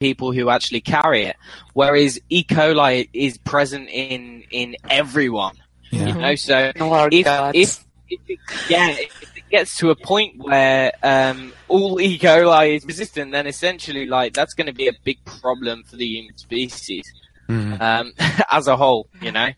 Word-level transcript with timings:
people 0.00 0.32
who 0.32 0.48
actually 0.48 0.80
carry 0.80 1.24
it, 1.24 1.36
whereas 1.74 2.18
E. 2.30 2.42
coli 2.42 3.08
is 3.12 3.36
present 3.38 3.88
in 3.90 4.42
in 4.50 4.74
everyone. 4.88 5.54
Yeah. 5.90 6.06
You 6.06 6.14
know, 6.14 6.34
so 6.34 6.72
Oh, 6.80 7.08
if, 7.12 7.24
God. 7.26 7.54
if, 7.54 7.84
if 8.08 8.20
it, 8.26 8.38
yeah, 8.68 8.88
if 8.90 9.36
it 9.36 9.48
gets 9.50 9.76
to 9.78 9.90
a 9.90 9.94
point 9.94 10.38
where 10.38 10.92
um, 11.02 11.52
all 11.68 12.00
E. 12.00 12.18
coli 12.18 12.76
is 12.76 12.84
resistant, 12.86 13.30
then 13.32 13.46
essentially, 13.46 14.06
like 14.06 14.32
that's 14.32 14.54
going 14.54 14.66
to 14.68 14.72
be 14.72 14.88
a 14.88 14.92
big 15.04 15.22
problem 15.26 15.84
for 15.84 15.96
the 15.96 16.06
human 16.06 16.36
species 16.36 17.04
Mhm. 17.48 17.80
um, 17.80 18.12
as 18.50 18.66
a 18.68 18.76
whole. 18.76 19.06
You 19.20 19.32
know, 19.32 19.50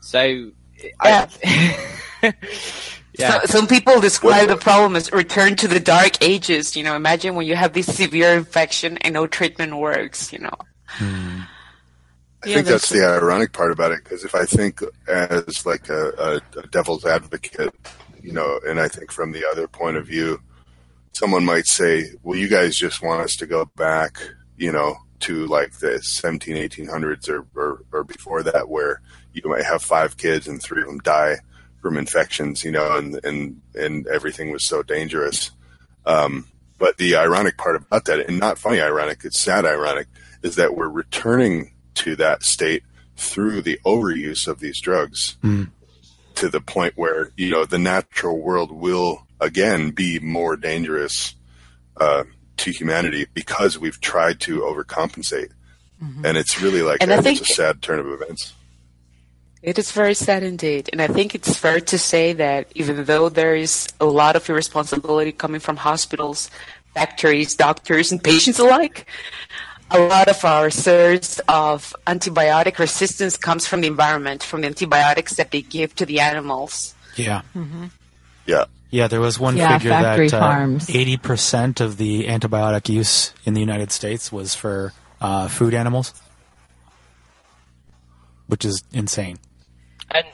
so 0.00 0.50
Yeah. 1.02 1.26
I, 2.22 2.34
yeah, 3.20 3.40
So, 3.42 3.46
some 3.58 3.66
people 3.66 4.00
describe 4.00 4.48
the 4.48 4.56
problem 4.56 4.96
as 4.96 5.12
return 5.12 5.56
to 5.56 5.68
the 5.68 5.80
dark 5.80 6.22
ages. 6.22 6.74
You 6.76 6.82
know, 6.82 6.96
imagine 6.96 7.34
when 7.34 7.46
you 7.46 7.54
have 7.56 7.72
this 7.72 7.94
severe 7.94 8.34
infection 8.34 8.96
and 8.98 9.14
no 9.14 9.26
treatment 9.26 9.76
works. 9.76 10.32
You 10.32 10.40
know, 10.40 10.56
Hmm. 10.86 11.40
I 12.42 12.48
Yeah, 12.48 12.54
think 12.56 12.66
that's 12.68 12.88
there's- 12.88 13.06
the 13.18 13.22
ironic 13.22 13.52
part 13.52 13.70
about 13.70 13.92
it 13.92 14.02
because 14.02 14.24
if 14.24 14.34
I 14.34 14.44
think 14.46 14.80
as 15.06 15.66
like 15.66 15.88
a, 15.90 16.40
a, 16.56 16.58
a 16.60 16.66
devil's 16.68 17.04
advocate, 17.04 17.74
you 18.22 18.32
know, 18.32 18.58
and 18.66 18.80
I 18.80 18.88
think 18.88 19.12
from 19.12 19.32
the 19.32 19.44
other 19.50 19.68
point 19.68 19.96
of 19.98 20.06
view, 20.06 20.40
someone 21.12 21.44
might 21.44 21.66
say, 21.66 22.06
well, 22.22 22.38
you 22.38 22.48
guys 22.48 22.76
just 22.76 23.02
want 23.02 23.20
us 23.22 23.36
to 23.36 23.46
go 23.46 23.66
back, 23.76 24.18
you 24.56 24.72
know, 24.72 24.96
to 25.20 25.44
like 25.48 25.72
the 25.80 26.00
17, 26.02 26.56
1800s 26.56 27.28
or, 27.28 27.46
or, 27.54 27.82
or 27.92 28.04
before 28.04 28.42
that, 28.42 28.70
where 28.70 29.02
you 29.34 29.42
might 29.44 29.64
have 29.64 29.82
five 29.82 30.16
kids 30.16 30.48
and 30.48 30.62
three 30.62 30.80
of 30.80 30.88
them 30.88 30.98
die 31.00 31.36
from 31.80 31.96
infections, 31.96 32.64
you 32.64 32.70
know, 32.70 32.96
and, 32.96 33.18
and, 33.24 33.60
and 33.74 34.06
everything 34.08 34.50
was 34.50 34.64
so 34.66 34.82
dangerous. 34.82 35.50
Um, 36.06 36.46
but 36.78 36.96
the 36.98 37.16
ironic 37.16 37.56
part 37.58 37.76
about 37.76 38.04
that, 38.06 38.20
and 38.28 38.38
not 38.38 38.58
funny 38.58 38.80
ironic, 38.80 39.20
it's 39.24 39.40
sad 39.40 39.64
ironic, 39.64 40.06
is 40.42 40.56
that 40.56 40.74
we're 40.74 40.88
returning 40.88 41.72
to 41.94 42.16
that 42.16 42.42
state 42.42 42.82
through 43.16 43.62
the 43.62 43.78
overuse 43.84 44.46
of 44.48 44.60
these 44.60 44.80
drugs 44.80 45.36
Mm. 45.42 45.70
to 46.36 46.48
the 46.48 46.60
point 46.60 46.94
where, 46.96 47.30
you 47.36 47.50
know, 47.50 47.64
the 47.66 47.78
natural 47.78 48.38
world 48.40 48.70
will 48.72 49.26
again 49.40 49.90
be 49.90 50.18
more 50.20 50.56
dangerous 50.56 51.34
uh, 51.98 52.24
to 52.56 52.70
humanity 52.70 53.26
because 53.34 53.78
we've 53.78 54.00
tried 54.00 54.40
to 54.40 54.60
overcompensate. 54.60 55.50
And 56.24 56.38
it's 56.38 56.62
really 56.62 56.80
like 56.80 57.02
And 57.02 57.12
I 57.12 57.20
think- 57.20 57.42
it's 57.42 57.50
a 57.50 57.54
sad 57.54 57.82
turn 57.82 57.98
of 57.98 58.06
events. 58.06 58.54
It 59.62 59.78
is 59.78 59.92
very 59.92 60.14
sad 60.14 60.42
indeed. 60.42 60.88
And 60.92 61.02
I 61.02 61.06
think 61.06 61.34
it's 61.34 61.56
fair 61.56 61.80
to 61.80 61.98
say 61.98 62.32
that 62.34 62.70
even 62.74 63.04
though 63.04 63.28
there 63.28 63.54
is 63.54 63.88
a 64.00 64.06
lot 64.06 64.36
of 64.36 64.48
irresponsibility 64.48 65.32
coming 65.32 65.60
from 65.60 65.76
hospitals, 65.76 66.50
factories, 66.94 67.54
doctors, 67.54 68.10
and 68.10 68.22
patients 68.22 68.58
alike, 68.58 69.06
a 69.90 69.98
lot 69.98 70.28
of 70.28 70.44
our 70.44 70.70
source 70.70 71.40
of 71.48 71.94
antibiotic 72.06 72.78
resistance 72.78 73.36
comes 73.36 73.66
from 73.66 73.82
the 73.82 73.86
environment, 73.86 74.42
from 74.42 74.62
the 74.62 74.66
antibiotics 74.68 75.34
that 75.34 75.50
they 75.50 75.62
give 75.62 75.94
to 75.96 76.06
the 76.06 76.20
animals. 76.20 76.94
Yeah. 77.16 77.42
Yeah. 78.46 78.64
Yeah, 78.90 79.06
there 79.06 79.20
was 79.20 79.38
one 79.38 79.56
Yeah, 79.56 79.78
figure 79.78 79.90
that 79.90 80.32
uh, 80.34 80.40
farms. 80.40 80.86
80% 80.88 81.80
of 81.80 81.96
the 81.96 82.26
antibiotic 82.26 82.88
use 82.88 83.32
in 83.44 83.54
the 83.54 83.60
United 83.60 83.92
States 83.92 84.32
was 84.32 84.54
for 84.54 84.92
uh, 85.20 85.46
food 85.48 85.74
animals, 85.74 86.12
which 88.48 88.64
is 88.64 88.82
insane. 88.92 89.38
And 90.10 90.26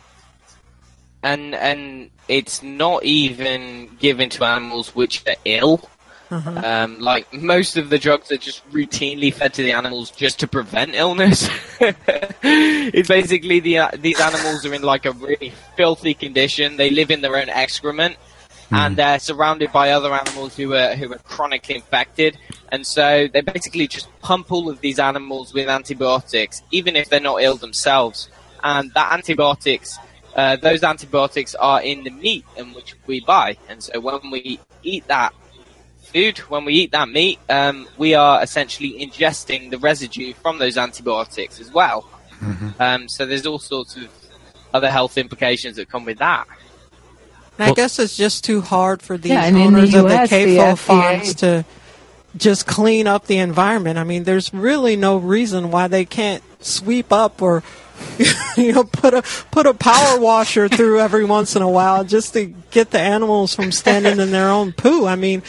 and 1.23 1.55
and 1.55 2.11
it's 2.29 2.63
not 2.63 3.05
even 3.05 3.97
given 3.99 4.31
to 4.31 4.45
animals 4.45 4.95
which 4.95 5.27
are 5.27 5.37
ill. 5.45 5.89
Um, 6.29 6.99
like 6.99 7.33
most 7.33 7.77
of 7.77 7.89
the 7.89 7.99
drugs 7.99 8.33
are 8.33 8.37
just 8.37 8.69
routinely 8.73 9.33
fed 9.33 9.55
to 9.55 9.63
the 9.63 9.73
animals 9.73 10.11
just 10.11 10.41
to 10.41 10.49
prevent 10.49 10.95
illness. 10.95 11.49
it's 11.81 13.09
basically 13.09 13.61
the 13.61 13.79
uh, 13.79 13.91
these 13.97 14.21
animals 14.21 14.67
are 14.67 14.75
in 14.75 14.83
like 14.83 15.05
a 15.07 15.13
really 15.13 15.53
filthy 15.77 16.15
condition. 16.15 16.79
They 16.79 16.91
live 16.91 17.13
in 17.13 17.21
their 17.21 17.37
own 17.37 17.49
excrement, 17.49 18.17
and 18.73 18.97
they're 18.97 19.21
surrounded 19.21 19.73
by 19.73 19.91
other 19.91 20.13
animals 20.13 20.57
who 20.57 20.75
are 20.75 20.97
who 20.97 21.13
are 21.13 21.19
chronically 21.19 21.77
infected. 21.77 22.37
And 22.71 22.85
so 22.85 23.29
they 23.33 23.41
basically 23.41 23.87
just 23.87 24.09
pump 24.21 24.51
all 24.51 24.69
of 24.69 24.81
these 24.81 24.99
animals 24.99 25.55
with 25.55 25.69
antibiotics, 25.69 26.63
even 26.73 26.97
if 26.97 27.09
they're 27.09 27.21
not 27.21 27.41
ill 27.41 27.57
themselves. 27.57 28.29
And 28.67 28.93
that 28.95 29.13
antibiotics, 29.13 29.97
uh, 30.35 30.57
those 30.57 30.83
antibiotics 30.83 31.55
are 31.55 31.81
in 31.81 32.03
the 32.03 32.11
meat 32.11 32.45
in 32.57 32.75
which 32.75 32.97
we 33.07 33.21
buy. 33.21 33.57
And 33.69 33.81
so 33.81 34.01
when 34.01 34.31
we 34.33 34.59
eat 34.83 35.07
that 35.07 35.33
food, 36.03 36.39
when 36.39 36.65
we 36.65 36.75
eat 36.75 36.91
that 36.91 37.09
meat, 37.09 37.39
um, 37.49 37.87
we 37.97 38.15
are 38.15 38.43
essentially 38.43 38.99
ingesting 38.99 39.71
the 39.71 39.79
residue 39.79 40.35
from 40.35 40.59
those 40.59 40.77
antibiotics 40.77 41.61
as 41.61 41.73
well. 41.73 42.09
Um, 42.81 43.09
so 43.09 43.25
there's 43.25 43.47
all 43.47 43.61
sorts 43.61 43.97
of 43.97 44.09
other 44.75 44.91
health 44.91 45.17
implications 45.17 45.77
that 45.77 45.89
come 45.89 46.05
with 46.05 46.19
that. 46.19 46.47
And 47.59 47.71
I 47.71 47.73
guess 47.73 47.99
it's 48.01 48.17
just 48.17 48.45
too 48.45 48.61
hard 48.61 49.01
for 49.01 49.17
these 49.17 49.31
Yeah, 49.31 49.45
and 49.45 49.57
in 49.57 49.73
the 49.73 49.79
owners 49.79 49.95
of 49.95 50.09
the 50.09 50.15
US, 50.15 50.31
the 50.31 50.37
CAFO 50.37 50.73
FDA 50.73 50.79
farms 50.79 51.35
to 51.37 51.65
just 52.37 52.67
clean 52.67 53.07
up 53.07 53.27
the 53.27 53.39
environment. 53.39 53.97
I 53.97 54.05
mean, 54.05 54.25
there's 54.25 54.53
really 54.53 54.97
no 54.97 55.17
reason 55.17 55.71
why 55.71 55.89
they 55.89 56.05
can't 56.05 56.43
sweep 56.61 57.13
up 57.13 57.41
or 57.41 57.63
you 58.57 58.73
know 58.73 58.85
put 58.85 59.15
a 59.15 59.23
put 59.51 59.67
a 59.67 59.75
power 59.75 60.19
washer 60.19 60.69
through 60.69 61.01
every 61.01 61.25
once 61.25 61.57
in 61.57 61.63
a 61.63 61.69
while 61.71 62.05
just 62.05 62.33
to 62.35 62.47
get 62.71 62.91
the 62.91 63.01
animals 63.01 63.55
from 63.55 63.73
standing 63.73 64.19
in 64.21 64.31
their 64.31 64.49
own 64.49 64.73
poo. 64.73 65.07
I 65.07 65.17
mean, 65.17 65.43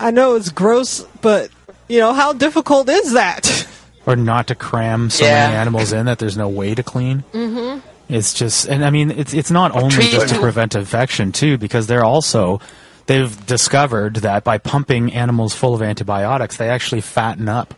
I 0.00 0.10
know 0.10 0.34
it's 0.36 0.50
gross, 0.50 1.02
but 1.20 1.50
you 1.88 1.98
know 2.00 2.12
how 2.12 2.32
difficult 2.32 2.88
is 2.88 3.12
that? 3.12 3.68
Or 4.06 4.16
not 4.16 4.48
to 4.48 4.54
cram 4.56 5.10
so 5.10 5.24
Yeah. 5.24 5.46
many 5.46 5.56
animals 5.58 5.92
in 5.92 6.06
that 6.06 6.18
there's 6.18 6.36
no 6.36 6.48
way 6.48 6.74
to 6.74 6.82
clean. 6.82 7.22
Mm-hmm. 7.32 7.78
It's 8.08 8.34
just, 8.34 8.66
and 8.66 8.84
I 8.84 8.90
mean, 8.90 9.10
it's 9.12 9.32
it's 9.32 9.50
not 9.50 9.70
only 9.72 10.08
just 10.08 10.34
to 10.34 10.40
prevent 10.40 10.74
infection 10.74 11.30
too, 11.32 11.56
because 11.56 11.86
they're 11.86 12.04
also 12.04 12.60
they've 13.06 13.46
discovered 13.46 14.16
that 14.16 14.42
by 14.44 14.58
pumping 14.58 15.12
animals 15.12 15.54
full 15.54 15.74
of 15.74 15.82
antibiotics, 15.82 16.56
they 16.56 16.68
actually 16.68 17.00
fatten 17.00 17.48
up 17.48 17.74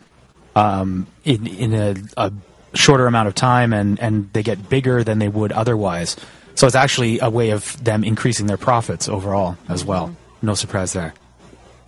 um, 0.57 1.07
in 1.25 1.47
in 1.47 1.75
a, 1.75 1.95
a 2.17 2.33
shorter 2.75 3.07
amount 3.07 3.29
of 3.29 3.35
time, 3.35 3.73
and 3.73 3.99
and 4.01 4.33
they 4.33 4.43
get 4.43 4.69
bigger 4.69 5.05
than 5.05 5.19
they 5.19 5.29
would 5.29 5.53
otherwise. 5.53 6.17
So 6.55 6.67
it's 6.67 6.77
actually 6.77 7.19
a 7.19 7.31
way 7.31 7.51
of 7.51 7.83
them 7.83 8.05
increasing 8.05 8.47
their 8.47 8.57
profits 8.57 9.09
overall 9.09 9.57
as 9.69 9.85
well. 9.85 10.15
No 10.41 10.55
surprise 10.55 10.93
there. 10.93 11.15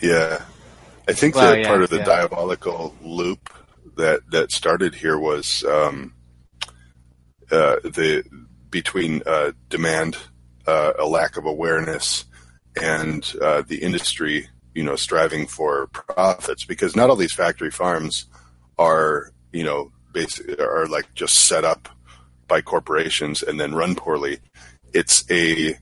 Yeah, 0.02 0.42
I 1.08 1.12
think 1.12 1.34
Well, 1.34 1.50
that 1.50 1.60
yeah, 1.60 1.69
part 1.69 1.82
of 1.82 1.91
the 1.91 1.98
yeah. 1.98 2.04
diabolical 2.04 2.94
loop 3.02 3.50
that 3.97 4.20
that 4.30 4.52
started 4.52 4.94
here 4.94 5.19
was 5.19 5.64
um, 5.64 6.12
uh, 7.50 7.76
the 7.84 8.24
between 8.70 9.22
uh, 9.24 9.53
demand, 9.68 10.16
uh, 10.66 10.92
a 10.98 11.06
lack 11.06 11.36
of 11.36 11.47
awareness, 11.47 12.24
and 12.80 13.32
uh, 13.41 13.62
the 13.66 13.82
industry, 13.82 14.48
you 14.74 14.82
know, 14.82 14.97
striving 14.97 15.47
for 15.47 15.86
profits. 15.88 16.64
Because 16.64 16.97
not 16.97 17.08
all 17.08 17.16
these 17.16 17.32
factory 17.32 17.70
farms 17.70 18.26
are, 18.78 19.30
you 19.53 19.64
know, 19.64 19.92
are 20.59 20.87
like 20.87 21.12
just 21.15 21.47
set 21.47 21.65
up 21.65 21.88
by 22.49 22.60
corporations 22.60 23.43
and 23.43 23.59
then 23.59 23.75
run 23.75 23.94
poorly. 23.94 24.38
It's 24.93 25.25
a 25.31 25.77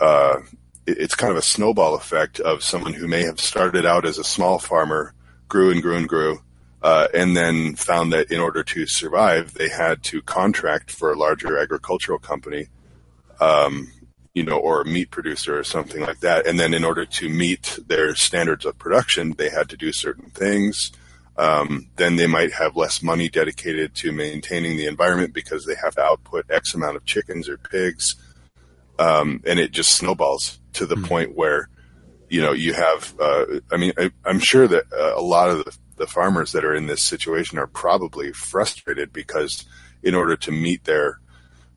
uh, 0.00 0.40
it's 0.86 1.14
kind 1.14 1.30
of 1.30 1.36
a 1.36 1.42
snowball 1.42 1.94
effect 1.94 2.40
of 2.40 2.62
someone 2.62 2.94
who 2.94 3.06
may 3.06 3.22
have 3.22 3.40
started 3.40 3.84
out 3.86 4.04
as 4.04 4.18
a 4.18 4.24
small 4.24 4.58
farmer, 4.58 5.14
grew 5.48 5.70
and 5.70 5.82
grew 5.82 5.96
and 5.96 6.08
grew, 6.08 6.40
uh, 6.82 7.08
and 7.14 7.36
then 7.36 7.74
found 7.74 8.12
that 8.12 8.30
in 8.30 8.40
order 8.40 8.62
to 8.62 8.86
survive, 8.86 9.54
they 9.54 9.68
had 9.68 10.02
to 10.04 10.22
contract 10.22 10.90
for 10.90 11.12
a 11.12 11.18
larger 11.18 11.58
agricultural 11.58 12.18
company, 12.18 12.68
um, 13.40 13.92
you 14.32 14.42
know, 14.42 14.56
or 14.56 14.80
a 14.80 14.86
meat 14.86 15.10
producer 15.10 15.58
or 15.58 15.64
something 15.64 16.00
like 16.00 16.20
that. 16.20 16.46
And 16.46 16.58
then 16.58 16.72
in 16.72 16.84
order 16.84 17.04
to 17.04 17.28
meet 17.28 17.78
their 17.86 18.14
standards 18.14 18.64
of 18.64 18.78
production, 18.78 19.32
they 19.32 19.50
had 19.50 19.68
to 19.70 19.76
do 19.76 19.92
certain 19.92 20.30
things. 20.30 20.92
Um, 21.40 21.88
then 21.96 22.16
they 22.16 22.26
might 22.26 22.52
have 22.52 22.76
less 22.76 23.02
money 23.02 23.30
dedicated 23.30 23.94
to 23.96 24.12
maintaining 24.12 24.76
the 24.76 24.84
environment 24.84 25.32
because 25.32 25.64
they 25.64 25.74
have 25.82 25.94
to 25.94 26.02
output 26.02 26.44
X 26.50 26.74
amount 26.74 26.96
of 26.96 27.06
chickens 27.06 27.48
or 27.48 27.56
pigs. 27.56 28.14
Um, 28.98 29.40
and 29.46 29.58
it 29.58 29.70
just 29.70 29.96
snowballs 29.96 30.60
to 30.74 30.84
the 30.84 30.96
point 30.96 31.34
where 31.34 31.70
you 32.30 32.40
know 32.40 32.52
you 32.52 32.72
have 32.72 33.14
uh, 33.20 33.44
i 33.70 33.76
mean 33.76 33.92
I, 33.98 34.10
i'm 34.24 34.38
sure 34.38 34.66
that 34.68 34.84
uh, 34.92 35.14
a 35.16 35.20
lot 35.20 35.50
of 35.50 35.64
the, 35.64 35.76
the 35.96 36.06
farmers 36.06 36.52
that 36.52 36.64
are 36.64 36.74
in 36.74 36.86
this 36.86 37.02
situation 37.02 37.58
are 37.58 37.66
probably 37.66 38.32
frustrated 38.32 39.12
because 39.12 39.66
in 40.02 40.14
order 40.14 40.36
to 40.36 40.52
meet 40.52 40.84
their 40.84 41.20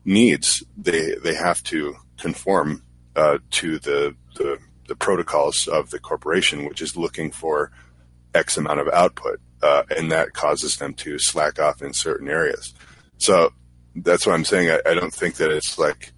needs 0.04 0.62
they 0.76 1.16
they 1.16 1.34
have 1.34 1.62
to 1.64 1.96
conform 2.18 2.82
uh, 3.16 3.38
to 3.50 3.78
the, 3.80 4.14
the 4.36 4.58
the 4.86 4.96
protocols 4.96 5.66
of 5.66 5.90
the 5.90 5.98
corporation 5.98 6.64
which 6.66 6.80
is 6.80 6.96
looking 6.96 7.30
for 7.30 7.70
x 8.34 8.56
amount 8.56 8.80
of 8.80 8.88
output 8.88 9.40
uh, 9.64 9.82
and 9.96 10.12
that 10.12 10.32
causes 10.32 10.76
them 10.76 10.94
to 10.94 11.18
slack 11.18 11.58
off 11.58 11.82
in 11.82 11.92
certain 11.92 12.28
areas 12.28 12.74
so 13.18 13.50
that's 13.96 14.26
what 14.26 14.34
i'm 14.34 14.44
saying 14.44 14.70
i, 14.70 14.78
I 14.90 14.94
don't 14.94 15.12
think 15.12 15.36
that 15.36 15.50
it's 15.50 15.78
like 15.78 16.12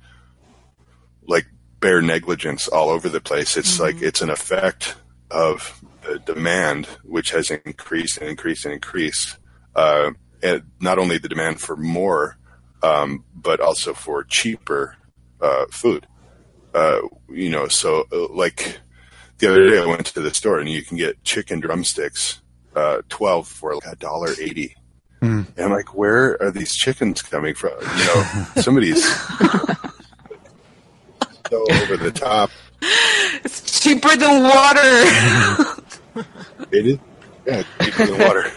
like 1.27 1.47
bare 1.81 2.03
negligence 2.03 2.69
all 2.69 2.89
over 2.89 3.09
the 3.09 3.21
place. 3.21 3.57
It's 3.57 3.79
like 3.79 4.01
it's 4.03 4.23
an 4.23 4.31
effect 4.31 4.97
of 5.31 5.83
uh, 6.09 6.19
demand, 6.19 6.87
which 7.05 7.31
has 7.31 7.51
increased 7.51 8.19
and 8.19 8.29
increased 8.29 8.65
and 8.65 8.75
increased. 8.75 9.37
Uh, 9.75 10.11
and 10.43 10.63
not 10.81 10.99
only 10.99 11.19
the 11.19 11.29
demand 11.29 11.61
for 11.61 11.77
more, 11.77 12.39
um, 12.83 13.25
but 13.35 13.61
also 13.61 13.95
for 13.95 14.25
cheaper 14.25 14.97
uh, 15.41 15.67
food. 15.71 16.07
Uh, 16.75 17.01
you 17.29 17.51
know, 17.51 17.69
so 17.69 18.05
uh, 18.13 18.29
like 18.33 18.81
the 19.39 19.49
other 19.49 19.69
day 19.69 19.81
I 19.81 19.87
went 19.87 20.07
to 20.07 20.21
the 20.21 20.35
store 20.35 20.59
and 20.59 20.69
you 20.69 20.83
can 20.83 20.97
get 20.97 21.25
chicken 21.25 21.61
drumsticks, 21.61 22.41
uh, 22.77 23.03
12 23.09 23.49
for 23.49 23.75
like 23.75 23.87
a 23.87 23.97
dollar 23.97 24.29
80. 24.41 24.77
And 25.23 25.47
I'm 25.59 25.73
like, 25.73 25.97
where 25.97 26.41
are 26.41 26.53
these 26.53 26.73
chickens 26.73 27.21
coming 27.23 27.55
from? 27.55 27.73
You 27.81 28.05
know, 28.05 28.23
somebody's 28.63 29.03
so 31.51 31.65
over 31.71 31.97
the 31.97 32.13
top. 32.15 32.51
It's 33.43 33.81
cheaper 33.81 34.15
than 34.17 34.43
water. 34.45 35.83
It 36.73 36.87
is, 36.87 36.99
yeah, 37.47 37.63
it's 37.63 37.69
cheaper 37.85 38.07
than 38.07 38.19
water. 38.27 38.51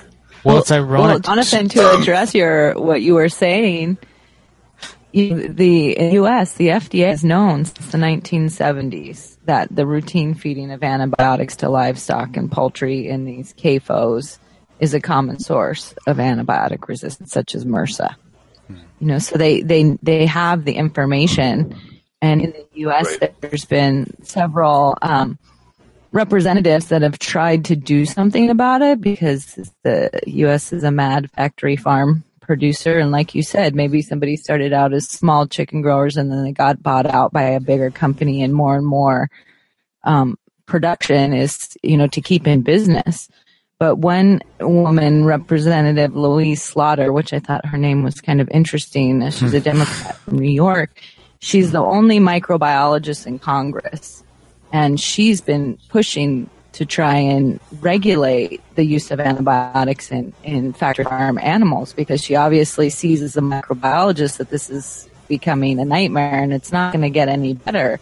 Well, 0.44 0.60
it's 0.60 0.69
Well, 0.72 0.80
ironic. 0.80 1.24
Jonathan, 1.24 1.68
to 1.69 1.98
address 2.00 2.33
your 2.33 2.74
what 2.80 3.01
you 3.01 3.15
were 3.15 3.27
saying, 3.30 3.98
you, 4.00 4.09
the 5.12 5.98
U.S. 6.14 6.54
the 6.54 6.68
FDA 6.68 7.08
has 7.08 7.24
known 7.24 7.66
since 7.66 7.92
the 7.92 7.98
1970s 7.98 9.38
that 9.46 9.74
the 9.76 9.86
routine 9.86 10.36
feeding 10.36 10.72
of 10.72 10.84
antibiotics 10.84 11.56
to 11.58 11.70
livestock 11.70 12.38
and 12.38 12.52
poultry 12.52 13.08
in 13.08 13.26
these 13.26 13.54
CAFOs 13.54 14.38
is 14.80 14.94
a 14.94 15.02
common 15.02 15.40
source 15.40 15.94
of 16.06 16.18
antibiotic 16.18 16.88
resistance, 16.88 17.32
such 17.32 17.56
as 17.56 17.66
MRSA. 17.66 18.16
You 19.00 19.08
know, 19.08 19.20
so 19.20 19.38
they 19.38 19.62
they 19.62 19.98
they 20.04 20.26
have 20.26 20.66
the 20.66 20.74
information, 20.74 21.76
and 22.22 22.42
in 22.42 22.52
the 22.52 22.68
U.S. 22.82 23.18
Right. 23.20 23.42
there's 23.42 23.66
been 23.66 24.24
several. 24.24 24.98
Um, 25.02 25.40
representatives 26.12 26.88
that 26.88 27.04
have 27.04 27.20
tried 27.20 27.66
to 27.66 27.76
do 27.76 28.04
something 28.04 28.50
about 28.50 28.82
it 28.82 29.00
because 29.00 29.54
the 29.84 30.10
U.S. 30.26 30.74
is 30.74 30.84
a 30.84 30.90
mad 30.90 31.30
factory 31.30 31.76
farm 31.76 32.24
producer. 32.50 32.98
And 32.98 33.12
like 33.12 33.36
you 33.36 33.44
said, 33.44 33.75
maybe 33.75 34.01
somebody 34.01 34.36
started 34.36 34.74
out 34.74 34.92
as 34.92 35.07
small 35.07 35.46
chicken 35.46 35.84
growers 35.84 36.18
and 36.18 36.31
then 36.31 36.44
they 36.44 36.51
got 36.51 36.81
bought 36.81 37.06
out 37.06 37.31
by 37.31 37.44
a 37.44 37.60
bigger 37.60 37.92
company 37.92 38.42
and 38.42 38.56
more 38.56 38.75
and 38.75 38.88
more 38.88 39.30
um, 40.04 40.36
production 40.66 41.31
is, 41.31 41.78
you 41.84 41.96
know, 41.96 42.07
to 42.07 42.22
keep 42.22 42.48
in 42.48 42.63
business. 42.63 43.30
But 43.78 43.98
one 43.98 44.42
woman, 44.60 45.25
Representative 45.25 46.16
Louise 46.16 46.63
Slaughter, 46.63 47.13
which 47.13 47.34
I 47.34 47.40
thought 47.40 47.68
her 47.68 47.78
name 47.78 48.01
was 48.01 48.19
kind 48.19 48.42
of 48.42 48.50
interesting, 48.50 49.22
uh, 49.22 49.30
she's 49.30 49.54
a 49.54 49.62
Democrat 49.62 50.18
from 50.18 50.40
New 50.40 50.50
York. 50.50 51.00
She's 51.38 51.72
the 51.72 51.84
only 51.84 52.19
microbiologist 52.19 53.28
in 53.28 53.38
Congress 53.38 54.24
and 54.74 55.00
she's 55.00 55.40
been 55.40 55.78
pushing 55.90 56.50
to 56.74 56.86
try 56.86 57.16
and 57.16 57.60
regulate 57.80 58.62
the 58.75 58.83
use 58.83 59.12
of 59.12 59.19
antibiotics 59.19 60.12
in, 60.12 60.33
in 60.44 60.74
factory 60.74 61.06
farm 61.06 61.38
animals 61.38 61.94
because 61.94 62.24
she 62.24 62.36
obviously 62.36 62.89
sees 62.89 63.21
as 63.21 63.36
a 63.36 63.42
microbiologist 63.42 64.38
that 64.38 64.50
this 64.50 64.69
is 64.69 65.10
becoming 65.27 65.80
a 65.80 65.86
nightmare 65.86 66.42
and 66.42 66.54
it's 66.54 66.71
not 66.71 66.94
going 66.94 67.01
to 67.01 67.10
get 67.10 67.27
any 67.27 67.54
better. 67.54 68.00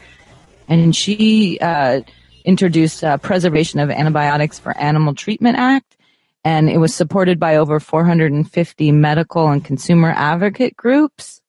And 0.68 0.96
she 0.96 1.60
uh, 1.60 2.02
introduced 2.44 3.04
a 3.04 3.18
Preservation 3.18 3.80
of 3.80 3.90
Antibiotics 3.90 4.60
for 4.60 4.76
Animal 4.78 5.16
Treatment 5.16 5.58
Act, 5.58 5.96
and 6.44 6.70
it 6.70 6.78
was 6.78 6.94
supported 6.94 7.40
by 7.40 7.58
over 7.58 7.80
450 7.80 8.92
medical 8.92 9.50
and 9.50 9.64
consumer 9.64 10.14
advocate 10.16 10.76
groups, 10.76 11.42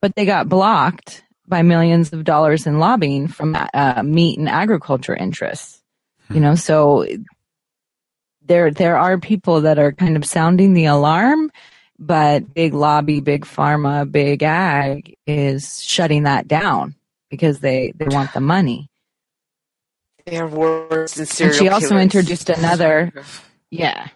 but 0.00 0.14
they 0.14 0.24
got 0.24 0.48
blocked 0.48 1.24
by 1.46 1.62
millions 1.62 2.12
of 2.12 2.24
dollars 2.24 2.66
in 2.66 2.78
lobbying 2.78 3.28
from 3.28 3.56
uh, 3.74 4.02
meat 4.02 4.38
and 4.38 4.48
agriculture 4.48 5.14
interests. 5.14 5.81
You 6.30 6.40
know, 6.40 6.54
so 6.54 7.06
there 8.44 8.70
there 8.70 8.96
are 8.98 9.18
people 9.18 9.62
that 9.62 9.78
are 9.78 9.92
kind 9.92 10.16
of 10.16 10.24
sounding 10.24 10.72
the 10.74 10.86
alarm, 10.86 11.50
but 11.98 12.52
big 12.54 12.74
lobby, 12.74 13.20
big 13.20 13.44
pharma, 13.44 14.10
big 14.10 14.42
ag 14.42 15.16
is 15.26 15.82
shutting 15.82 16.24
that 16.24 16.48
down 16.48 16.94
because 17.30 17.60
they 17.60 17.92
they 17.96 18.06
want 18.08 18.32
the 18.32 18.40
money. 18.40 18.88
they 20.26 20.38
are 20.38 20.48
worse 20.48 21.14
than 21.14 21.26
serial 21.26 21.52
And 21.52 21.58
she 21.58 21.68
also 21.68 21.88
killers. 21.90 22.02
introduced 22.02 22.48
another 22.50 23.12
yeah. 23.70 24.08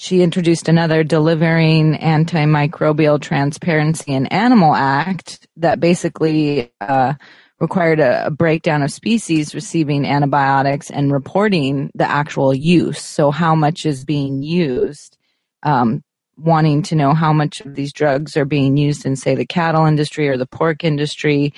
She 0.00 0.22
introduced 0.22 0.68
another 0.68 1.02
Delivering 1.02 1.94
Antimicrobial 1.94 3.20
Transparency 3.20 4.14
and 4.14 4.32
Animal 4.32 4.72
Act 4.74 5.48
that 5.56 5.80
basically 5.80 6.72
uh, 6.80 7.14
required 7.60 8.00
a, 8.00 8.26
a 8.26 8.30
breakdown 8.30 8.82
of 8.82 8.92
species 8.92 9.54
receiving 9.54 10.04
antibiotics 10.04 10.90
and 10.90 11.12
reporting 11.12 11.90
the 11.94 12.08
actual 12.08 12.54
use. 12.54 13.00
So, 13.00 13.30
how 13.30 13.54
much 13.54 13.86
is 13.86 14.04
being 14.04 14.42
used? 14.42 15.16
Um, 15.62 16.02
wanting 16.36 16.82
to 16.82 16.94
know 16.94 17.14
how 17.14 17.32
much 17.32 17.60
of 17.62 17.74
these 17.74 17.92
drugs 17.92 18.36
are 18.36 18.44
being 18.44 18.76
used 18.76 19.04
in, 19.04 19.16
say, 19.16 19.34
the 19.34 19.44
cattle 19.44 19.86
industry 19.86 20.28
or 20.28 20.36
the 20.36 20.46
pork 20.46 20.84
industry 20.84 21.52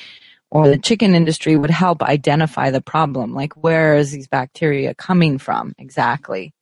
or 0.51 0.69
the 0.69 0.79
chicken 0.79 1.15
industry 1.15 1.57
would 1.57 1.71
help 1.71 2.03
identify 2.03 2.71
the 2.71 2.81
problem. 2.81 3.35
Like, 3.35 3.53
where 3.63 3.95
is 3.97 4.11
these 4.11 4.27
bacteria 4.27 4.95
coming 4.95 5.39
from 5.39 5.75
exactly? 5.79 6.55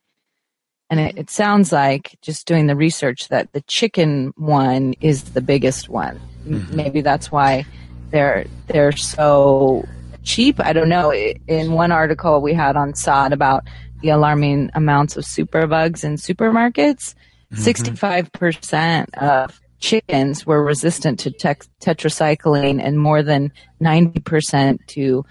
And 0.89 0.99
it, 0.99 1.17
it 1.17 1.29
sounds 1.29 1.71
like 1.71 2.17
just 2.21 2.45
doing 2.45 2.67
the 2.67 2.75
research 2.75 3.29
that 3.29 3.51
the 3.53 3.61
chicken 3.61 4.33
one 4.35 4.95
is 5.01 5.23
the 5.23 5.41
biggest 5.41 5.87
one. 5.89 6.19
M- 6.45 6.67
Maybe 6.71 7.01
that's 7.01 7.31
why 7.31 7.65
they're 8.09 8.45
they're 8.67 8.91
so 8.91 9.85
cheap. 10.23 10.59
I 10.59 10.73
don't 10.73 10.89
know. 10.89 11.11
In 11.13 11.73
one 11.73 11.91
article 11.91 12.41
we 12.41 12.53
had 12.53 12.75
on 12.75 12.93
SOTT 12.93 13.33
about 13.33 13.63
the 14.01 14.09
alarming 14.09 14.71
amounts 14.73 15.17
of 15.17 15.25
superbugs 15.25 16.03
in 16.03 16.15
supermarkets, 16.15 17.15
65% 17.53 19.17
of 19.17 19.59
chickens 19.79 20.45
were 20.45 20.63
resistant 20.63 21.19
to 21.19 21.31
tex- 21.31 21.69
tetracycline 21.81 22.81
and 22.83 22.99
more 22.99 23.23
than 23.23 23.51
90% 23.81 24.85
to 24.87 25.25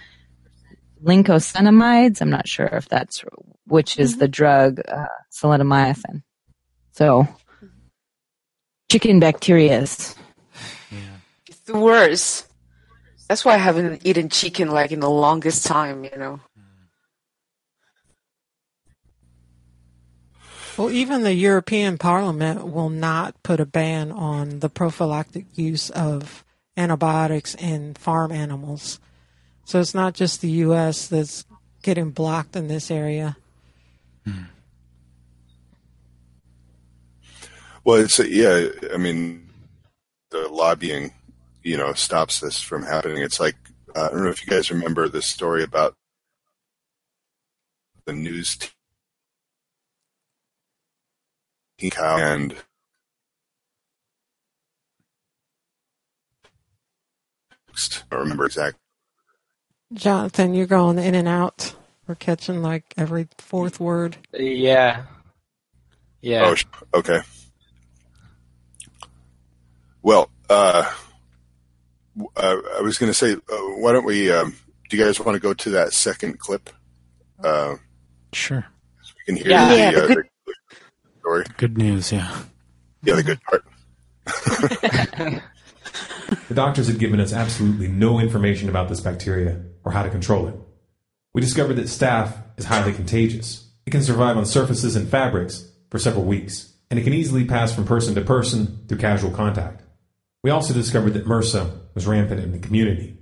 lincosenamides. 1.02 2.20
I'm 2.20 2.30
not 2.30 2.48
sure 2.48 2.66
if 2.66 2.88
that's 2.88 3.24
which 3.66 3.98
is 3.98 4.16
the 4.16 4.28
drug 4.28 4.80
uh, 4.88 5.06
selenimethin. 5.30 6.22
So, 6.92 7.28
chicken 8.90 9.20
bacteria 9.20 9.80
is 9.80 10.16
It's 11.46 11.60
the 11.60 11.78
worst. 11.78 12.47
That's 13.28 13.44
why 13.44 13.54
I 13.54 13.58
haven't 13.58 14.06
eaten 14.06 14.30
chicken 14.30 14.70
like 14.70 14.90
in 14.90 15.00
the 15.00 15.10
longest 15.10 15.66
time, 15.66 16.04
you 16.04 16.16
know. 16.16 16.40
Well, 20.78 20.90
even 20.90 21.22
the 21.22 21.34
European 21.34 21.98
Parliament 21.98 22.68
will 22.68 22.88
not 22.88 23.42
put 23.42 23.58
a 23.58 23.66
ban 23.66 24.12
on 24.12 24.60
the 24.60 24.68
prophylactic 24.68 25.46
use 25.54 25.90
of 25.90 26.44
antibiotics 26.76 27.56
in 27.56 27.94
farm 27.94 28.30
animals. 28.30 29.00
So 29.64 29.80
it's 29.80 29.94
not 29.94 30.14
just 30.14 30.40
the 30.40 30.50
U.S. 30.50 31.08
that's 31.08 31.44
getting 31.82 32.10
blocked 32.10 32.54
in 32.54 32.68
this 32.68 32.90
area. 32.90 33.36
Hmm. 34.24 34.44
Well, 37.84 38.00
it's 38.00 38.18
yeah. 38.20 38.68
I 38.94 38.98
mean, 38.98 39.48
the 40.30 40.48
lobbying, 40.48 41.12
you 41.68 41.76
know, 41.78 41.92
stops 41.94 42.40
this 42.40 42.60
from 42.62 42.84
happening. 42.84 43.22
It's 43.22 43.40
like 43.40 43.56
uh, 43.96 44.06
I 44.06 44.10
don't 44.14 44.24
know 44.24 44.30
if 44.30 44.46
you 44.46 44.50
guys 44.50 44.70
remember 44.72 45.08
this 45.08 45.26
story 45.26 45.64
about 45.64 45.94
the 48.06 48.14
news 48.14 48.56
team 51.78 51.90
cow 51.90 52.18
and 52.18 52.54
I 52.54 52.56
don't 58.10 58.20
remember 58.20 58.46
exactly. 58.46 58.80
Jonathan, 59.94 60.54
you're 60.54 60.66
going 60.66 60.98
in 60.98 61.14
and 61.14 61.28
out. 61.28 61.74
We're 62.08 62.16
catching 62.16 62.62
like 62.62 62.94
every 62.96 63.28
fourth 63.38 63.80
word. 63.80 64.18
Yeah. 64.34 65.04
Yeah. 66.22 66.44
Oh, 66.44 66.56
okay. 66.94 67.20
Well, 70.02 70.30
uh, 70.50 70.82
w- 70.82 71.07
uh, 72.36 72.56
I 72.76 72.80
was 72.82 72.98
going 72.98 73.10
to 73.10 73.14
say, 73.14 73.32
uh, 73.34 73.56
why 73.76 73.92
don't 73.92 74.04
we? 74.04 74.30
Um, 74.32 74.54
do 74.88 74.96
you 74.96 75.04
guys 75.04 75.20
want 75.20 75.36
to 75.36 75.40
go 75.40 75.52
to 75.54 75.70
that 75.70 75.92
second 75.92 76.38
clip? 76.38 76.70
Uh, 77.42 77.76
Sure. 78.32 78.64
so 79.02 79.12
we 79.16 79.34
can 79.34 79.42
hear 79.42 79.50
Yeah. 79.52 79.68
the, 79.68 79.76
Yeah, 79.78 79.88
uh, 79.88 79.92
the 79.92 80.14
the, 80.14 80.24
the 80.46 81.20
story. 81.20 81.44
Good 81.56 81.78
news, 81.78 82.12
yeah. 82.12 82.42
Yeah, 83.02 83.14
the 83.16 83.22
good 83.22 83.40
part. 83.42 83.64
The 86.48 86.54
doctors 86.54 86.88
had 86.88 86.98
given 86.98 87.20
us 87.20 87.32
absolutely 87.32 87.88
no 87.88 88.18
information 88.20 88.68
about 88.68 88.88
this 88.90 89.00
bacteria 89.00 89.62
or 89.84 89.92
how 89.92 90.02
to 90.02 90.10
control 90.10 90.46
it. 90.48 90.54
We 91.32 91.40
discovered 91.40 91.74
that 91.74 91.86
staph 91.86 92.32
is 92.58 92.66
highly 92.66 92.92
contagious. 92.92 93.66
It 93.86 93.90
can 93.90 94.02
survive 94.02 94.36
on 94.36 94.44
surfaces 94.44 94.94
and 94.96 95.08
fabrics 95.08 95.66
for 95.90 95.98
several 95.98 96.24
weeks, 96.24 96.70
and 96.90 96.98
it 97.00 97.04
can 97.04 97.14
easily 97.14 97.44
pass 97.46 97.74
from 97.74 97.86
person 97.86 98.14
to 98.14 98.20
person 98.20 98.84
through 98.88 98.98
casual 98.98 99.30
contact. 99.30 99.82
We 100.42 100.50
also 100.50 100.72
discovered 100.72 101.14
that 101.14 101.26
MRSA 101.26 101.94
was 101.94 102.06
rampant 102.06 102.40
in 102.40 102.52
the 102.52 102.58
community. 102.58 103.18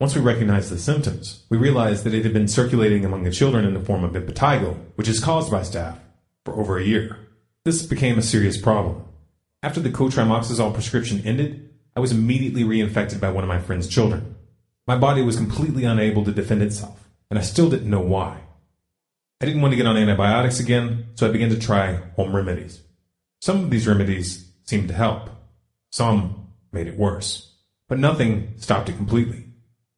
Once 0.00 0.14
we 0.14 0.20
recognized 0.20 0.70
the 0.70 0.78
symptoms, 0.78 1.44
we 1.48 1.56
realized 1.56 2.04
that 2.04 2.14
it 2.14 2.24
had 2.24 2.32
been 2.32 2.46
circulating 2.46 3.04
among 3.04 3.24
the 3.24 3.32
children 3.32 3.64
in 3.64 3.74
the 3.74 3.80
form 3.80 4.04
of 4.04 4.12
impetigo, 4.12 4.76
which 4.94 5.08
is 5.08 5.18
caused 5.18 5.50
by 5.50 5.60
staph, 5.60 5.98
for 6.44 6.54
over 6.54 6.78
a 6.78 6.84
year. 6.84 7.18
This 7.64 7.82
became 7.82 8.18
a 8.18 8.22
serious 8.22 8.60
problem. 8.60 9.04
After 9.62 9.80
the 9.80 9.90
cotrimoxazole 9.90 10.74
prescription 10.74 11.22
ended, 11.24 11.70
I 11.96 12.00
was 12.00 12.12
immediately 12.12 12.62
reinfected 12.62 13.18
by 13.18 13.30
one 13.30 13.42
of 13.42 13.48
my 13.48 13.58
friend's 13.58 13.88
children. 13.88 14.36
My 14.86 14.96
body 14.96 15.22
was 15.22 15.36
completely 15.36 15.84
unable 15.84 16.24
to 16.24 16.32
defend 16.32 16.62
itself, 16.62 17.08
and 17.30 17.38
I 17.38 17.42
still 17.42 17.68
didn't 17.68 17.90
know 17.90 18.00
why. 18.00 18.40
I 19.40 19.46
didn't 19.46 19.62
want 19.62 19.72
to 19.72 19.76
get 19.76 19.86
on 19.86 19.96
antibiotics 19.96 20.60
again, 20.60 21.08
so 21.14 21.28
I 21.28 21.32
began 21.32 21.50
to 21.50 21.58
try 21.58 21.94
home 22.14 22.36
remedies. 22.36 22.82
Some 23.40 23.64
of 23.64 23.70
these 23.70 23.86
remedies 23.86 24.50
seemed 24.64 24.88
to 24.88 24.94
help. 24.94 25.30
Some 25.90 26.47
made 26.72 26.86
it 26.86 26.98
worse. 26.98 27.54
But 27.88 27.98
nothing 27.98 28.54
stopped 28.56 28.88
it 28.88 28.96
completely. 28.96 29.46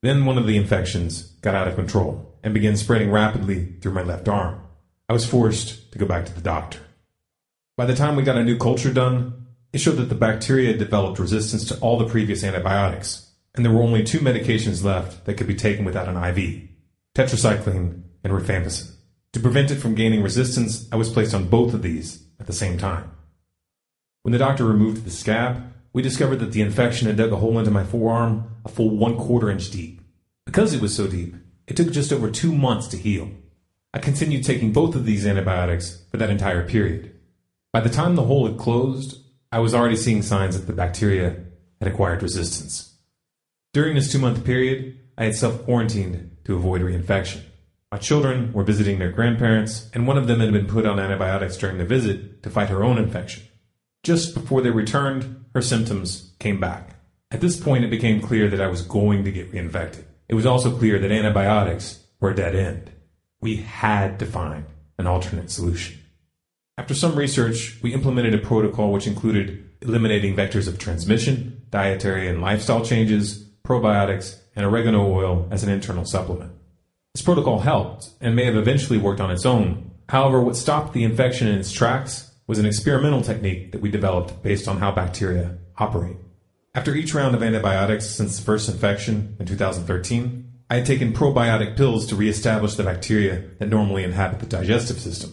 Then 0.02 0.24
one 0.24 0.38
of 0.38 0.46
the 0.46 0.56
infections 0.56 1.22
got 1.42 1.54
out 1.54 1.68
of 1.68 1.74
control 1.74 2.38
and 2.42 2.54
began 2.54 2.76
spreading 2.76 3.10
rapidly 3.10 3.76
through 3.80 3.92
my 3.92 4.02
left 4.02 4.28
arm. 4.28 4.60
I 5.08 5.12
was 5.12 5.26
forced 5.26 5.92
to 5.92 5.98
go 5.98 6.06
back 6.06 6.26
to 6.26 6.34
the 6.34 6.40
doctor. 6.40 6.78
By 7.76 7.86
the 7.86 7.96
time 7.96 8.16
we 8.16 8.22
got 8.22 8.38
a 8.38 8.44
new 8.44 8.56
culture 8.56 8.92
done, 8.92 9.46
it 9.72 9.78
showed 9.78 9.96
that 9.96 10.08
the 10.08 10.14
bacteria 10.14 10.68
had 10.68 10.78
developed 10.78 11.18
resistance 11.18 11.64
to 11.66 11.78
all 11.80 11.98
the 11.98 12.08
previous 12.08 12.44
antibiotics, 12.44 13.30
and 13.54 13.64
there 13.64 13.72
were 13.72 13.82
only 13.82 14.04
two 14.04 14.20
medications 14.20 14.84
left 14.84 15.24
that 15.24 15.34
could 15.34 15.46
be 15.46 15.54
taken 15.54 15.84
without 15.84 16.08
an 16.08 16.16
IV 16.16 16.68
tetracycline 17.14 18.02
and 18.22 18.32
rifampicin. 18.32 18.94
To 19.32 19.40
prevent 19.40 19.70
it 19.70 19.76
from 19.76 19.94
gaining 19.94 20.22
resistance, 20.22 20.88
I 20.92 20.96
was 20.96 21.10
placed 21.10 21.34
on 21.34 21.48
both 21.48 21.74
of 21.74 21.82
these 21.82 22.24
at 22.38 22.46
the 22.46 22.52
same 22.52 22.78
time. 22.78 23.10
When 24.22 24.32
the 24.32 24.38
doctor 24.38 24.64
removed 24.64 25.04
the 25.04 25.10
scab, 25.10 25.69
we 25.92 26.02
discovered 26.02 26.36
that 26.36 26.52
the 26.52 26.62
infection 26.62 27.06
had 27.06 27.16
dug 27.16 27.32
a 27.32 27.36
hole 27.36 27.58
into 27.58 27.70
my 27.70 27.84
forearm 27.84 28.56
a 28.64 28.68
full 28.68 28.96
one 28.96 29.16
quarter 29.16 29.50
inch 29.50 29.70
deep. 29.70 30.00
Because 30.46 30.72
it 30.72 30.80
was 30.80 30.94
so 30.94 31.06
deep, 31.06 31.34
it 31.66 31.76
took 31.76 31.90
just 31.90 32.12
over 32.12 32.30
two 32.30 32.54
months 32.54 32.88
to 32.88 32.96
heal. 32.96 33.30
I 33.92 33.98
continued 33.98 34.44
taking 34.44 34.72
both 34.72 34.94
of 34.94 35.04
these 35.04 35.26
antibiotics 35.26 36.04
for 36.10 36.16
that 36.16 36.30
entire 36.30 36.66
period. 36.66 37.16
By 37.72 37.80
the 37.80 37.88
time 37.88 38.14
the 38.14 38.24
hole 38.24 38.46
had 38.46 38.58
closed, 38.58 39.18
I 39.52 39.58
was 39.58 39.74
already 39.74 39.96
seeing 39.96 40.22
signs 40.22 40.56
that 40.56 40.66
the 40.66 40.72
bacteria 40.72 41.44
had 41.80 41.88
acquired 41.92 42.22
resistance. 42.22 42.94
During 43.72 43.94
this 43.94 44.10
two 44.10 44.18
month 44.18 44.44
period, 44.44 44.98
I 45.18 45.24
had 45.24 45.34
self 45.34 45.64
quarantined 45.64 46.36
to 46.44 46.56
avoid 46.56 46.82
reinfection. 46.82 47.42
My 47.92 47.98
children 47.98 48.52
were 48.52 48.62
visiting 48.62 49.00
their 49.00 49.10
grandparents, 49.10 49.90
and 49.92 50.06
one 50.06 50.16
of 50.16 50.28
them 50.28 50.38
had 50.40 50.52
been 50.52 50.66
put 50.66 50.86
on 50.86 51.00
antibiotics 51.00 51.56
during 51.56 51.78
the 51.78 51.84
visit 51.84 52.42
to 52.44 52.50
fight 52.50 52.68
her 52.68 52.84
own 52.84 52.98
infection. 52.98 53.42
Just 54.02 54.34
before 54.34 54.62
they 54.62 54.70
returned, 54.70 55.44
her 55.54 55.60
symptoms 55.60 56.32
came 56.38 56.58
back. 56.58 56.96
At 57.30 57.40
this 57.40 57.60
point, 57.60 57.84
it 57.84 57.90
became 57.90 58.20
clear 58.20 58.48
that 58.48 58.60
I 58.60 58.68
was 58.68 58.82
going 58.82 59.24
to 59.24 59.32
get 59.32 59.52
reinfected. 59.52 60.04
It 60.28 60.34
was 60.34 60.46
also 60.46 60.76
clear 60.76 60.98
that 60.98 61.12
antibiotics 61.12 62.02
were 62.18 62.30
a 62.30 62.34
dead 62.34 62.54
end. 62.54 62.90
We 63.40 63.56
had 63.56 64.18
to 64.20 64.26
find 64.26 64.64
an 64.98 65.06
alternate 65.06 65.50
solution. 65.50 65.98
After 66.78 66.94
some 66.94 67.14
research, 67.14 67.78
we 67.82 67.92
implemented 67.92 68.34
a 68.34 68.38
protocol 68.38 68.90
which 68.92 69.06
included 69.06 69.68
eliminating 69.82 70.34
vectors 70.34 70.66
of 70.66 70.78
transmission, 70.78 71.62
dietary 71.70 72.26
and 72.28 72.40
lifestyle 72.40 72.84
changes, 72.84 73.44
probiotics, 73.64 74.38
and 74.56 74.64
oregano 74.64 75.06
oil 75.06 75.46
as 75.50 75.62
an 75.62 75.70
internal 75.70 76.04
supplement. 76.04 76.52
This 77.14 77.22
protocol 77.22 77.60
helped 77.60 78.10
and 78.20 78.34
may 78.34 78.44
have 78.44 78.56
eventually 78.56 78.98
worked 78.98 79.20
on 79.20 79.30
its 79.30 79.44
own. 79.44 79.90
However, 80.08 80.40
what 80.40 80.56
stopped 80.56 80.92
the 80.92 81.04
infection 81.04 81.48
in 81.48 81.58
its 81.58 81.72
tracks 81.72 82.29
was 82.50 82.58
an 82.58 82.66
experimental 82.66 83.22
technique 83.22 83.70
that 83.70 83.80
we 83.80 83.88
developed 83.88 84.42
based 84.42 84.66
on 84.66 84.78
how 84.78 84.90
bacteria 84.90 85.56
operate. 85.78 86.16
After 86.74 86.96
each 86.96 87.14
round 87.14 87.36
of 87.36 87.44
antibiotics 87.44 88.06
since 88.06 88.36
the 88.36 88.44
first 88.44 88.68
infection 88.68 89.36
in 89.38 89.46
2013, 89.46 90.50
I 90.68 90.74
had 90.74 90.84
taken 90.84 91.12
probiotic 91.12 91.76
pills 91.76 92.08
to 92.08 92.16
reestablish 92.16 92.74
the 92.74 92.82
bacteria 92.82 93.44
that 93.60 93.68
normally 93.68 94.02
inhabit 94.02 94.40
the 94.40 94.46
digestive 94.46 94.98
system. 94.98 95.32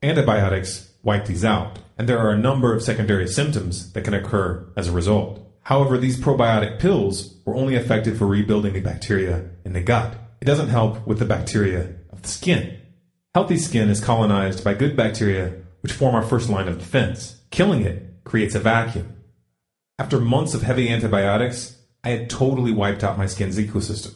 Antibiotics 0.00 0.92
wipe 1.02 1.26
these 1.26 1.44
out, 1.44 1.80
and 1.98 2.08
there 2.08 2.20
are 2.20 2.30
a 2.30 2.38
number 2.38 2.72
of 2.72 2.84
secondary 2.84 3.26
symptoms 3.26 3.92
that 3.92 4.04
can 4.04 4.14
occur 4.14 4.64
as 4.76 4.86
a 4.86 4.92
result. 4.92 5.44
However, 5.62 5.98
these 5.98 6.20
probiotic 6.20 6.78
pills 6.78 7.34
were 7.44 7.56
only 7.56 7.74
effective 7.74 8.16
for 8.16 8.28
rebuilding 8.28 8.74
the 8.74 8.80
bacteria 8.80 9.50
in 9.64 9.72
the 9.72 9.80
gut. 9.80 10.14
It 10.40 10.44
doesn't 10.44 10.68
help 10.68 11.04
with 11.04 11.18
the 11.18 11.24
bacteria 11.24 11.96
of 12.12 12.22
the 12.22 12.28
skin. 12.28 12.78
Healthy 13.34 13.58
skin 13.58 13.90
is 13.90 14.00
colonized 14.00 14.62
by 14.62 14.74
good 14.74 14.96
bacteria 14.96 15.63
which 15.84 15.92
form 15.92 16.14
our 16.14 16.22
first 16.22 16.48
line 16.48 16.66
of 16.66 16.78
defense. 16.78 17.42
Killing 17.50 17.82
it 17.82 18.24
creates 18.24 18.54
a 18.54 18.58
vacuum. 18.58 19.16
After 19.98 20.18
months 20.18 20.54
of 20.54 20.62
heavy 20.62 20.88
antibiotics, 20.88 21.76
I 22.02 22.08
had 22.08 22.30
totally 22.30 22.72
wiped 22.72 23.04
out 23.04 23.18
my 23.18 23.26
skin's 23.26 23.58
ecosystem. 23.58 24.14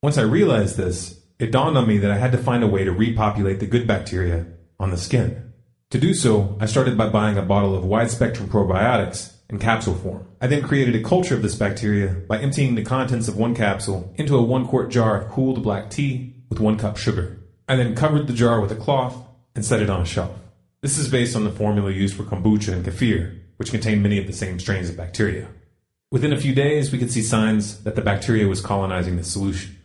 Once 0.00 0.16
I 0.16 0.22
realized 0.22 0.76
this, 0.76 1.20
it 1.40 1.50
dawned 1.50 1.76
on 1.76 1.88
me 1.88 1.98
that 1.98 2.12
I 2.12 2.18
had 2.18 2.30
to 2.32 2.38
find 2.38 2.62
a 2.62 2.68
way 2.68 2.84
to 2.84 2.92
repopulate 2.92 3.58
the 3.58 3.66
good 3.66 3.84
bacteria 3.84 4.46
on 4.78 4.92
the 4.92 4.96
skin. 4.96 5.52
To 5.90 5.98
do 5.98 6.14
so, 6.14 6.56
I 6.60 6.66
started 6.66 6.96
by 6.96 7.08
buying 7.08 7.36
a 7.36 7.42
bottle 7.42 7.74
of 7.74 7.84
wide 7.84 8.12
spectrum 8.12 8.48
probiotics 8.48 9.34
in 9.50 9.58
capsule 9.58 9.96
form. 9.96 10.28
I 10.40 10.46
then 10.46 10.62
created 10.62 10.94
a 10.94 11.02
culture 11.02 11.34
of 11.34 11.42
this 11.42 11.56
bacteria 11.56 12.10
by 12.28 12.38
emptying 12.38 12.76
the 12.76 12.84
contents 12.84 13.26
of 13.26 13.36
one 13.36 13.56
capsule 13.56 14.14
into 14.14 14.36
a 14.36 14.42
one 14.42 14.68
quart 14.68 14.92
jar 14.92 15.20
of 15.20 15.32
cooled 15.32 15.64
black 15.64 15.90
tea 15.90 16.36
with 16.48 16.60
one 16.60 16.78
cup 16.78 16.96
sugar. 16.96 17.40
I 17.66 17.74
then 17.74 17.96
covered 17.96 18.28
the 18.28 18.32
jar 18.32 18.60
with 18.60 18.70
a 18.70 18.76
cloth 18.76 19.16
and 19.56 19.64
set 19.64 19.82
it 19.82 19.90
on 19.90 20.02
a 20.02 20.06
shelf. 20.06 20.38
This 20.82 20.98
is 20.98 21.08
based 21.08 21.36
on 21.36 21.44
the 21.44 21.52
formula 21.52 21.92
used 21.92 22.16
for 22.16 22.24
kombucha 22.24 22.72
and 22.72 22.84
kefir, 22.84 23.38
which 23.56 23.70
contain 23.70 24.02
many 24.02 24.18
of 24.18 24.26
the 24.26 24.32
same 24.32 24.58
strains 24.58 24.90
of 24.90 24.96
bacteria. 24.96 25.46
Within 26.10 26.32
a 26.32 26.40
few 26.40 26.56
days, 26.56 26.90
we 26.90 26.98
could 26.98 27.12
see 27.12 27.22
signs 27.22 27.84
that 27.84 27.94
the 27.94 28.02
bacteria 28.02 28.48
was 28.48 28.60
colonizing 28.60 29.16
the 29.16 29.22
solution. 29.22 29.78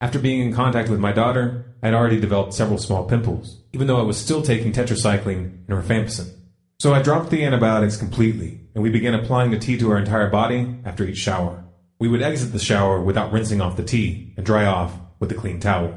After 0.00 0.18
being 0.18 0.40
in 0.40 0.52
contact 0.52 0.88
with 0.88 0.98
my 0.98 1.12
daughter, 1.12 1.76
I 1.84 1.86
had 1.86 1.94
already 1.94 2.18
developed 2.18 2.52
several 2.52 2.78
small 2.78 3.04
pimples, 3.04 3.60
even 3.72 3.86
though 3.86 4.00
I 4.00 4.02
was 4.02 4.18
still 4.18 4.42
taking 4.42 4.72
tetracycline 4.72 5.68
and 5.68 5.68
rifampicin. 5.68 6.34
So 6.80 6.92
I 6.92 7.00
dropped 7.00 7.30
the 7.30 7.44
antibiotics 7.44 7.96
completely, 7.96 8.60
and 8.74 8.82
we 8.82 8.90
began 8.90 9.14
applying 9.14 9.52
the 9.52 9.58
tea 9.60 9.78
to 9.78 9.92
our 9.92 9.98
entire 9.98 10.30
body 10.30 10.80
after 10.84 11.04
each 11.04 11.18
shower. 11.18 11.62
We 12.00 12.08
would 12.08 12.22
exit 12.22 12.50
the 12.50 12.58
shower 12.58 13.00
without 13.00 13.30
rinsing 13.30 13.60
off 13.60 13.76
the 13.76 13.84
tea 13.84 14.34
and 14.36 14.44
dry 14.44 14.66
off 14.66 14.98
with 15.20 15.30
a 15.30 15.36
clean 15.36 15.60
towel. 15.60 15.94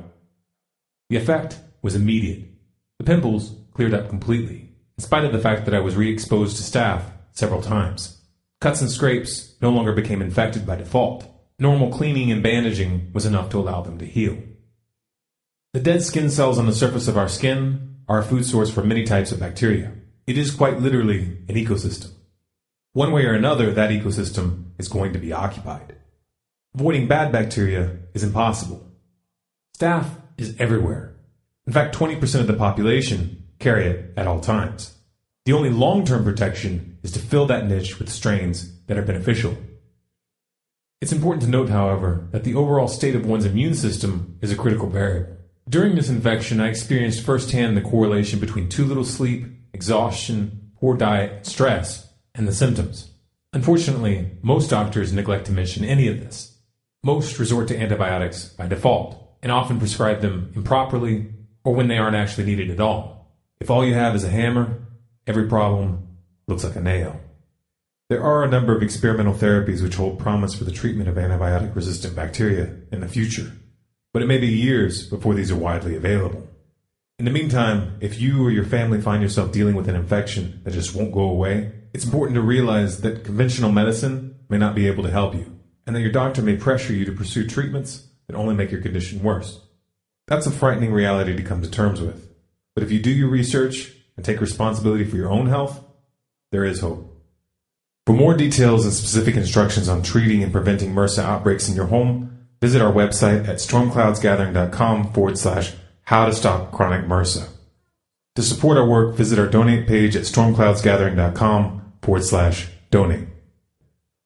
The 1.10 1.17
effect 1.17 1.58
was 1.82 1.96
immediate. 1.96 2.44
The 3.00 3.06
pimples 3.06 3.56
cleared 3.77 3.93
up 3.93 4.10
completely, 4.10 4.74
in 4.98 5.03
spite 5.03 5.24
of 5.24 5.31
the 5.31 5.38
fact 5.38 5.65
that 5.65 5.75
I 5.75 5.79
was 5.79 5.96
re 5.96 6.12
exposed 6.12 6.57
to 6.57 6.63
staph 6.63 7.03
several 7.31 7.62
times. 7.62 8.19
Cuts 8.60 8.81
and 8.81 8.89
scrapes 8.89 9.55
no 9.62 9.69
longer 9.69 9.93
became 9.93 10.19
infected 10.19 10.65
by 10.65 10.77
default. 10.77 11.27
Normal 11.60 11.91
cleaning 11.91 12.31
and 12.31 12.41
bandaging 12.41 13.12
was 13.13 13.27
enough 13.27 13.51
to 13.51 13.60
allow 13.60 13.84
them 13.84 14.00
to 14.00 14.05
heal. 14.07 14.36
The 15.74 15.79
dead 15.79 16.01
skin 16.01 16.31
cells 16.31 16.57
on 16.57 16.65
the 16.65 16.74
surface 16.74 17.07
of 17.07 17.19
our 17.19 17.29
skin 17.29 17.98
are 18.10 18.17
a 18.17 18.24
food 18.24 18.46
source 18.46 18.72
for 18.72 18.84
many 18.84 19.03
types 19.03 19.31
of 19.31 19.39
bacteria. 19.39 19.93
It 20.25 20.39
is 20.39 20.50
quite 20.50 20.79
literally 20.79 21.38
an 21.48 21.53
ecosystem. 21.53 22.10
One 22.93 23.12
way 23.12 23.25
or 23.25 23.34
another, 23.34 23.72
that 23.72 23.91
ecosystem 23.91 24.72
is 24.79 24.88
going 24.88 25.13
to 25.13 25.19
be 25.19 25.34
occupied. 25.34 25.96
Avoiding 26.74 27.07
bad 27.07 27.31
bacteria 27.31 27.96
is 28.15 28.24
impossible. 28.24 28.91
Staph 29.77 30.10
is 30.36 30.55
everywhere. 30.57 31.15
In 31.67 31.74
fact, 31.74 31.96
20% 31.96 32.39
of 32.39 32.48
the 32.48 32.53
population 32.53 33.43
carry 33.60 33.88
it 33.88 34.14
at 34.18 34.28
all 34.28 34.40
times. 34.40 34.96
The 35.46 35.54
only 35.54 35.70
long 35.70 36.06
term 36.06 36.24
protection 36.24 36.98
is 37.04 37.12
to 37.14 37.20
fill 37.20 37.46
that 37.48 37.68
niche 37.68 38.00
with 38.00 38.10
strains 38.10 38.80
that 38.88 38.98
are 38.98 39.04
beneficial. 39.04 39.58
It's 41.00 41.12
important 41.12 41.44
to 41.44 41.50
note, 41.50 41.70
however, 41.70 42.28
that 42.32 42.44
the 42.44 42.56
overall 42.56 42.88
state 42.88 43.16
of 43.16 43.26
one's 43.26 43.46
immune 43.46 43.76
system 43.76 44.38
is 44.42 44.52
a 44.52 44.56
critical 44.56 44.90
variable. 44.90 45.38
During 45.70 45.96
this 45.96 46.10
infection, 46.10 46.60
I 46.60 46.70
experienced 46.70 47.26
firsthand 47.26 47.78
the 47.78 47.82
correlation 47.82 48.40
between 48.40 48.70
too 48.70 48.86
little 48.86 49.04
sleep, 49.04 49.46
exhaustion, 49.74 50.72
poor 50.80 50.98
diet, 50.98 51.46
stress, 51.46 52.10
and 52.34 52.48
the 52.48 52.54
symptoms. 52.54 53.12
Unfortunately, 53.54 54.32
most 54.42 54.70
doctors 54.70 55.14
neglect 55.14 55.46
to 55.46 55.52
mention 55.52 55.84
any 55.84 56.08
of 56.08 56.20
this. 56.20 56.58
Most 57.04 57.40
resort 57.40 57.68
to 57.70 57.80
antibiotics 57.80 58.50
by 58.50 58.68
default 58.68 59.38
and 59.42 59.52
often 59.52 59.80
prescribe 59.80 60.22
them 60.22 60.52
improperly 60.56 61.28
or 61.64 61.74
when 61.74 61.88
they 61.88 61.98
aren't 61.98 62.16
actually 62.16 62.46
needed 62.46 62.72
at 62.72 62.80
all. 62.80 63.17
If 63.60 63.70
all 63.70 63.86
you 63.86 63.94
have 63.96 64.16
is 64.16 64.24
a 64.24 64.30
hammer, 64.30 64.80
every 65.26 65.48
problem 65.48 66.08
looks 66.48 66.64
like 66.64 66.76
a 66.76 66.82
nail. 66.82 67.20
There 68.10 68.24
are 68.24 68.44
a 68.44 68.50
number 68.50 68.76
of 68.76 68.82
experimental 68.82 69.34
therapies 69.34 69.84
which 69.84 69.96
hold 69.96 70.20
promise 70.20 70.54
for 70.54 70.64
the 70.64 70.72
treatment 70.72 71.10
of 71.10 71.16
antibiotic 71.16 71.76
resistant 71.76 72.16
bacteria 72.16 72.76
in 72.92 73.02
the 73.02 73.08
future, 73.08 73.52
but 74.14 74.22
it 74.22 74.28
may 74.28 74.38
be 74.38 74.48
years 74.48 75.06
before 75.06 75.34
these 75.34 75.52
are 75.52 75.58
widely 75.58 75.96
available. 75.96 76.48
In 77.20 77.26
the 77.26 77.32
meantime, 77.32 77.98
if 78.00 78.22
you 78.22 78.46
or 78.46 78.52
your 78.52 78.64
family 78.64 79.02
find 79.02 79.24
yourself 79.24 79.52
dealing 79.52 79.76
with 79.76 79.90
an 79.90 79.96
infection 79.96 80.62
that 80.64 80.72
just 80.72 80.96
won't 80.96 81.12
go 81.12 81.22
away, 81.22 81.72
it's 81.94 82.06
important 82.06 82.36
to 82.36 82.42
realize 82.42 83.02
that 83.02 83.26
conventional 83.26 83.72
medicine 83.72 84.36
may 84.50 84.58
not 84.58 84.76
be 84.76 84.88
able 84.88 85.04
to 85.04 85.12
help 85.12 85.34
you, 85.34 85.58
and 85.86 85.96
that 85.96 86.02
your 86.02 86.12
doctor 86.12 86.42
may 86.42 86.56
pressure 86.56 86.94
you 86.94 87.06
to 87.06 87.12
pursue 87.12 87.48
treatments 87.48 88.08
that 88.28 88.36
only 88.36 88.54
make 88.54 88.72
your 88.72 88.82
condition 88.82 89.24
worse. 89.24 89.62
That's 90.28 90.46
a 90.46 90.52
frightening 90.52 90.94
reality 90.94 91.36
to 91.36 91.44
come 91.44 91.62
to 91.62 91.70
terms 91.70 92.00
with. 92.00 92.26
But 92.77 92.84
if 92.84 92.91
you 92.91 93.00
do 93.00 93.10
your 93.10 93.29
research 93.29 93.91
and 94.15 94.24
take 94.24 94.39
responsibility 94.39 95.03
for 95.03 95.15
your 95.15 95.31
own 95.31 95.48
health, 95.48 95.84
there 96.51 96.63
is 96.63 96.81
hope. 96.81 97.12
For 98.05 98.13
more 98.13 98.38
details 98.38 98.86
and 98.86 98.93
specific 98.93 99.36
instructions 99.36 99.89
on 99.89 100.03
treating 100.03 100.43
and 100.43 100.51
preventing 100.51 100.93
MRSA 100.93 101.24
outbreaks 101.24 101.67
in 101.67 101.75
your 101.75 101.88
home, 101.88 102.46
visit 102.62 102.79
our 102.79 102.93
website 102.93 103.48
at 103.48 103.55
stormcloudsgathering.com 103.55 105.12
forward 105.12 105.39
slash 105.39 105.74
how 106.03 106.27
to 106.27 106.34
stop 106.34 106.72
chronic 106.72 107.07
MRSA. 107.07 107.50
To 108.36 108.43
support 108.43 108.77
our 108.77 108.88
work, 108.88 109.15
visit 109.15 109.39
our 109.39 109.48
donate 109.48 109.88
page 109.88 110.15
at 110.15 110.25
stormcloudsgathering.com 110.25 111.93
forward 112.03 112.25
slash 112.25 112.67
donate. 112.91 113.27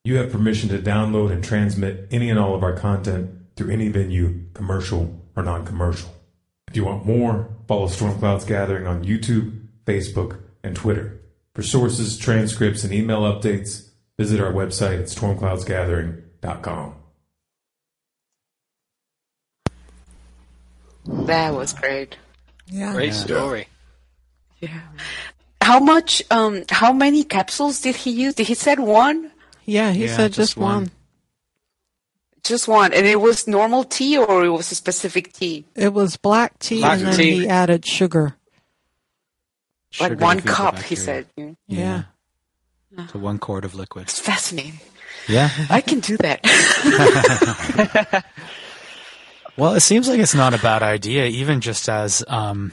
You 0.03 0.17
have 0.17 0.29
permission 0.29 0.67
to 0.71 0.77
download 0.77 1.31
and 1.31 1.41
transmit 1.41 2.09
any 2.11 2.29
and 2.29 2.37
all 2.37 2.53
of 2.53 2.63
our 2.63 2.75
content 2.75 3.31
through 3.55 3.71
any 3.71 3.87
venue, 3.87 4.41
commercial 4.53 5.21
or 5.37 5.43
non 5.43 5.65
commercial. 5.65 6.13
If 6.71 6.77
you 6.77 6.85
want 6.85 7.05
more, 7.05 7.49
follow 7.67 7.87
Storm 7.87 8.17
Clouds 8.17 8.45
Gathering 8.45 8.87
on 8.87 9.03
YouTube, 9.03 9.59
Facebook, 9.85 10.39
and 10.63 10.73
Twitter. 10.73 11.19
For 11.53 11.61
sources, 11.63 12.17
transcripts, 12.17 12.85
and 12.85 12.93
email 12.93 13.23
updates, 13.23 13.89
visit 14.17 14.39
our 14.39 14.53
website 14.53 14.99
at 14.99 15.07
stormcloudsgathering.com. 15.07 16.93
That 21.05 21.53
was 21.53 21.73
great. 21.73 22.15
Yeah. 22.67 22.93
Great 22.93 23.13
story. 23.15 23.67
Yeah. 24.61 24.79
How 25.61 25.81
much? 25.81 26.23
Um. 26.31 26.63
How 26.69 26.93
many 26.93 27.25
capsules 27.25 27.81
did 27.81 27.97
he 27.97 28.11
use? 28.11 28.35
Did 28.35 28.47
he 28.47 28.53
said 28.53 28.79
one? 28.79 29.29
Yeah, 29.65 29.91
he 29.91 30.05
Yeah, 30.05 30.15
said 30.15 30.27
just 30.31 30.51
just 30.51 30.57
one. 30.57 30.73
one. 30.83 30.91
Just 32.43 32.67
one, 32.67 32.91
and 32.93 33.05
it 33.05 33.21
was 33.21 33.47
normal 33.47 33.83
tea, 33.83 34.17
or 34.17 34.43
it 34.43 34.49
was 34.49 34.71
a 34.71 34.75
specific 34.75 35.31
tea? 35.33 35.65
It 35.75 35.93
was 35.93 36.17
black 36.17 36.57
tea, 36.59 36.79
Black 36.79 36.97
and 36.99 37.07
then 37.07 37.15
tea. 37.17 37.31
he 37.41 37.47
added 37.47 37.85
sugar. 37.85 38.35
Sugar 39.91 40.15
like 40.15 40.19
one 40.21 40.35
to 40.37 40.41
feed 40.41 40.49
the 40.49 40.53
cup, 40.53 40.75
he 40.79 40.95
bacteria. 40.95 41.25
said. 41.37 41.55
Yeah. 41.67 42.03
So 43.11 43.19
one 43.19 43.37
quart 43.37 43.63
of 43.63 43.75
liquid. 43.75 44.03
It's 44.03 44.19
fascinating. 44.19 44.79
Yeah. 45.27 45.49
I 45.69 45.81
can 45.81 45.99
do 45.99 46.17
that. 46.17 46.41
Well, 49.57 49.73
it 49.73 49.81
seems 49.81 50.07
like 50.07 50.19
it's 50.19 50.33
not 50.33 50.53
a 50.53 50.57
bad 50.57 50.81
idea, 50.81 51.25
even 51.25 51.59
just 51.59 51.89
as, 51.89 52.23
um, 52.29 52.71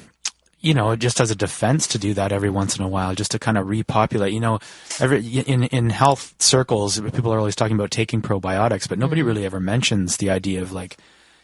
you 0.60 0.74
know, 0.74 0.96
just 0.96 1.20
as 1.20 1.30
a 1.30 1.36
defense 1.36 1.86
to 1.88 1.98
do 1.98 2.14
that 2.14 2.32
every 2.32 2.50
once 2.50 2.76
in 2.76 2.84
a 2.84 2.88
while, 2.88 3.14
just 3.14 3.30
to 3.30 3.38
kind 3.38 3.56
of 3.56 3.68
repopulate. 3.68 4.32
You 4.32 4.40
know, 4.40 4.58
every 5.00 5.24
in 5.24 5.64
in 5.64 5.90
health 5.90 6.34
circles, 6.38 7.00
people 7.00 7.32
are 7.32 7.38
always 7.38 7.54
talking 7.56 7.76
about 7.76 7.90
taking 7.90 8.22
probiotics, 8.22 8.88
but 8.88 8.98
nobody 8.98 9.20
mm-hmm. 9.20 9.28
really 9.28 9.44
ever 9.46 9.60
mentions 9.60 10.16
the 10.16 10.30
idea 10.30 10.60
of 10.60 10.72
like, 10.72 10.96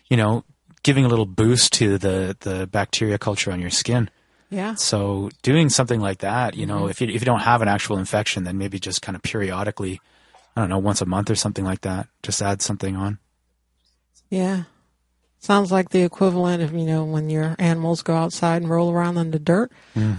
you 0.09 0.17
know, 0.17 0.45
giving 0.83 1.05
a 1.05 1.09
little 1.09 1.27
boost 1.27 1.73
to 1.75 1.97
the 1.99 2.37
the 2.41 2.67
bacteria 2.67 3.19
culture 3.19 3.53
on 3.53 3.61
your 3.61 3.71
skin. 3.71 4.11
Yeah. 4.51 4.75
So 4.75 5.31
doing 5.43 5.69
something 5.69 6.01
like 6.01 6.19
that, 6.19 6.55
you 6.55 6.67
know, 6.67 6.83
mm-hmm. 6.83 6.91
if 6.91 7.01
you 7.01 7.09
if 7.09 7.21
you 7.21 7.27
don't 7.27 7.41
have 7.41 7.63
an 7.63 7.69
actual 7.69 7.99
infection, 7.99 8.45
then 8.45 8.59
maybe 8.59 8.79
just 8.79 9.01
kind 9.01 9.15
of 9.17 9.23
periodically, 9.23 10.01
I 10.57 10.61
don't 10.61 10.71
know, 10.71 10.79
once 10.79 11.01
a 11.01 11.07
month 11.07 11.31
or 11.31 11.37
something 11.37 11.65
like 11.65 11.83
that, 11.83 12.09
just 12.23 12.43
add 12.43 12.63
something 12.63 12.97
on. 12.97 13.19
Yeah. 14.29 14.65
Sounds 15.45 15.71
like 15.71 15.91
the 15.91 16.01
equivalent 16.01 16.63
of, 16.63 16.73
you 16.73 16.87
know, 16.87 17.05
when 17.05 17.29
your 17.29 17.55
animals 17.59 18.01
go 18.01 18.15
outside 18.15 18.63
and 18.63 18.71
roll 18.71 18.91
around 18.91 19.19
in 19.19 19.31
the 19.31 19.39
dirt. 19.39 19.71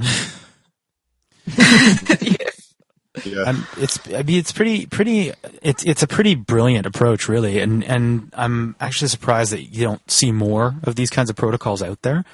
Yeah. 3.24 3.44
Um, 3.44 3.66
it's 3.78 3.98
I 4.14 4.24
mean 4.24 4.40
it's 4.40 4.52
pretty 4.52 4.88
pretty 4.88 5.32
it's 5.62 5.84
it's 5.86 6.04
a 6.04 6.08
pretty 6.08 6.36
brilliant 6.36 6.86
approach 6.86 7.30
really 7.30 7.60
and 7.60 7.82
and 7.86 8.30
I'm 8.36 8.76
actually 8.82 9.08
surprised 9.08 9.54
that 9.54 9.62
you 9.62 9.86
don't 9.86 10.12
see 10.12 10.34
more 10.34 10.76
of 10.84 10.96
these 10.96 11.10
kinds 11.10 11.30
of 11.30 11.38
protocols 11.38 11.82
out 11.82 12.02
there 12.02 12.26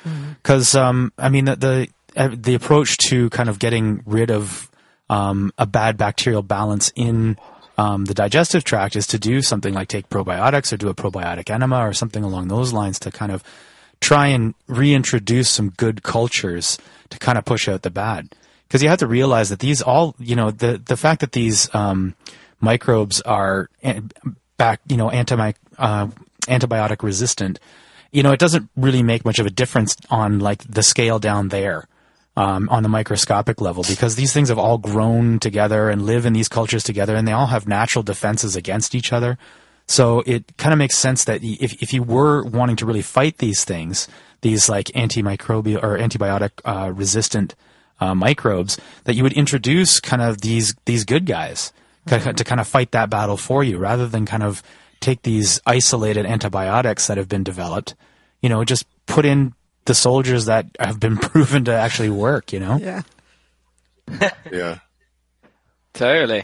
because 0.42 0.74
um 0.74 1.14
I 1.20 1.30
mean 1.30 1.46
the 1.46 1.56
the, 1.56 1.88
uh, 2.18 2.30
the 2.34 2.56
approach 2.56 2.98
to 3.10 3.30
kind 3.30 3.48
of 3.48 3.60
getting 3.60 4.02
rid 4.08 4.32
of 4.32 4.72
um, 5.12 5.52
a 5.58 5.68
bad 5.68 5.98
bacterial 5.98 6.42
balance 6.42 6.92
in 6.96 7.38
um, 7.78 8.06
the 8.06 8.14
digestive 8.14 8.64
tract 8.64 8.96
is 8.96 9.08
to 9.08 9.20
do 9.20 9.42
something 9.42 9.74
like 9.74 9.88
take 9.88 10.10
probiotics 10.10 10.72
or 10.74 10.78
do 10.78 10.90
a 10.90 10.94
probiotic 10.94 11.50
enema 11.50 11.80
or 11.80 11.94
something 11.94 12.24
along 12.24 12.48
those 12.48 12.74
lines 12.74 13.00
to 13.00 13.12
kind 13.12 13.32
of 13.32 13.44
try 14.02 14.28
and 14.28 14.54
reintroduce 14.68 15.50
some 15.50 15.70
good 15.70 16.04
cultures 16.04 16.78
to 17.10 17.20
kind 17.20 17.38
of 17.38 17.46
push 17.46 17.70
out 17.70 17.84
the 17.84 17.90
bad. 17.90 18.34
Because 18.68 18.82
you 18.82 18.90
have 18.90 19.00
to 19.00 19.08
realize 19.08 19.50
that 19.50 19.60
these 19.60 19.82
all 19.82 20.16
you 20.20 20.36
know 20.36 20.52
the 20.52 20.78
the 20.78 20.98
fact 20.98 21.22
that 21.22 21.34
these 21.34 21.74
um, 21.76 22.16
microbes 22.60 23.22
are 23.22 23.70
back 24.58 24.80
you 24.88 24.98
know 24.98 25.10
anti 25.10 25.54
uh, 25.78 26.08
antibiotic 26.48 27.04
resistant 27.04 27.60
you 28.12 28.24
know 28.24 28.32
it 28.32 28.40
doesn't 28.40 28.70
really 28.76 29.04
make 29.04 29.26
much 29.26 29.40
of 29.40 29.46
a 29.46 29.50
difference 29.50 29.96
on 30.10 30.40
like 30.40 30.64
the 30.64 30.84
scale 30.84 31.20
down 31.20 31.50
there 31.50 31.88
um, 32.42 32.68
on 32.70 32.84
the 32.84 32.90
microscopic 32.90 33.62
level 33.62 33.84
because 33.88 34.16
these 34.16 34.34
things 34.34 34.50
have 34.50 34.58
all 34.58 34.78
grown 34.78 35.40
together 35.40 35.90
and 35.90 36.06
live 36.06 36.26
in 36.26 36.34
these 36.34 36.50
cultures 36.50 36.84
together 36.84 37.16
and 37.16 37.28
they 37.28 37.32
all 37.32 37.48
have 37.48 37.68
natural 37.68 38.04
defenses 38.04 38.56
against 38.56 38.96
each 38.96 39.14
other 39.14 39.38
so 39.92 40.24
it 40.26 40.56
kind 40.58 40.72
of 40.72 40.80
makes 40.80 40.98
sense 40.98 41.26
that 41.26 41.44
if, 41.44 41.74
if 41.82 41.94
you 41.94 42.02
were 42.02 42.44
wanting 42.44 42.78
to 42.78 42.86
really 42.86 43.02
fight 43.02 43.40
these 43.40 43.66
things, 43.66 44.08
these 44.40 44.70
like 44.70 44.86
antimicrobial 44.88 45.84
or 45.84 45.98
antibiotic 45.98 46.52
uh, 46.64 46.92
resistant 46.92 47.56
uh, 48.00 48.16
microbes, 48.16 48.80
that 49.04 49.16
you 49.16 49.24
would 49.24 49.34
introduce 49.34 50.00
kind 50.00 50.22
of 50.22 50.42
these 50.42 50.74
these 50.86 51.04
good 51.04 51.26
guys 51.26 51.74
ki- 52.08 52.20
to 52.20 52.44
kind 52.46 52.62
of 52.62 52.68
fight 52.70 52.92
that 52.92 53.10
battle 53.10 53.36
for 53.36 53.66
you, 53.66 53.78
rather 53.78 54.08
than 54.08 54.26
kind 54.26 54.44
of 54.44 54.64
take 55.02 55.24
these 55.24 55.60
isolated 55.66 56.26
antibiotics 56.26 57.08
that 57.08 57.18
have 57.18 57.28
been 57.28 57.44
developed. 57.44 57.94
You 58.42 58.48
know, 58.48 58.64
just 58.64 58.86
put 59.08 59.26
in 59.26 59.54
the 59.86 59.96
soldiers 59.96 60.46
that 60.46 60.68
have 60.80 61.00
been 61.00 61.18
proven 61.30 61.66
to 61.66 61.74
actually 61.74 62.10
work. 62.10 62.54
You 62.54 62.60
know. 62.60 62.78
Yeah. 62.78 63.02
Yeah. 64.52 64.80
Totally. 65.94 66.44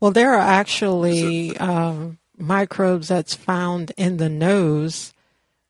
Well, 0.00 0.10
there 0.10 0.34
are 0.34 0.40
actually 0.40 1.56
um, 1.58 2.18
microbes 2.36 3.08
that's 3.08 3.34
found 3.34 3.92
in 3.96 4.16
the 4.16 4.28
nose 4.28 5.12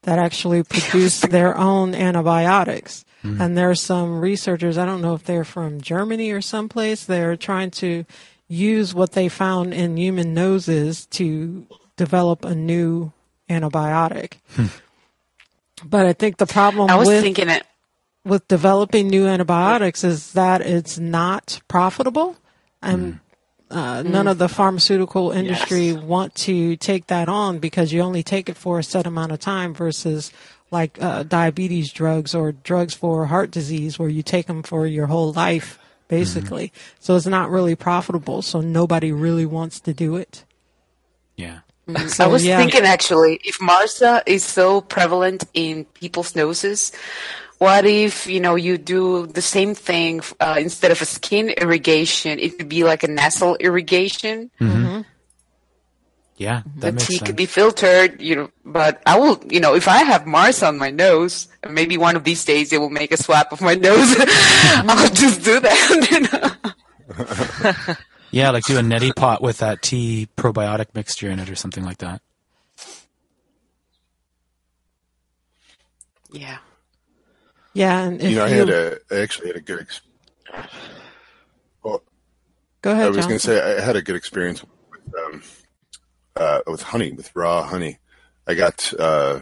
that 0.03 0.19
actually 0.19 0.63
produce 0.69 1.21
their 1.21 1.57
own 1.57 1.95
antibiotics. 1.95 3.05
And 3.25 3.57
there's 3.57 3.81
some 3.81 4.19
researchers, 4.19 4.77
I 4.77 4.85
don't 4.85 5.01
know 5.01 5.15
if 5.15 5.23
they're 5.23 5.45
from 5.45 5.81
Germany 5.81 6.33
or 6.33 6.41
someplace, 6.41 7.05
they're 7.05 7.37
trying 7.37 7.71
to 7.73 8.05
use 8.49 8.95
what 8.95 9.13
they 9.13 9.29
found 9.29 9.73
in 9.73 9.97
human 9.97 10.35
noses 10.35 11.07
to 11.07 11.65
develop 11.97 12.45
a 12.45 12.57
new 12.57 13.13
antibiotic. 13.49 14.33
But 15.85 16.07
I 16.07 16.13
think 16.13 16.37
the 16.37 16.47
problem 16.47 16.91
I 16.91 16.97
was 16.97 17.09
with 17.09 17.23
thinking 17.23 17.49
it. 17.49 17.65
with 18.25 18.47
developing 18.49 19.09
new 19.09 19.27
antibiotics 19.27 20.05
is 20.05 20.33
that 20.33 20.61
it's 20.61 20.99
not 20.99 21.61
profitable 21.69 22.37
and 22.81 23.21
uh, 23.71 24.03
none 24.03 24.29
of 24.29 24.39
the 24.39 24.49
pharmaceutical 24.49 25.31
industry 25.31 25.93
want 25.93 26.35
to 26.35 26.77
take 26.77 27.07
that 27.07 27.29
on 27.29 27.59
because 27.59 27.93
you 27.93 28.01
only 28.01 28.23
take 28.23 28.49
it 28.49 28.57
for 28.57 28.79
a 28.79 28.83
set 28.83 29.07
amount 29.07 29.33
of 29.33 29.41
time 29.41 29.73
versus 29.75 30.33
like 30.71 31.01
uh, 31.03 31.23
diabetes 31.23 31.93
drugs 31.93 32.35
or 32.35 32.53
drugs 32.53 32.95
for 32.95 33.27
heart 33.27 33.51
disease 33.51 33.99
where 33.99 34.09
you 34.09 34.23
take 34.23 34.47
them 34.47 34.63
for 34.63 34.87
your 34.87 35.07
whole 35.07 35.33
life 35.33 35.79
basically. 36.09 36.73
So 37.01 37.17
it's 37.17 37.27
not 37.27 37.51
really 37.51 37.75
profitable. 37.75 38.43
So 38.43 38.61
nobody 38.61 39.13
really 39.13 39.47
wants 39.47 39.81
to 39.81 39.95
do 39.95 40.17
it. 40.17 40.45
Yeah. 41.37 41.61
Mm-hmm. 41.89 42.09
So, 42.09 42.25
I 42.25 42.27
was 42.29 42.45
yeah. 42.45 42.59
thinking 42.59 42.83
actually, 42.83 43.41
if 43.43 43.59
MRSA 43.59 44.23
is 44.27 44.45
so 44.45 44.81
prevalent 44.81 45.45
in 45.53 45.85
people's 45.85 46.37
noses, 46.37 46.93
what 47.59 47.85
if 47.85 48.27
you 48.27 48.41
know 48.41 48.55
you 48.55 48.79
do 48.79 49.27
the 49.27 49.43
same 49.43 49.75
thing 49.75 50.21
uh, 50.41 50.57
instead 50.59 50.91
of 50.91 51.01
a 51.03 51.05
skin 51.05 51.51
irrigation? 51.51 52.39
It 52.39 52.59
could 52.59 52.69
be 52.69 52.85
like 52.85 53.03
a 53.03 53.09
nasal 53.09 53.57
irrigation. 53.57 54.51
Mm-hmm. 54.61 54.83
Mm-hmm. 54.83 55.01
Yeah. 56.37 56.63
That 56.77 56.81
the 56.81 56.93
makes 56.93 57.07
tea 57.07 57.17
sense. 57.19 57.27
could 57.27 57.37
be 57.37 57.47
filtered, 57.47 58.21
you 58.21 58.35
know. 58.37 58.51
But 58.65 59.03
I 59.07 59.19
will, 59.19 59.41
you 59.49 59.61
know, 59.61 59.75
if 59.75 59.87
I 59.87 60.03
have 60.03 60.23
MRSA 60.23 60.69
on 60.69 60.79
my 60.79 60.91
nose, 60.91 61.49
maybe 61.69 61.97
one 61.97 62.17
of 62.17 62.25
these 62.25 62.45
days 62.45 62.71
they 62.71 62.79
will 62.79 62.91
make 62.91 63.13
a 63.13 63.17
swap 63.17 63.53
of 63.53 63.61
my 63.61 63.75
nose. 63.75 64.17
I'll 64.19 65.11
just 65.11 65.45
do 65.45 65.61
that. 65.61 65.79
You 66.11 66.21
know? 66.27 67.95
Yeah, 68.33 68.51
like 68.51 68.65
do 68.65 68.79
a 68.79 68.81
neti 68.81 69.15
pot 69.15 69.43
with 69.43 69.59
that 69.59 69.83
tea 69.83 70.27
probiotic 70.37 70.95
mixture 70.95 71.31
in 71.31 71.39
it 71.39 71.51
or 71.51 71.55
something 71.55 71.85
like 71.85 71.99
that. 71.99 72.23
Yeah. 76.33 76.59
yeah 77.75 78.05
and 78.05 78.23
if 78.23 78.31
You 78.31 78.37
know, 78.37 78.45
I 78.45 78.49
had 78.49 78.71
a 78.71 78.99
I 79.11 79.17
actually 79.17 79.49
had 79.49 79.57
a 79.57 79.61
good. 79.61 79.81
Ex- 79.81 80.01
well, 81.85 82.03
go 82.81 82.93
ahead 82.93 83.05
I 83.05 83.11
was 83.11 83.27
going 83.27 83.39
to 83.39 83.47
say 83.47 83.61
I 83.61 83.83
had 83.83 83.97
a 83.97 84.03
good 84.03 84.17
experience 84.17 84.65
with 84.91 85.15
um, 85.15 85.43
uh, 86.35 86.61
with 86.67 86.83
honey, 86.83 87.13
with 87.13 87.31
raw 87.37 87.63
honey. 87.63 87.99
I 88.47 88.55
got 88.55 88.93
uh, 88.99 89.41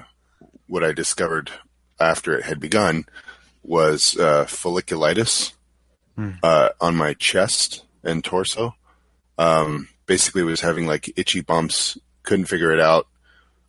what 0.67 0.83
I 0.83 0.93
discovered 0.93 1.53
after 2.01 2.37
it 2.37 2.45
had 2.45 2.59
begun 2.59 3.05
was 3.63 4.17
uh, 4.19 4.47
folliculitis 4.47 5.53
uh, 6.43 6.71
on 6.81 6.97
my 6.97 7.15
chest 7.15 7.85
and 8.03 8.25
torso. 8.25 8.75
Um, 9.41 9.89
basically, 10.07 10.43
was 10.45 10.61
having 10.61 10.87
like 10.87 11.13
itchy 11.17 11.41
bumps. 11.41 11.99
Couldn't 12.23 12.47
figure 12.47 12.73
it 12.73 12.81
out. 12.81 13.07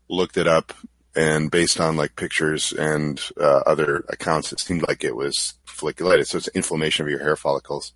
Looked 0.10 0.38
it 0.38 0.48
up, 0.48 0.74
and 1.16 1.50
based 1.50 1.80
on 1.80 1.96
like 1.96 2.16
pictures 2.16 2.74
and 2.74 3.20
uh, 3.40 3.62
other 3.66 4.04
accounts, 4.10 4.52
it 4.52 4.60
seemed 4.60 4.86
like 4.88 5.04
it 5.04 5.16
was 5.16 5.54
folliculitis. 5.66 6.28
So 6.28 6.38
it's 6.38 6.48
inflammation 6.50 7.06
of 7.06 7.10
your 7.10 7.20
hair 7.20 7.36
follicles 7.36 7.94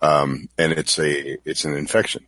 um, 0.00 0.48
and 0.58 0.72
it's 0.72 0.98
a 0.98 1.38
it's 1.48 1.64
an 1.64 1.74
infection. 1.74 2.26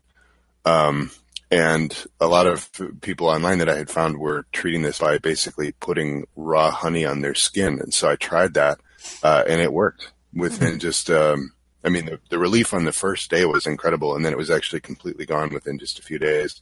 Um, 0.64 1.10
and 1.50 1.96
a 2.20 2.26
lot 2.26 2.46
of 2.46 2.70
people 3.00 3.28
online 3.28 3.58
that 3.58 3.70
I 3.70 3.76
had 3.76 3.88
found 3.88 4.18
were 4.18 4.44
treating 4.52 4.82
this 4.82 4.98
by 4.98 5.16
basically 5.16 5.72
putting 5.72 6.26
raw 6.36 6.70
honey 6.70 7.06
on 7.06 7.22
their 7.22 7.34
skin. 7.34 7.80
And 7.80 7.94
so 7.94 8.10
I 8.10 8.16
tried 8.16 8.54
that, 8.54 8.78
uh, 9.22 9.44
and 9.48 9.60
it 9.62 9.72
worked 9.72 10.12
within 10.34 10.78
just, 10.78 11.08
um, 11.08 11.52
I 11.84 11.88
mean, 11.90 12.06
the, 12.06 12.20
the 12.28 12.38
relief 12.38 12.74
on 12.74 12.84
the 12.84 12.92
first 12.92 13.30
day 13.30 13.44
was 13.44 13.66
incredible. 13.66 14.16
And 14.16 14.24
then 14.24 14.32
it 14.32 14.38
was 14.38 14.50
actually 14.50 14.80
completely 14.80 15.26
gone 15.26 15.50
within 15.50 15.78
just 15.78 15.98
a 15.98 16.02
few 16.02 16.18
days. 16.18 16.60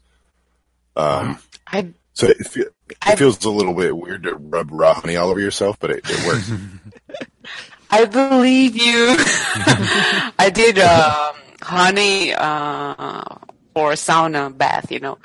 Um, 0.95 1.39
I 1.67 1.93
so 2.17 2.29
it, 2.29 2.47
fe- 2.47 2.65
it 2.89 3.19
feels 3.19 3.45
a 3.45 3.51
little 3.51 3.75
bit 3.75 3.95
weird 3.95 4.23
to 4.23 4.37
rub 4.37 4.71
raw 4.73 4.95
honey 4.95 5.17
all 5.17 5.29
over 5.29 5.39
yourself, 5.39 5.79
but 5.79 5.91
it, 5.91 6.01
it 6.05 6.27
works. 6.27 6.51
I 7.91 8.07
believe 8.07 8.75
you. 8.75 9.17
I 10.39 10.51
did 10.53 10.79
um, 10.79 11.37
honey 11.61 12.33
uh, 12.33 13.23
for 13.75 13.93
a 13.93 13.97
sauna 13.97 14.57
bath, 14.57 14.91
you 14.91 14.99
know, 14.99 15.19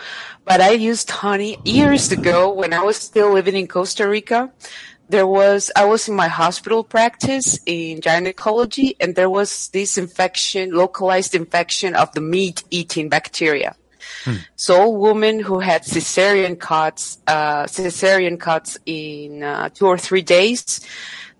but 0.44 0.60
I 0.60 0.72
used 0.72 1.10
honey 1.10 1.58
years 1.64 2.12
ago 2.12 2.52
when 2.52 2.74
I 2.74 2.82
was 2.82 2.98
still 2.98 3.32
living 3.32 3.56
in 3.56 3.70
Costa 3.70 4.06
Rica. 4.06 4.52
There 5.12 5.28
was 5.28 5.72
I 5.76 5.84
was 5.84 6.08
in 6.08 6.16
my 6.16 6.30
hospital 6.30 6.86
practice 6.86 7.60
in 7.66 8.00
gynecology, 8.00 8.96
and 9.02 9.14
there 9.14 9.30
was 9.30 9.68
this 9.70 9.98
infection, 9.98 10.72
localized 10.72 11.36
infection 11.36 11.96
of 11.96 12.08
the 12.14 12.22
meat 12.22 12.64
eating 12.72 13.10
bacteria. 13.10 13.76
So 14.56 14.90
women 14.90 15.40
who 15.40 15.60
had 15.60 15.82
cesarean 15.84 16.56
cuts, 16.60 17.18
uh, 17.28 17.64
cesarean 17.66 18.40
cuts 18.40 18.78
in 18.86 19.44
uh, 19.44 19.70
two 19.70 19.88
or 19.88 19.98
three 19.98 20.22
days, 20.22 20.80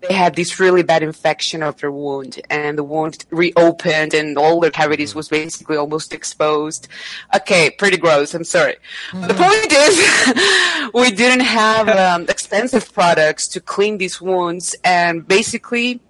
they 0.02 0.14
had 0.14 0.36
this 0.36 0.60
really 0.60 0.84
bad 0.84 1.04
infection 1.04 1.62
of 1.62 1.78
their 1.78 1.92
wound, 1.92 2.42
and 2.50 2.78
the 2.78 2.84
wound 2.84 3.26
reopened, 3.30 4.14
and 4.14 4.38
all 4.38 4.60
their 4.60 4.72
cavities 4.72 5.14
was 5.14 5.30
basically 5.30 5.78
almost 5.78 6.14
exposed. 6.14 6.88
Okay, 7.36 7.70
pretty 7.70 7.98
gross. 7.98 8.34
I'm 8.34 8.44
sorry. 8.44 8.78
But 9.14 9.28
the 9.28 9.34
point 9.36 9.72
is, 9.72 10.92
we 10.94 11.12
didn't 11.12 11.46
have 11.46 11.88
um, 12.04 12.24
expensive 12.30 12.92
products 12.94 13.48
to 13.50 13.60
clean 13.60 13.98
these 13.98 14.20
wounds, 14.20 14.76
and 14.84 15.28
basically, 15.28 16.02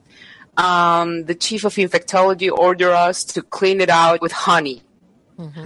um, 0.58 1.26
the 1.26 1.36
chief 1.36 1.66
of 1.66 1.76
infectology 1.76 2.52
ordered 2.52 2.94
us 2.94 3.24
to 3.26 3.42
clean 3.42 3.82
it 3.82 3.90
out 3.90 4.22
with 4.22 4.32
honey 4.32 4.84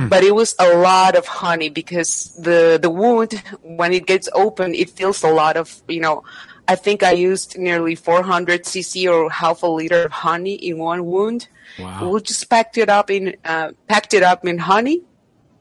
but 0.10 0.24
it 0.24 0.34
was 0.34 0.56
a 0.60 0.78
lot 0.78 1.16
of 1.16 1.26
honey 1.26 1.70
because 1.70 2.34
the 2.40 2.80
the 2.82 2.90
wound 2.90 3.34
when 3.62 3.92
it 3.92 4.06
gets 4.06 4.30
open 4.34 4.74
it 4.74 4.90
feels 4.90 5.24
a 5.24 5.28
lot 5.28 5.58
of 5.58 5.82
you 5.88 6.00
know 6.00 6.24
i 6.68 6.76
think 6.76 7.04
i 7.04 7.12
used 7.12 7.58
nearly 7.58 7.96
400 7.96 8.64
cc 8.64 9.12
or 9.12 9.30
half 9.30 9.64
a 9.64 9.68
liter 9.68 10.04
of 10.04 10.12
honey 10.12 10.56
in 10.56 10.78
one 10.78 11.06
wound. 11.06 11.48
Wow. 11.80 12.10
we 12.10 12.22
just 12.22 12.50
packed 12.50 12.78
it 12.78 12.90
up 12.90 13.10
in 13.10 13.36
uh, 13.44 13.72
packed 13.88 14.14
it 14.14 14.24
up 14.24 14.46
in 14.46 14.58
honey 14.58 15.02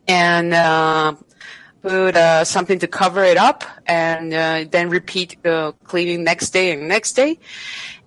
and 0.06 0.52
uh, 0.52 1.14
put 1.84 2.16
uh, 2.16 2.44
something 2.44 2.78
to 2.78 2.86
cover 2.86 3.22
it 3.22 3.36
up 3.36 3.62
and 3.86 4.32
uh, 4.32 4.64
then 4.70 4.88
repeat 4.88 5.36
the 5.42 5.74
cleaning 5.84 6.24
next 6.24 6.50
day 6.50 6.72
and 6.72 6.88
next 6.88 7.12
day. 7.12 7.38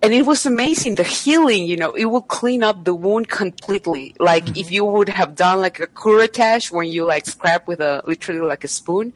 And 0.01 0.13
it 0.13 0.25
was 0.25 0.45
amazing 0.45 0.95
the 0.95 1.03
healing 1.03 1.65
you 1.65 1.77
know 1.77 1.91
it 1.91 2.05
will 2.05 2.21
clean 2.21 2.63
up 2.63 2.85
the 2.85 2.95
wound 2.95 3.29
completely. 3.29 4.15
Like 4.19 4.57
if 4.57 4.71
you 4.71 4.85
would 4.85 5.09
have 5.09 5.35
done 5.35 5.61
like 5.61 5.79
a 5.79 5.87
curettage 5.87 6.71
when 6.71 6.87
you 6.87 7.05
like 7.05 7.25
scrap 7.25 7.67
with 7.67 7.79
a 7.79 8.03
literally 8.05 8.41
like 8.41 8.63
a 8.63 8.67
spoon 8.67 9.13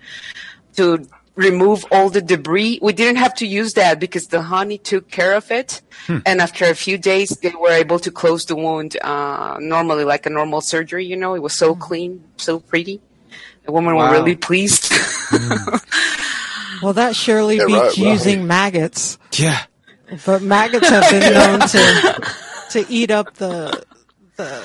to 0.76 1.08
remove 1.36 1.86
all 1.92 2.10
the 2.10 2.22
debris 2.22 2.78
we 2.82 2.92
didn't 2.92 3.16
have 3.16 3.34
to 3.34 3.48
use 3.48 3.74
that 3.76 4.00
because 4.00 4.28
the 4.28 4.42
honey 4.42 4.78
took 4.78 5.10
care 5.10 5.34
of 5.34 5.50
it 5.50 5.82
hmm. 6.06 6.18
and 6.26 6.42
after 6.42 6.66
a 6.66 6.76
few 6.76 6.98
days 6.98 7.30
they 7.42 7.52
were 7.52 7.72
able 7.72 8.00
to 8.00 8.12
close 8.12 8.46
the 8.46 8.56
wound 8.56 8.98
uh, 9.02 9.58
normally 9.60 10.04
like 10.04 10.26
a 10.26 10.30
normal 10.30 10.60
surgery 10.60 11.06
you 11.06 11.16
know 11.16 11.34
it 11.34 11.42
was 11.42 11.54
so 11.54 11.74
hmm. 11.74 11.80
clean 11.80 12.24
so 12.38 12.60
pretty 12.60 13.02
the 13.66 13.72
women 13.72 13.96
Wow. 13.96 14.10
were 14.10 14.18
really 14.18 14.36
pleased 14.36 14.88
hmm. 14.94 15.76
Well, 16.82 16.94
that 16.94 17.16
surely 17.16 17.58
Yeah, 17.58 17.66
beats 17.68 17.80
right, 17.80 17.98
right. 17.98 18.14
using 18.14 18.48
maggots. 18.48 19.20
Yeah. 19.34 19.62
But 20.26 20.42
maggots 20.42 20.90
have 20.90 21.10
been 21.12 21.34
known 21.34 21.60
to 21.60 22.34
to 22.72 22.86
eat 22.90 23.12
up 23.12 23.36
the 23.36 23.86
the 24.36 24.64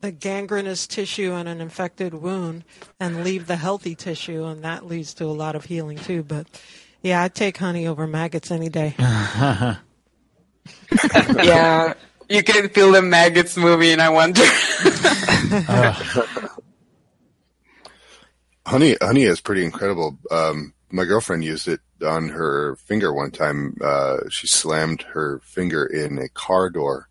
the 0.00 0.12
gangrenous 0.12 0.86
tissue 0.86 1.32
and 1.32 1.48
an 1.48 1.60
infected 1.60 2.14
wound 2.14 2.64
and 3.00 3.24
leave 3.24 3.46
the 3.46 3.56
healthy 3.56 3.94
tissue, 3.94 4.44
and 4.44 4.62
that 4.64 4.86
leads 4.86 5.14
to 5.14 5.24
a 5.24 5.26
lot 5.26 5.56
of 5.56 5.64
healing 5.64 5.98
too. 5.98 6.22
But 6.22 6.46
yeah, 7.02 7.22
I'd 7.22 7.34
take 7.34 7.58
honey 7.58 7.86
over 7.86 8.06
maggots 8.06 8.50
any 8.50 8.68
day. 8.68 8.94
yeah 11.42 11.94
you 12.28 12.42
can 12.42 12.68
feel 12.68 12.92
the 12.92 13.00
maggots 13.00 13.56
moving 13.56 14.00
i 14.00 14.10
wonder 14.10 14.42
honey, 18.68 18.96
honey 19.00 19.22
is 19.22 19.40
pretty 19.40 19.64
incredible. 19.64 20.18
Um, 20.30 20.74
my 20.90 21.04
girlfriend 21.04 21.44
used 21.44 21.68
it 21.68 21.80
on 22.06 22.28
her 22.28 22.76
finger 22.76 23.12
one 23.12 23.30
time. 23.30 23.76
Uh, 23.82 24.18
she 24.30 24.46
slammed 24.46 25.02
her 25.02 25.40
finger 25.42 25.84
in 25.84 26.18
a 26.18 26.28
car 26.28 26.70
door, 26.70 27.08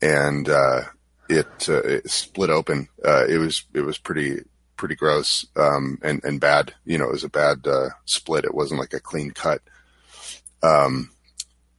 and 0.00 0.48
uh, 0.48 0.82
it, 1.28 1.68
uh, 1.68 1.82
it 1.82 2.10
split 2.10 2.50
open. 2.50 2.88
Uh, 3.04 3.26
it 3.26 3.38
was 3.38 3.64
it 3.74 3.82
was 3.82 3.98
pretty 3.98 4.40
pretty 4.76 4.94
gross 4.94 5.46
um, 5.56 5.98
and 6.02 6.22
and 6.24 6.40
bad. 6.40 6.74
You 6.84 6.98
know, 6.98 7.06
it 7.06 7.12
was 7.12 7.24
a 7.24 7.28
bad 7.28 7.66
uh, 7.66 7.90
split. 8.04 8.44
It 8.44 8.54
wasn't 8.54 8.80
like 8.80 8.94
a 8.94 9.00
clean 9.00 9.30
cut. 9.30 9.62
Um, 10.62 11.10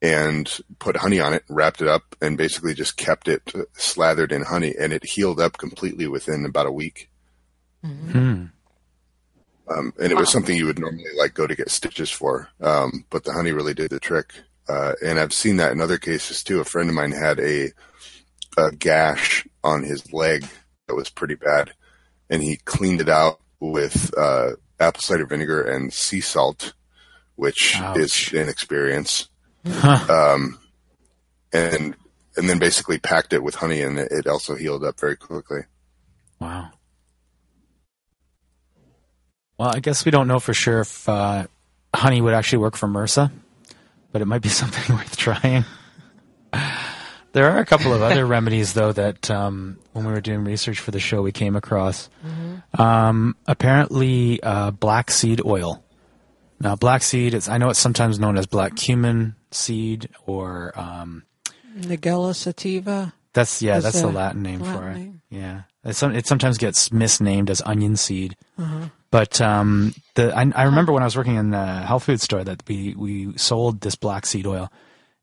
and 0.01 0.59
put 0.79 0.95
honey 0.95 1.19
on 1.19 1.33
it, 1.33 1.43
wrapped 1.49 1.81
it 1.81 1.88
up, 1.88 2.15
and 2.21 2.38
basically 2.38 2.73
just 2.73 2.95
kept 2.95 3.27
it 3.27 3.51
slathered 3.73 4.31
in 4.31 4.43
honey, 4.43 4.73
and 4.79 4.93
it 4.93 5.03
healed 5.05 5.41
up 5.41 5.57
completely 5.57 6.07
within 6.07 6.45
about 6.45 6.67
a 6.67 6.71
week. 6.71 7.09
Hmm. 7.83 8.45
Um, 9.69 9.93
and 10.01 10.12
it 10.12 10.17
was 10.17 10.31
something 10.31 10.55
you 10.55 10.65
would 10.65 10.79
normally 10.79 11.03
like 11.17 11.33
go 11.33 11.45
to 11.45 11.55
get 11.55 11.69
stitches 11.69 12.09
for, 12.09 12.49
um, 12.62 13.05
but 13.09 13.23
the 13.23 13.33
honey 13.33 13.51
really 13.51 13.73
did 13.73 13.91
the 13.91 13.99
trick. 13.99 14.33
Uh, 14.67 14.93
and 15.03 15.19
I've 15.19 15.33
seen 15.33 15.57
that 15.57 15.71
in 15.71 15.81
other 15.81 15.97
cases 15.97 16.43
too. 16.43 16.59
A 16.59 16.65
friend 16.65 16.89
of 16.89 16.95
mine 16.95 17.12
had 17.12 17.39
a, 17.39 17.71
a 18.60 18.72
gash 18.72 19.48
on 19.63 19.84
his 19.84 20.13
leg 20.13 20.45
that 20.88 20.95
was 20.95 21.10
pretty 21.10 21.36
bad, 21.36 21.72
and 22.30 22.41
he 22.43 22.58
cleaned 22.58 23.02
it 23.02 23.10
out 23.10 23.39
with 23.60 24.13
uh, 24.17 24.52
apple 24.80 25.02
cider 25.02 25.26
vinegar 25.26 25.62
and 25.62 25.93
sea 25.93 26.22
salt, 26.22 26.74
which 27.36 27.76
Ouch. 27.78 27.98
is 27.98 28.34
an 28.34 28.50
experience. 28.50 29.30
Huh. 29.65 30.34
Um, 30.34 30.60
and 31.52 31.95
and 32.38 32.50
then 32.50 32.60
basically 32.60 33.00
packed 33.00 33.34
it 33.34 33.43
with 33.43 33.56
honey, 33.56 33.82
and 33.82 34.00
it, 34.00 34.12
it 34.12 34.28
also 34.28 34.56
healed 34.56 34.84
up 34.84 35.00
very 35.00 35.17
quickly. 35.17 35.62
Wow. 36.39 36.72
Well, 39.58 39.74
I 39.76 39.80
guess 39.82 40.06
we 40.06 40.12
don't 40.12 40.28
know 40.28 40.39
for 40.39 40.54
sure 40.54 40.82
if 40.82 41.10
uh, 41.10 41.48
honey 41.93 42.22
would 42.22 42.34
actually 42.34 42.60
work 42.60 42.78
for 42.78 42.88
MRSA, 42.88 43.30
but 44.12 44.22
it 44.22 44.26
might 44.26 44.41
be 44.41 44.50
something 44.50 44.95
worth 44.95 45.17
trying. 45.17 45.65
There 47.32 47.50
are 47.52 47.60
a 47.60 47.65
couple 47.65 47.94
of 47.94 48.02
other 48.02 48.26
remedies, 48.38 48.74
though, 48.74 48.92
that 48.92 49.30
um, 49.30 49.78
when 49.94 50.06
we 50.06 50.12
were 50.12 50.22
doing 50.22 50.44
research 50.44 50.80
for 50.80 50.92
the 50.92 51.00
show, 51.00 51.22
we 51.22 51.32
came 51.32 51.56
across. 51.56 52.10
Um, 52.78 53.36
apparently, 53.48 54.42
uh, 54.42 54.72
black 54.72 55.12
seed 55.12 55.42
oil. 55.46 55.84
Now, 56.60 56.76
black 56.76 57.04
seed, 57.04 57.34
is, 57.34 57.48
I 57.48 57.58
know 57.58 57.70
it's 57.70 57.80
sometimes 57.80 58.20
known 58.20 58.38
as 58.38 58.46
black 58.46 58.76
cumin 58.76 59.36
seed, 59.52 60.10
or 60.26 60.74
um, 60.76 61.24
Nigella 61.78 62.36
sativa. 62.36 63.13
that's 63.34 63.62
yeah, 63.62 63.78
Is 63.78 63.84
that's 63.84 64.02
the 64.02 64.08
Latin 64.08 64.42
name 64.42 64.60
for 64.60 64.89
it. 64.89 64.98
name. 64.98 65.22
Yeah, 65.30 65.62
it 65.86 65.94
sometimes 65.96 66.58
gets 66.58 66.92
misnamed 66.92 67.50
as 67.50 67.62
onion 67.65 67.96
seed. 67.96 68.36
Uh-huh. 68.58 68.89
But 69.12 69.39
um, 69.39 69.94
the 70.15 70.36
I, 70.36 70.52
I 70.54 70.63
remember 70.63 70.92
when 70.92 71.02
I 71.02 71.06
was 71.06 71.15
working 71.15 71.36
in 71.36 71.52
the 71.52 71.65
health 71.65 72.04
food 72.04 72.20
store 72.22 72.44
that 72.44 72.63
we 72.68 72.94
we 72.96 73.38
sold 73.38 73.82
this 73.82 73.96
black 73.96 74.26
seed 74.26 74.46
oil, 74.46 74.70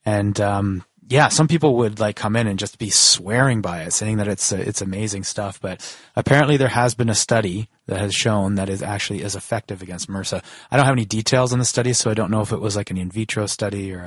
and 0.05 0.41
um, 0.41 0.85
yeah, 1.09 1.29
some 1.29 1.47
people 1.47 1.77
would 1.77 2.01
like 2.01 2.17
come 2.17 2.35
in 2.37 2.47
and 2.47 2.59
just 2.59 2.79
be 2.79 2.91
swearing 2.91 3.61
by 3.61 3.83
it, 3.83 3.93
saying 3.93 4.17
that 4.17 4.29
it's 4.29 4.51
it's 4.51 4.81
amazing 4.81 5.25
stuff. 5.25 5.61
But 5.61 5.97
apparently, 6.17 6.57
there 6.57 6.69
has 6.69 6.95
been 6.95 7.09
a 7.09 7.15
study 7.15 7.69
that 7.87 8.01
has 8.01 8.15
shown 8.15 8.57
that 8.57 8.69
it 8.69 8.83
actually 8.83 9.23
is 9.23 9.37
effective 9.37 9.83
against 9.83 10.09
MRSA. 10.09 10.43
I 10.71 10.77
don't 10.77 10.87
have 10.87 10.95
any 10.95 11.05
details 11.05 11.53
on 11.53 11.59
the 11.59 11.65
study, 11.65 11.93
so 11.93 12.11
I 12.11 12.15
don't 12.15 12.31
know 12.31 12.41
if 12.41 12.53
it 12.53 12.61
was 12.61 12.77
like 12.77 12.91
an 12.91 12.99
in 12.99 13.11
vitro 13.11 13.47
study 13.47 13.93
or 13.93 14.01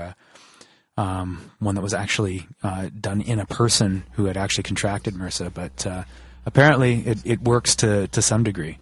a 0.97 1.01
um, 1.01 1.51
one 1.59 1.75
that 1.75 1.81
was 1.81 1.93
actually 1.93 2.45
uh, 2.63 2.89
done 2.99 3.21
in 3.21 3.39
a 3.39 3.45
person 3.45 4.03
who 4.13 4.25
had 4.25 4.35
actually 4.35 4.63
contracted 4.63 5.13
MRSA. 5.13 5.53
But 5.53 5.87
uh, 5.87 6.03
apparently, 6.45 6.95
it, 7.05 7.19
it 7.23 7.41
works 7.41 7.77
to 7.77 8.07
to 8.09 8.21
some 8.21 8.43
degree. 8.43 8.77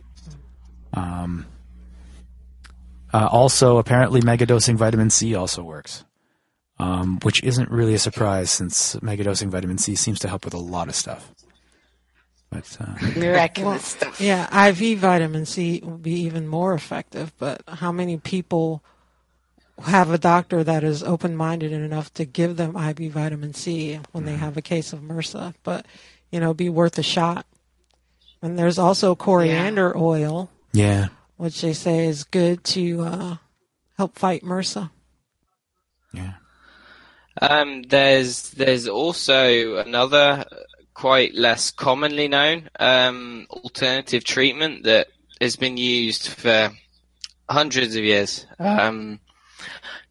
Um, 0.94 1.46
uh, 3.14 3.28
also, 3.32 3.78
apparently, 3.78 4.22
megadosing 4.22 4.76
vitamin 4.76 5.12
C 5.12 5.36
also 5.36 5.62
works, 5.62 6.04
um, 6.80 7.20
which 7.24 7.44
isn't 7.44 7.72
really 7.72 7.94
a 7.94 8.00
surprise 8.00 8.52
since 8.52 8.96
megadosing 8.98 9.50
vitamin 9.50 9.78
C 9.78 9.96
seems 9.96 10.20
to 10.20 10.28
help 10.28 10.46
with 10.46 10.54
a 10.54 10.60
lot 10.60 10.88
of 10.88 10.96
stuff. 10.96 11.32
But 12.50 12.78
uh, 12.80 12.94
Miraculous 13.20 13.86
stuff. 13.98 14.22
Yeah, 14.22 14.68
IV 14.70 15.00
vitamin 15.00 15.46
C 15.46 15.82
would 15.84 16.02
be 16.02 16.14
even 16.22 16.48
more 16.48 16.74
effective, 16.74 17.34
but 17.38 17.62
how 17.68 17.92
many 17.92 18.18
people 18.18 18.84
have 19.86 20.10
a 20.12 20.18
doctor 20.18 20.64
that 20.64 20.84
is 20.84 21.04
open 21.04 21.36
minded 21.36 21.72
enough 21.74 22.14
to 22.16 22.26
give 22.26 22.56
them 22.58 22.76
IV 22.78 23.12
vitamin 23.12 23.54
C 23.54 24.00
when 24.12 24.26
they 24.26 24.36
have 24.36 24.56
a 24.58 24.62
case 24.62 24.94
of 24.94 25.02
MRSA? 25.02 25.56
But, 25.64 25.86
you 26.32 26.40
know, 26.40 26.54
be 26.54 26.70
worth 26.70 26.98
a 26.98 27.04
shot. 27.04 27.46
And 28.42 28.58
there's 28.58 28.78
also 28.80 29.14
coriander 29.16 29.96
oil, 29.98 30.50
Yeah. 30.72 31.08
which 31.36 31.62
they 31.62 31.74
say 31.74 32.08
is 32.08 32.24
good 32.24 32.64
to 32.66 33.02
uh, 33.02 33.38
help 33.98 34.18
fight 34.18 34.44
MRSA. 34.44 34.90
Yeah. 36.14 36.34
Um, 37.42 37.84
there's 37.84 38.52
there's 38.52 38.88
also 38.88 39.78
another 39.78 40.46
quite 40.94 41.36
less 41.36 41.72
commonly 41.72 42.28
known 42.28 42.70
um, 42.80 43.46
alternative 43.52 44.24
treatment 44.24 44.84
that 44.84 45.08
has 45.40 45.56
been 45.56 45.78
used 45.78 46.28
for 46.28 46.72
hundreds 47.50 47.96
of 47.96 48.04
years 48.04 48.46
um, 48.58 49.20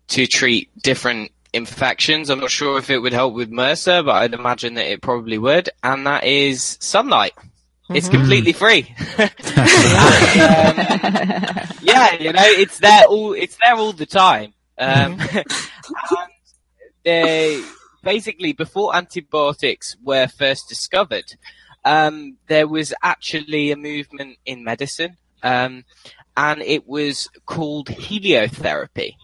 to 0.09 0.27
treat 0.27 0.71
different 0.81 1.33
infections. 1.53 2.31
I'm 2.31 2.39
not 2.41 2.51
sure 2.51 2.79
if 2.79 2.91
it 2.91 2.99
would 2.99 3.13
help 3.13 3.35
with 3.35 3.51
MRSA, 3.51 4.05
but 4.05 4.15
I'd 4.15 4.35
imagine 4.35 4.75
that 4.75 4.91
it 4.91 5.03
probably 5.03 5.39
would, 5.39 5.71
and 5.83 6.07
that 6.07 6.25
is 6.25 6.79
sunlight. 6.81 7.33
It's 7.91 8.09
completely 8.09 8.53
free. 8.63 8.95
Um, 10.37 10.75
yeah, 11.83 12.15
you 12.21 12.33
know, 12.33 12.43
it's 12.45 12.79
there 12.81 13.05
all 13.05 13.33
it's 13.33 13.57
there 13.63 13.75
all 13.75 13.93
the 13.93 14.07
time. 14.07 14.53
Um, 14.79 15.19
and 15.19 15.45
they 17.07 17.63
basically 18.03 18.53
before 18.53 18.95
antibiotics 18.95 19.97
were 20.03 20.27
first 20.27 20.69
discovered, 20.69 21.37
um, 21.85 22.37
there 22.49 22.69
was 22.69 22.93
actually 23.03 23.71
a 23.71 23.77
movement 23.77 24.37
in 24.45 24.65
medicine, 24.65 25.17
um, 25.43 25.85
and 26.37 26.61
it 26.61 26.87
was 26.87 27.31
called 27.47 27.87
heliotherapy. 27.87 29.15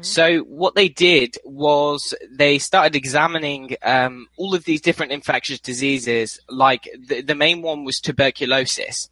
So 0.00 0.38
what 0.38 0.74
they 0.74 0.88
did 0.88 1.36
was 1.44 2.14
they 2.30 2.58
started 2.58 2.96
examining 2.96 3.76
um, 3.82 4.26
all 4.38 4.54
of 4.54 4.64
these 4.64 4.80
different 4.80 5.12
infectious 5.12 5.60
diseases. 5.60 6.40
Like 6.48 6.88
the, 6.98 7.20
the 7.20 7.34
main 7.34 7.60
one 7.60 7.84
was 7.84 8.00
tuberculosis, 8.00 9.10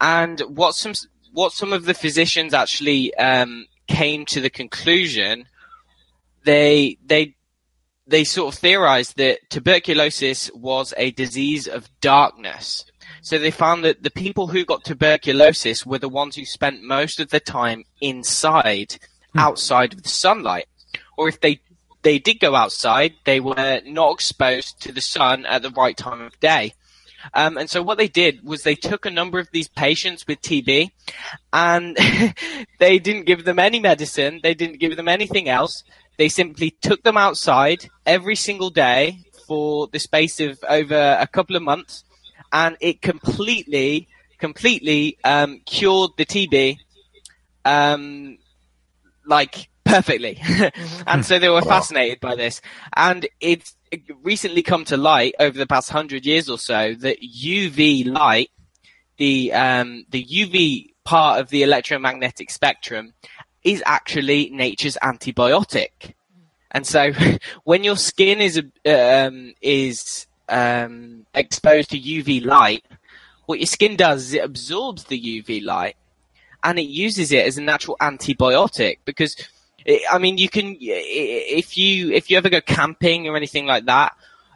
and 0.00 0.40
what 0.40 0.74
some 0.74 0.94
what 1.32 1.52
some 1.52 1.72
of 1.72 1.84
the 1.84 1.94
physicians 1.94 2.52
actually 2.52 3.14
um, 3.14 3.66
came 3.86 4.26
to 4.26 4.40
the 4.40 4.50
conclusion 4.50 5.46
they 6.44 6.98
they 7.04 7.36
they 8.06 8.24
sort 8.24 8.54
of 8.54 8.58
theorized 8.58 9.16
that 9.16 9.38
tuberculosis 9.50 10.50
was 10.54 10.92
a 10.96 11.12
disease 11.12 11.68
of 11.68 11.88
darkness. 12.00 12.84
So 13.22 13.38
they 13.38 13.50
found 13.50 13.84
that 13.84 14.02
the 14.02 14.10
people 14.10 14.48
who 14.48 14.64
got 14.64 14.84
tuberculosis 14.84 15.86
were 15.86 15.98
the 15.98 16.08
ones 16.08 16.36
who 16.36 16.44
spent 16.44 16.82
most 16.82 17.20
of 17.20 17.30
the 17.30 17.40
time 17.40 17.84
inside, 18.00 18.98
outside 19.36 19.92
of 19.92 20.02
the 20.02 20.08
sunlight. 20.08 20.66
Or 21.16 21.28
if 21.28 21.40
they 21.40 21.60
they 22.02 22.18
did 22.18 22.40
go 22.40 22.56
outside, 22.56 23.14
they 23.24 23.38
were 23.38 23.80
not 23.86 24.14
exposed 24.14 24.82
to 24.82 24.92
the 24.92 25.00
sun 25.00 25.46
at 25.46 25.62
the 25.62 25.70
right 25.70 25.96
time 25.96 26.20
of 26.20 26.38
day. 26.40 26.74
Um, 27.34 27.56
and 27.56 27.70
so 27.70 27.82
what 27.82 27.98
they 27.98 28.08
did 28.08 28.44
was 28.44 28.62
they 28.62 28.74
took 28.74 29.06
a 29.06 29.10
number 29.10 29.38
of 29.38 29.48
these 29.52 29.68
patients 29.68 30.26
with 30.26 30.42
TB 30.42 30.90
and 31.52 31.96
they 32.78 32.98
didn't 32.98 33.26
give 33.26 33.44
them 33.44 33.60
any 33.60 33.78
medicine. 33.78 34.40
They 34.42 34.54
didn't 34.54 34.80
give 34.80 34.96
them 34.96 35.08
anything 35.08 35.48
else. 35.48 35.84
They 36.18 36.28
simply 36.28 36.70
took 36.70 37.02
them 37.02 37.16
outside 37.16 37.88
every 38.06 38.36
single 38.36 38.70
day 38.70 39.20
for 39.46 39.88
the 39.88 39.98
space 39.98 40.40
of 40.40 40.58
over 40.68 41.16
a 41.18 41.26
couple 41.26 41.56
of 41.56 41.62
months 41.62 42.04
and 42.52 42.76
it 42.80 43.00
completely, 43.00 44.08
completely, 44.38 45.18
um, 45.24 45.60
cured 45.64 46.10
the 46.18 46.26
TB, 46.26 46.78
um, 47.64 48.38
like 49.26 49.68
perfectly. 49.84 50.40
and 51.06 51.24
so 51.24 51.38
they 51.38 51.48
were 51.48 51.62
fascinated 51.62 52.20
by 52.20 52.34
this. 52.34 52.60
And 52.94 53.26
it's 53.40 53.74
recently 54.22 54.62
come 54.62 54.84
to 54.86 54.96
light 54.96 55.34
over 55.40 55.56
the 55.56 55.66
past 55.66 55.90
hundred 55.90 56.26
years 56.26 56.48
or 56.48 56.58
so 56.58 56.94
that 56.94 57.18
UV 57.22 58.06
light, 58.06 58.50
the, 59.16 59.52
um, 59.52 60.04
the 60.10 60.24
UV 60.24 60.86
part 61.04 61.40
of 61.40 61.48
the 61.48 61.62
electromagnetic 61.62 62.50
spectrum 62.50 63.12
is 63.64 63.82
actually 63.86 64.50
nature's 64.50 64.96
antibiotic. 65.02 66.14
And 66.70 66.86
so 66.86 67.12
when 67.64 67.84
your 67.84 67.96
skin 67.96 68.40
is, 68.40 68.60
um, 68.86 69.54
is, 69.60 70.26
um, 70.48 71.26
exposed 71.34 71.90
to 71.90 72.00
UV 72.00 72.44
light, 72.44 72.84
what 73.46 73.58
your 73.58 73.66
skin 73.66 73.96
does 73.96 74.26
is 74.26 74.34
it 74.34 74.44
absorbs 74.44 75.04
the 75.04 75.20
UV 75.20 75.62
light 75.64 75.96
and 76.62 76.78
it 76.78 76.88
uses 76.88 77.32
it 77.32 77.46
as 77.46 77.58
a 77.58 77.62
natural 77.62 77.96
antibiotic 78.00 78.98
because 79.04 79.36
it, 79.84 80.02
I 80.10 80.18
mean 80.18 80.38
you 80.38 80.48
can 80.48 80.76
if 80.80 81.76
you 81.76 82.12
if 82.12 82.30
you 82.30 82.36
ever 82.36 82.48
go 82.48 82.60
camping 82.60 83.28
or 83.28 83.36
anything 83.36 83.66
like 83.66 83.86
that 83.86 84.14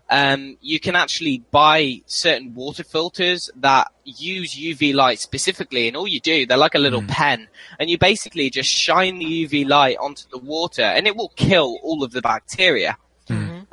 um, 0.09 0.57
you 0.61 0.79
can 0.79 0.95
actually 0.95 1.42
buy 1.51 2.03
certain 2.07 2.55
water 2.55 2.85
filters 2.85 3.51
that 3.57 3.88
use 4.05 4.55
UV 4.55 4.95
light 4.95 5.19
specifically 5.19 5.88
and 5.88 5.97
all 5.97 6.07
you 6.07 6.21
do 6.21 6.47
they're 6.47 6.57
like 6.57 6.77
a 6.77 6.81
little 6.81 7.03
pen 7.09 7.49
and 7.81 7.90
you 7.90 7.99
basically 7.99 8.49
just 8.51 8.71
shine 8.71 9.19
the 9.19 9.47
UV 9.47 9.69
light 9.69 9.97
onto 9.99 10.29
the 10.31 10.38
water 10.38 10.83
and 10.83 11.07
it 11.07 11.16
will 11.16 11.33
kill 11.37 11.79
all 11.83 12.05
of 12.05 12.12
the 12.12 12.23
bacteria 12.23 12.97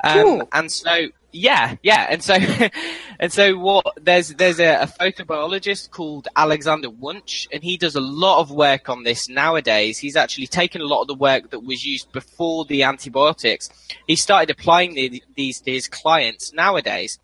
um, 0.04 0.42
and 0.52 0.70
so 0.70 1.08
yeah, 1.34 1.76
yeah, 1.82 2.06
and 2.08 2.22
so 2.22 2.34
and 3.20 3.32
so 3.32 3.56
what? 3.58 3.86
There's 4.00 4.28
there's 4.34 4.60
a, 4.60 4.82
a 4.82 4.86
photobiologist 4.86 5.90
called 5.90 6.28
Alexander 6.36 6.88
Wunsch, 6.88 7.48
and 7.52 7.62
he 7.62 7.76
does 7.76 7.96
a 7.96 8.00
lot 8.00 8.40
of 8.40 8.50
work 8.50 8.88
on 8.88 9.02
this 9.02 9.28
nowadays. 9.28 9.98
He's 9.98 10.16
actually 10.16 10.46
taken 10.46 10.80
a 10.80 10.86
lot 10.86 11.02
of 11.02 11.08
the 11.08 11.14
work 11.14 11.50
that 11.50 11.60
was 11.60 11.84
used 11.84 12.12
before 12.12 12.64
the 12.64 12.84
antibiotics. 12.84 13.68
He 14.06 14.16
started 14.16 14.50
applying 14.50 14.94
the, 14.94 15.22
these 15.34 15.60
to 15.62 15.72
his 15.72 15.88
clients 15.88 16.52
nowadays, 16.52 17.18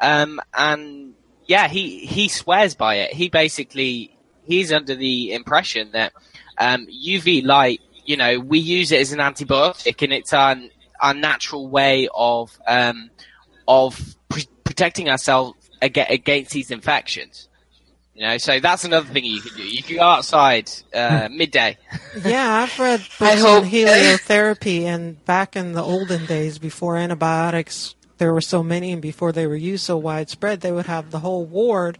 um, 0.00 0.40
and 0.56 1.14
yeah, 1.46 1.66
he 1.66 2.06
he 2.06 2.28
swears 2.28 2.74
by 2.74 2.96
it. 2.96 3.12
He 3.12 3.28
basically 3.28 4.16
he's 4.46 4.72
under 4.72 4.94
the 4.94 5.32
impression 5.32 5.90
that 5.92 6.12
um, 6.58 6.86
UV 6.86 7.44
light, 7.44 7.80
you 8.04 8.16
know, 8.16 8.38
we 8.38 8.58
use 8.58 8.92
it 8.92 9.00
as 9.00 9.12
an 9.12 9.18
antibiotic, 9.18 10.02
and 10.02 10.12
it's 10.12 10.32
our 10.32 10.56
our 11.00 11.14
natural 11.14 11.68
way 11.68 12.08
of 12.14 12.58
um, 12.66 13.10
of 13.66 14.16
pr- 14.28 14.40
protecting 14.64 15.08
ourselves 15.08 15.56
aga- 15.82 16.10
against 16.10 16.52
these 16.52 16.70
infections. 16.70 17.48
You 18.14 18.26
know, 18.26 18.38
so 18.38 18.60
that's 18.60 18.84
another 18.84 19.06
thing 19.06 19.24
you 19.24 19.40
can 19.40 19.56
do. 19.56 19.62
You 19.62 19.82
can 19.82 19.96
go 19.96 20.02
outside 20.02 20.70
uh, 20.94 21.28
midday. 21.30 21.78
Yeah, 22.24 22.54
I've 22.64 22.76
read 22.78 23.00
I 23.20 23.36
books 23.36 23.44
on 23.44 23.62
heliotherapy, 23.64 24.82
and 24.82 25.24
back 25.24 25.54
in 25.54 25.72
the 25.72 25.82
olden 25.82 26.26
days, 26.26 26.58
before 26.58 26.96
antibiotics, 26.96 27.94
there 28.18 28.32
were 28.32 28.40
so 28.40 28.64
many, 28.64 28.90
and 28.90 29.00
before 29.00 29.30
they 29.30 29.46
were 29.46 29.54
used 29.54 29.84
so 29.84 29.96
widespread, 29.96 30.60
they 30.60 30.72
would 30.72 30.86
have 30.86 31.12
the 31.12 31.20
whole 31.20 31.46
ward. 31.46 31.98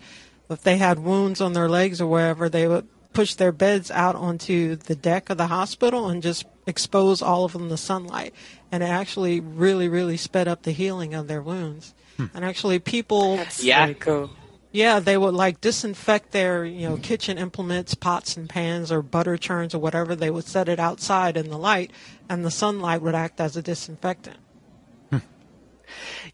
If 0.50 0.62
they 0.62 0.78
had 0.78 0.98
wounds 0.98 1.40
on 1.40 1.52
their 1.52 1.68
legs 1.68 2.00
or 2.00 2.08
wherever, 2.08 2.48
they 2.48 2.66
would 2.66 2.88
push 3.12 3.34
their 3.34 3.52
beds 3.52 3.90
out 3.90 4.14
onto 4.14 4.76
the 4.76 4.94
deck 4.94 5.30
of 5.30 5.36
the 5.38 5.48
hospital 5.48 6.08
and 6.08 6.22
just 6.22 6.44
expose 6.66 7.20
all 7.22 7.44
of 7.44 7.52
them 7.52 7.68
to 7.68 7.76
sunlight. 7.76 8.32
And 8.70 8.82
it 8.82 8.86
actually 8.88 9.40
really, 9.40 9.88
really 9.88 10.16
sped 10.16 10.46
up 10.48 10.62
the 10.62 10.70
healing 10.72 11.14
of 11.14 11.26
their 11.26 11.42
wounds. 11.42 11.94
Hmm. 12.16 12.26
And 12.34 12.44
actually, 12.44 12.78
people 12.78 13.36
That's 13.38 13.62
Yeah. 13.64 13.86
very 13.86 13.94
cool. 13.94 14.30
yeah, 14.72 15.00
they 15.00 15.16
would 15.16 15.34
like 15.34 15.60
disinfect 15.60 16.30
their, 16.30 16.64
you 16.64 16.88
know, 16.88 16.96
kitchen 16.98 17.36
implements, 17.38 17.94
pots 17.94 18.36
and 18.36 18.48
pans 18.48 18.92
or 18.92 19.02
butter 19.02 19.36
churns 19.36 19.74
or 19.74 19.80
whatever. 19.80 20.14
They 20.14 20.30
would 20.30 20.46
set 20.46 20.68
it 20.68 20.78
outside 20.78 21.36
in 21.36 21.50
the 21.50 21.58
light 21.58 21.90
and 22.28 22.44
the 22.44 22.50
sunlight 22.50 23.02
would 23.02 23.14
act 23.16 23.40
as 23.40 23.56
a 23.56 23.62
disinfectant. 23.62 24.36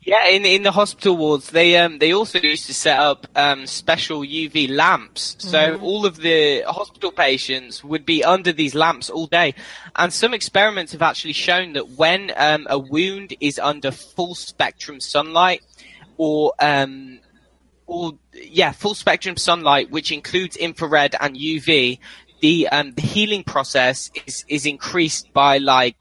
Yeah, 0.03 0.29
in 0.29 0.45
in 0.45 0.63
the 0.63 0.71
hospital 0.71 1.17
wards, 1.17 1.51
they 1.51 1.77
um 1.79 1.99
they 1.99 2.13
also 2.13 2.39
used 2.39 2.67
to 2.67 2.75
set 2.75 2.99
up 2.99 3.27
um 3.35 3.67
special 3.67 4.21
UV 4.21 4.71
lamps, 4.71 5.37
so 5.39 5.79
all 5.83 6.07
of 6.07 6.17
the 6.17 6.63
hospital 6.67 7.11
patients 7.11 7.83
would 7.83 8.07
be 8.07 8.23
under 8.23 8.53
these 8.53 8.75
lamps 8.75 9.11
all 9.11 9.27
day. 9.27 9.55
And 9.97 10.13
some 10.13 10.35
experiments 10.35 10.93
have 10.93 11.03
actually 11.03 11.33
shown 11.33 11.73
that 11.73 11.91
when 11.91 12.33
um 12.37 12.67
a 12.71 12.79
wound 12.79 13.35
is 13.41 13.59
under 13.59 13.91
full 13.91 14.35
spectrum 14.35 15.01
sunlight, 15.01 15.63
or 16.17 16.53
um 16.61 17.21
or 17.87 18.13
yeah, 18.33 18.73
full 18.73 18.95
spectrum 18.95 19.37
sunlight, 19.37 19.91
which 19.91 20.13
includes 20.13 20.57
infrared 20.57 21.15
and 21.21 21.37
UV, 21.37 21.99
the 22.41 22.69
um 22.69 22.93
the 22.93 23.03
healing 23.03 23.45
process 23.45 24.11
is 24.27 24.45
is 24.49 24.67
increased 24.67 25.33
by 25.33 25.59
like 25.59 25.97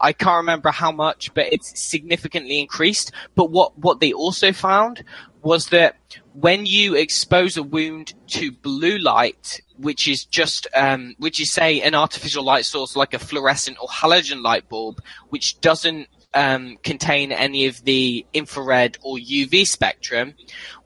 I 0.00 0.12
can't 0.12 0.38
remember 0.38 0.70
how 0.70 0.92
much, 0.92 1.32
but 1.34 1.52
it's 1.52 1.80
significantly 1.80 2.60
increased. 2.60 3.12
But 3.34 3.50
what 3.50 3.78
what 3.78 4.00
they 4.00 4.12
also 4.12 4.52
found 4.52 5.04
was 5.42 5.68
that 5.68 5.96
when 6.32 6.66
you 6.66 6.94
expose 6.94 7.56
a 7.56 7.62
wound 7.62 8.14
to 8.26 8.50
blue 8.50 8.98
light, 8.98 9.60
which 9.76 10.08
is 10.08 10.24
just 10.24 10.66
um, 10.74 11.14
which 11.18 11.40
is 11.40 11.52
say 11.52 11.80
an 11.80 11.94
artificial 11.94 12.44
light 12.44 12.64
source 12.64 12.96
like 12.96 13.14
a 13.14 13.18
fluorescent 13.18 13.78
or 13.80 13.88
halogen 13.88 14.42
light 14.42 14.68
bulb, 14.68 15.00
which 15.28 15.60
doesn't 15.60 16.08
um, 16.34 16.76
contain 16.82 17.32
any 17.32 17.66
of 17.66 17.82
the 17.84 18.26
infrared 18.34 18.98
or 19.02 19.16
UV 19.16 19.66
spectrum, 19.66 20.34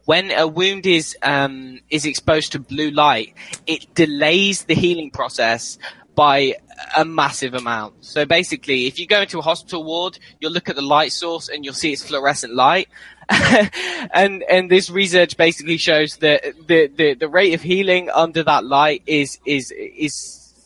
when 0.05 0.31
a 0.31 0.47
wound 0.47 0.87
is 0.87 1.17
um, 1.23 1.81
is 1.89 2.05
exposed 2.05 2.53
to 2.53 2.59
blue 2.59 2.91
light, 2.91 3.35
it 3.67 3.95
delays 3.95 4.65
the 4.65 4.75
healing 4.75 5.11
process 5.11 5.79
by 6.15 6.55
a 6.97 7.05
massive 7.05 7.55
amount. 7.55 8.05
So 8.05 8.25
basically, 8.25 8.87
if 8.87 8.99
you 8.99 9.07
go 9.07 9.23
into 9.23 9.39
a 9.39 9.43
hospital 9.43 9.85
ward, 9.85 10.19
you'll 10.41 10.53
look 10.53 10.69
at 10.69 10.77
the 10.77 10.83
light 10.83 11.13
source 11.13 11.49
and 11.49 11.65
you'll 11.65 11.75
see 11.75 11.93
it's 11.93 12.03
fluorescent 12.07 12.55
light. 12.55 12.89
and 13.31 14.43
and 14.51 14.71
this 14.71 14.91
research 14.91 15.37
basically 15.37 15.77
shows 15.77 16.17
that 16.17 16.43
the, 16.67 16.89
the, 16.89 17.15
the 17.15 17.29
rate 17.29 17.55
of 17.55 17.63
healing 17.63 18.11
under 18.11 18.43
that 18.43 18.65
light 18.65 19.03
is 19.07 19.39
is 19.47 19.71
is 19.73 20.15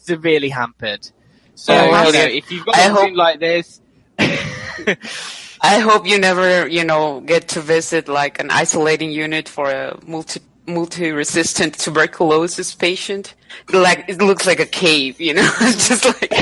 severely 0.03 0.49
hampered. 0.49 1.09
So 1.57 1.75
Oh, 1.75 2.07
you 2.07 2.13
know, 2.13 2.25
if 2.25 2.51
you've 2.51 2.65
got 2.65 2.77
I 2.77 2.87
a 2.87 2.91
hope- 2.91 3.03
room 3.05 3.15
like 3.15 3.39
this, 3.39 3.81
I 4.19 5.79
hope 5.79 6.07
you 6.07 6.19
never, 6.19 6.67
you 6.69 6.85
know, 6.85 7.21
get 7.21 7.49
to 7.49 7.61
visit 7.61 8.09
like 8.09 8.41
an 8.41 8.51
isolating 8.51 9.11
unit 9.13 9.49
for 9.49 9.71
a 9.71 9.99
multi 10.07 10.41
multi-resistant 10.67 11.79
tuberculosis 11.79 12.75
patient. 12.75 13.35
Like 13.73 14.05
it 14.09 14.21
looks 14.21 14.47
like 14.47 14.61
a 14.61 14.67
cave, 14.67 15.21
you 15.21 15.35
know, 15.35 15.51
it's 15.61 15.89
just 15.89 16.05
like 16.05 16.33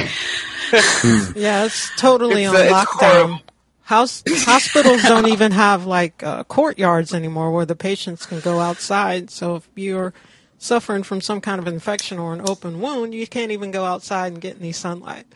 Yeah, 1.36 1.64
it's 1.64 1.90
totally 1.96 2.44
It's, 2.44 2.54
on 2.54 2.66
uh, 2.66 2.84
lockdown. 2.84 3.40
House 3.82 4.22
hospitals 4.26 5.02
don't 5.02 5.28
even 5.28 5.52
have 5.52 5.84
like 5.86 6.22
uh, 6.22 6.44
courtyards 6.44 7.12
anymore 7.12 7.50
where 7.50 7.66
the 7.66 7.74
patients 7.74 8.24
can 8.24 8.40
go 8.40 8.58
outside. 8.60 9.28
So 9.30 9.56
if 9.56 9.68
you're 9.74 10.14
suffering 10.56 11.02
from 11.02 11.20
some 11.20 11.40
kind 11.40 11.58
of 11.58 11.66
infection 11.66 12.18
or 12.18 12.32
an 12.32 12.40
open 12.48 12.80
wound, 12.80 13.12
you 13.14 13.26
can't 13.26 13.50
even 13.50 13.70
go 13.70 13.84
outside 13.84 14.32
and 14.32 14.40
get 14.40 14.58
any 14.58 14.72
sunlight. 14.72 15.26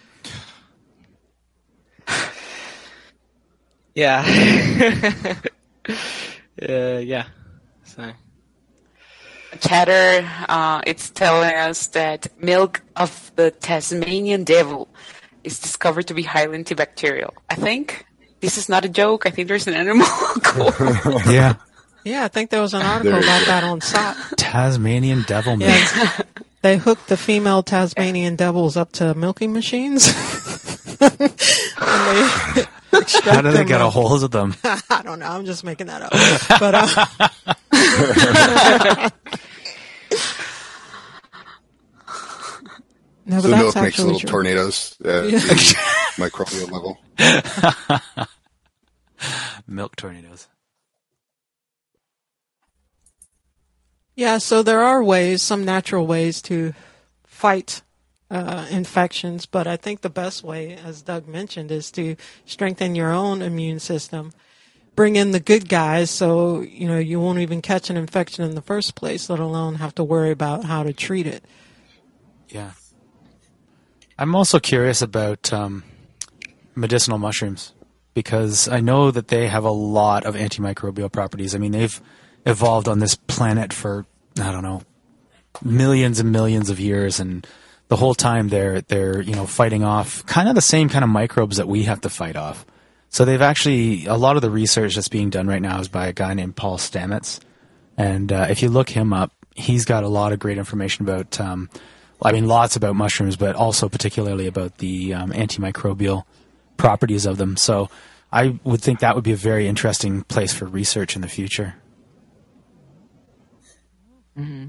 yeah, 3.94 4.24
uh, 6.66 6.98
yeah. 6.98 7.26
So 7.84 8.10
chatter. 9.56 10.26
Uh, 10.48 10.80
it's 10.86 11.10
telling 11.10 11.54
us 11.54 11.88
that 11.88 12.28
milk 12.40 12.80
of 12.96 13.30
the 13.36 13.50
Tasmanian 13.50 14.44
devil 14.44 14.88
is 15.44 15.58
discovered 15.58 16.06
to 16.08 16.14
be 16.14 16.22
highly 16.22 16.56
antibacterial. 16.58 17.30
I 17.50 17.54
think 17.56 18.04
this 18.40 18.56
is 18.58 18.68
not 18.68 18.84
a 18.84 18.88
joke. 18.88 19.26
I 19.26 19.30
think 19.30 19.48
there's 19.48 19.66
an 19.66 19.74
animal 19.74 20.06
called 20.42 20.74
Yeah. 21.26 21.54
Yeah, 22.04 22.24
I 22.24 22.28
think 22.28 22.50
there 22.50 22.60
was 22.60 22.72
an 22.74 22.82
article 22.82 23.18
about 23.18 23.40
go. 23.40 23.46
that 23.46 23.64
on 23.64 23.80
SOTT. 23.80 24.36
Tasmanian 24.36 25.24
devil 25.26 25.56
milk. 25.56 25.70
Yeah, 25.70 26.20
they 26.62 26.76
hooked 26.76 27.08
the 27.08 27.16
female 27.16 27.64
Tasmanian 27.64 28.36
devils 28.36 28.76
up 28.76 28.92
to 28.92 29.12
milking 29.14 29.52
machines. 29.52 30.06
they 30.98 31.08
How 33.24 33.42
do 33.42 33.50
they 33.50 33.64
get 33.64 33.80
a 33.80 33.84
milk. 33.84 33.92
hold 33.92 34.22
of 34.22 34.30
them? 34.30 34.54
I 34.62 35.02
don't 35.02 35.18
know. 35.18 35.26
I'm 35.26 35.44
just 35.46 35.64
making 35.64 35.88
that 35.88 36.02
up. 36.02 36.12
But 36.60 36.74
uh, 36.76 36.86
no, 43.26 43.36
but 43.36 43.42
So 43.42 43.48
that's 43.48 43.62
milk 43.62 43.76
makes 43.76 43.98
little 43.98 44.20
true. 44.20 44.28
tornadoes 44.30 44.96
at 45.04 45.24
the 45.24 45.76
microbial 46.16 46.70
level. 46.70 46.98
Milk 49.66 49.96
tornadoes. 49.96 50.48
Yeah, 54.14 54.38
so 54.38 54.62
there 54.62 54.82
are 54.82 55.02
ways, 55.02 55.42
some 55.42 55.64
natural 55.64 56.06
ways 56.06 56.40
to 56.42 56.72
fight 57.26 57.82
uh, 58.30 58.66
infections, 58.70 59.44
but 59.44 59.66
I 59.66 59.76
think 59.76 60.00
the 60.00 60.10
best 60.10 60.42
way, 60.42 60.74
as 60.76 61.02
Doug 61.02 61.28
mentioned, 61.28 61.70
is 61.70 61.90
to 61.92 62.16
strengthen 62.44 62.94
your 62.94 63.12
own 63.12 63.42
immune 63.42 63.80
system. 63.80 64.32
Bring 64.94 65.16
in 65.16 65.32
the 65.32 65.40
good 65.40 65.68
guys 65.68 66.10
so, 66.10 66.62
you 66.62 66.88
know, 66.88 66.98
you 66.98 67.20
won't 67.20 67.40
even 67.40 67.60
catch 67.60 67.90
an 67.90 67.98
infection 67.98 68.44
in 68.44 68.54
the 68.54 68.62
first 68.62 68.94
place, 68.94 69.28
let 69.28 69.38
alone 69.38 69.74
have 69.76 69.94
to 69.96 70.04
worry 70.04 70.30
about 70.30 70.64
how 70.64 70.82
to 70.82 70.94
treat 70.94 71.26
it. 71.26 71.44
Yeah. 72.48 72.70
I'm 74.18 74.34
also 74.34 74.58
curious 74.58 75.02
about 75.02 75.52
um, 75.52 75.84
medicinal 76.74 77.18
mushrooms 77.18 77.72
because 78.14 78.66
I 78.66 78.80
know 78.80 79.10
that 79.10 79.28
they 79.28 79.46
have 79.46 79.64
a 79.64 79.70
lot 79.70 80.24
of 80.24 80.34
antimicrobial 80.34 81.12
properties. 81.12 81.54
I 81.54 81.58
mean, 81.58 81.72
they've 81.72 82.00
evolved 82.46 82.88
on 82.88 82.98
this 82.98 83.14
planet 83.14 83.72
for 83.72 84.06
I 84.40 84.52
don't 84.52 84.62
know 84.62 84.82
millions 85.62 86.18
and 86.18 86.32
millions 86.32 86.70
of 86.70 86.80
years, 86.80 87.20
and 87.20 87.46
the 87.88 87.96
whole 87.96 88.14
time 88.14 88.48
they're 88.48 88.80
they're 88.80 89.20
you 89.20 89.34
know 89.34 89.46
fighting 89.46 89.84
off 89.84 90.24
kind 90.24 90.48
of 90.48 90.54
the 90.54 90.62
same 90.62 90.88
kind 90.88 91.04
of 91.04 91.10
microbes 91.10 91.58
that 91.58 91.68
we 91.68 91.82
have 91.82 92.00
to 92.00 92.08
fight 92.08 92.36
off. 92.36 92.64
So 93.10 93.24
they've 93.24 93.42
actually 93.42 94.06
a 94.06 94.16
lot 94.16 94.36
of 94.36 94.42
the 94.42 94.50
research 94.50 94.94
that's 94.94 95.08
being 95.08 95.28
done 95.28 95.46
right 95.46 95.62
now 95.62 95.78
is 95.80 95.88
by 95.88 96.06
a 96.06 96.12
guy 96.14 96.32
named 96.32 96.56
Paul 96.56 96.78
Stamets, 96.78 97.40
and 97.98 98.32
uh, 98.32 98.46
if 98.48 98.62
you 98.62 98.70
look 98.70 98.88
him 98.88 99.12
up, 99.12 99.32
he's 99.54 99.84
got 99.84 100.04
a 100.04 100.08
lot 100.08 100.32
of 100.32 100.38
great 100.38 100.56
information 100.56 101.04
about. 101.04 101.38
Um, 101.38 101.68
I 102.22 102.32
mean, 102.32 102.46
lots 102.48 102.76
about 102.76 102.96
mushrooms, 102.96 103.36
but 103.36 103.54
also 103.56 103.88
particularly 103.88 104.46
about 104.46 104.78
the 104.78 105.12
um, 105.14 105.32
antimicrobial 105.32 106.24
properties 106.76 107.26
of 107.26 107.36
them. 107.36 107.56
So 107.56 107.88
I 108.32 108.58
would 108.64 108.80
think 108.80 109.00
that 109.00 109.14
would 109.14 109.24
be 109.24 109.32
a 109.32 109.36
very 109.36 109.68
interesting 109.68 110.22
place 110.22 110.52
for 110.52 110.64
research 110.66 111.14
in 111.14 111.22
the 111.22 111.28
future. 111.28 111.74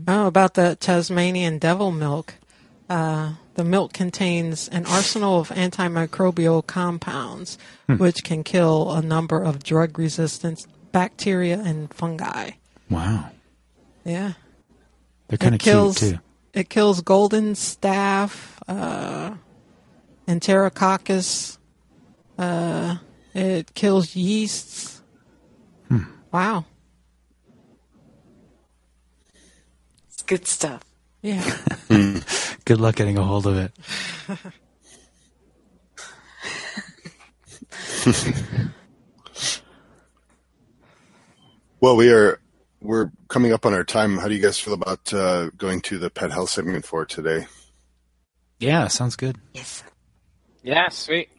Oh, 0.07 0.27
about 0.27 0.53
the 0.53 0.77
Tasmanian 0.79 1.57
devil 1.57 1.91
milk. 1.91 2.35
Uh, 2.89 3.33
the 3.55 3.65
milk 3.65 3.91
contains 3.91 4.69
an 4.69 4.85
arsenal 4.85 5.41
of 5.41 5.49
antimicrobial 5.49 6.65
compounds, 6.65 7.57
which 7.87 8.23
can 8.23 8.45
kill 8.45 8.91
a 8.93 9.01
number 9.01 9.43
of 9.43 9.61
drug 9.63 9.99
resistant 9.99 10.65
bacteria 10.93 11.59
and 11.59 11.93
fungi. 11.93 12.51
Wow, 12.89 13.31
Yeah. 14.05 14.33
they're 15.27 15.37
kind 15.37 15.55
of 15.55 15.59
it 15.59 15.63
cute 15.63 15.97
too. 15.97 16.19
It 16.53 16.69
kills 16.69 17.01
golden 17.01 17.53
staph, 17.53 18.57
uh, 18.67 19.35
enterococcus. 20.27 21.57
Uh, 22.37 22.97
it 23.33 23.73
kills 23.73 24.15
yeasts. 24.15 25.01
Wow. 26.31 26.65
it's 30.07 30.21
good 30.23 30.45
stuff. 30.45 30.83
Yeah. 31.21 31.57
Good 32.65 32.79
luck 32.81 32.95
getting 32.95 33.17
a 33.17 33.23
hold 33.23 33.47
of 33.47 33.57
it. 33.57 33.71
Well, 41.79 41.95
we 41.95 42.11
are 42.11 42.39
we're 42.87 43.11
coming 43.27 43.51
up 43.51 43.65
on 43.65 43.73
our 43.73 43.83
time. 43.83 44.17
How 44.17 44.29
do 44.29 44.33
you 44.33 44.41
guys 44.41 44.57
feel 44.57 44.73
about 44.73 45.13
uh, 45.13 45.49
going 45.57 45.81
to 45.81 45.97
the 45.97 46.09
pet 46.09 46.31
health 46.31 46.49
segment 46.49 46.85
for 46.85 47.05
today? 47.05 47.45
Yeah, 48.59 48.87
sounds 48.87 49.17
good. 49.17 49.37
Yes. 49.53 49.83
yeah, 50.63 50.87
sweet. 50.87 51.29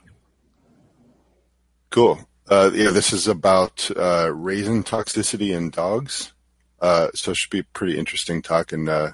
Cool. 1.88 2.20
Uh, 2.50 2.70
yeah, 2.74 2.90
this 2.90 3.14
is 3.14 3.26
about 3.26 3.90
uh, 3.96 4.30
raisin 4.32 4.84
toxicity 4.84 5.56
in 5.56 5.70
dogs. 5.70 6.34
Uh, 6.80 7.08
so 7.14 7.30
it 7.30 7.38
should 7.38 7.50
be 7.50 7.60
a 7.60 7.64
pretty 7.64 7.98
interesting 7.98 8.42
talk, 8.42 8.72
and 8.72 8.88
uh, 8.88 9.12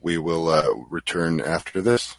we 0.00 0.16
will 0.16 0.48
uh, 0.48 0.64
return 0.88 1.42
after 1.42 1.82
this. 1.82 2.16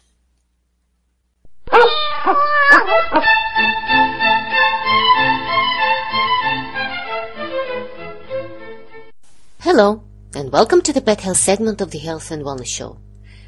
Hello, 9.74 10.02
and 10.34 10.52
welcome 10.52 10.82
to 10.82 10.92
the 10.92 11.00
Pet 11.00 11.22
Health 11.22 11.38
segment 11.38 11.80
of 11.80 11.92
the 11.92 11.98
Health 11.98 12.30
and 12.30 12.44
Wellness 12.44 12.66
Show. 12.66 12.98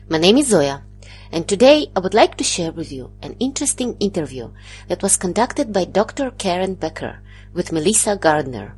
My 0.08 0.16
name 0.16 0.38
is 0.38 0.46
Zoya, 0.46 0.82
and 1.30 1.46
today 1.46 1.88
I 1.94 2.00
would 2.00 2.14
like 2.14 2.38
to 2.38 2.44
share 2.44 2.72
with 2.72 2.90
you 2.90 3.12
an 3.20 3.37
interesting 3.38 3.94
interview 3.98 4.50
that 4.88 5.02
was 5.02 5.18
conducted 5.18 5.70
by 5.70 5.84
Dr. 5.84 6.30
Karen 6.30 6.76
Becker 6.76 7.20
with 7.52 7.72
Melissa 7.72 8.16
Gardner. 8.16 8.74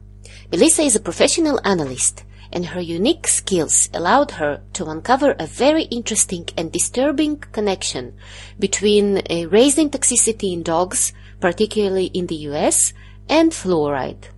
Melissa 0.51 0.83
is 0.83 0.97
a 0.97 1.01
professional 1.09 1.61
analyst, 1.65 2.25
and 2.51 2.67
her 2.67 2.81
unique 2.81 3.29
skills 3.29 3.91
allowed 3.95 4.33
her 4.33 4.63
to 4.73 4.87
uncover 4.87 5.37
a 5.39 5.47
very 5.47 5.85
interesting 5.85 6.49
and 6.57 6.73
disturbing 6.73 7.37
connection 7.37 8.17
between 8.59 9.23
a 9.31 9.47
raising 9.47 9.89
toxicity 9.89 10.53
in 10.53 10.65
dogs, 10.65 11.13
particularly 11.39 12.07
in 12.07 12.27
the 12.27 12.51
US, 12.51 12.93
and 13.29 13.53
fluoride. 13.53 14.31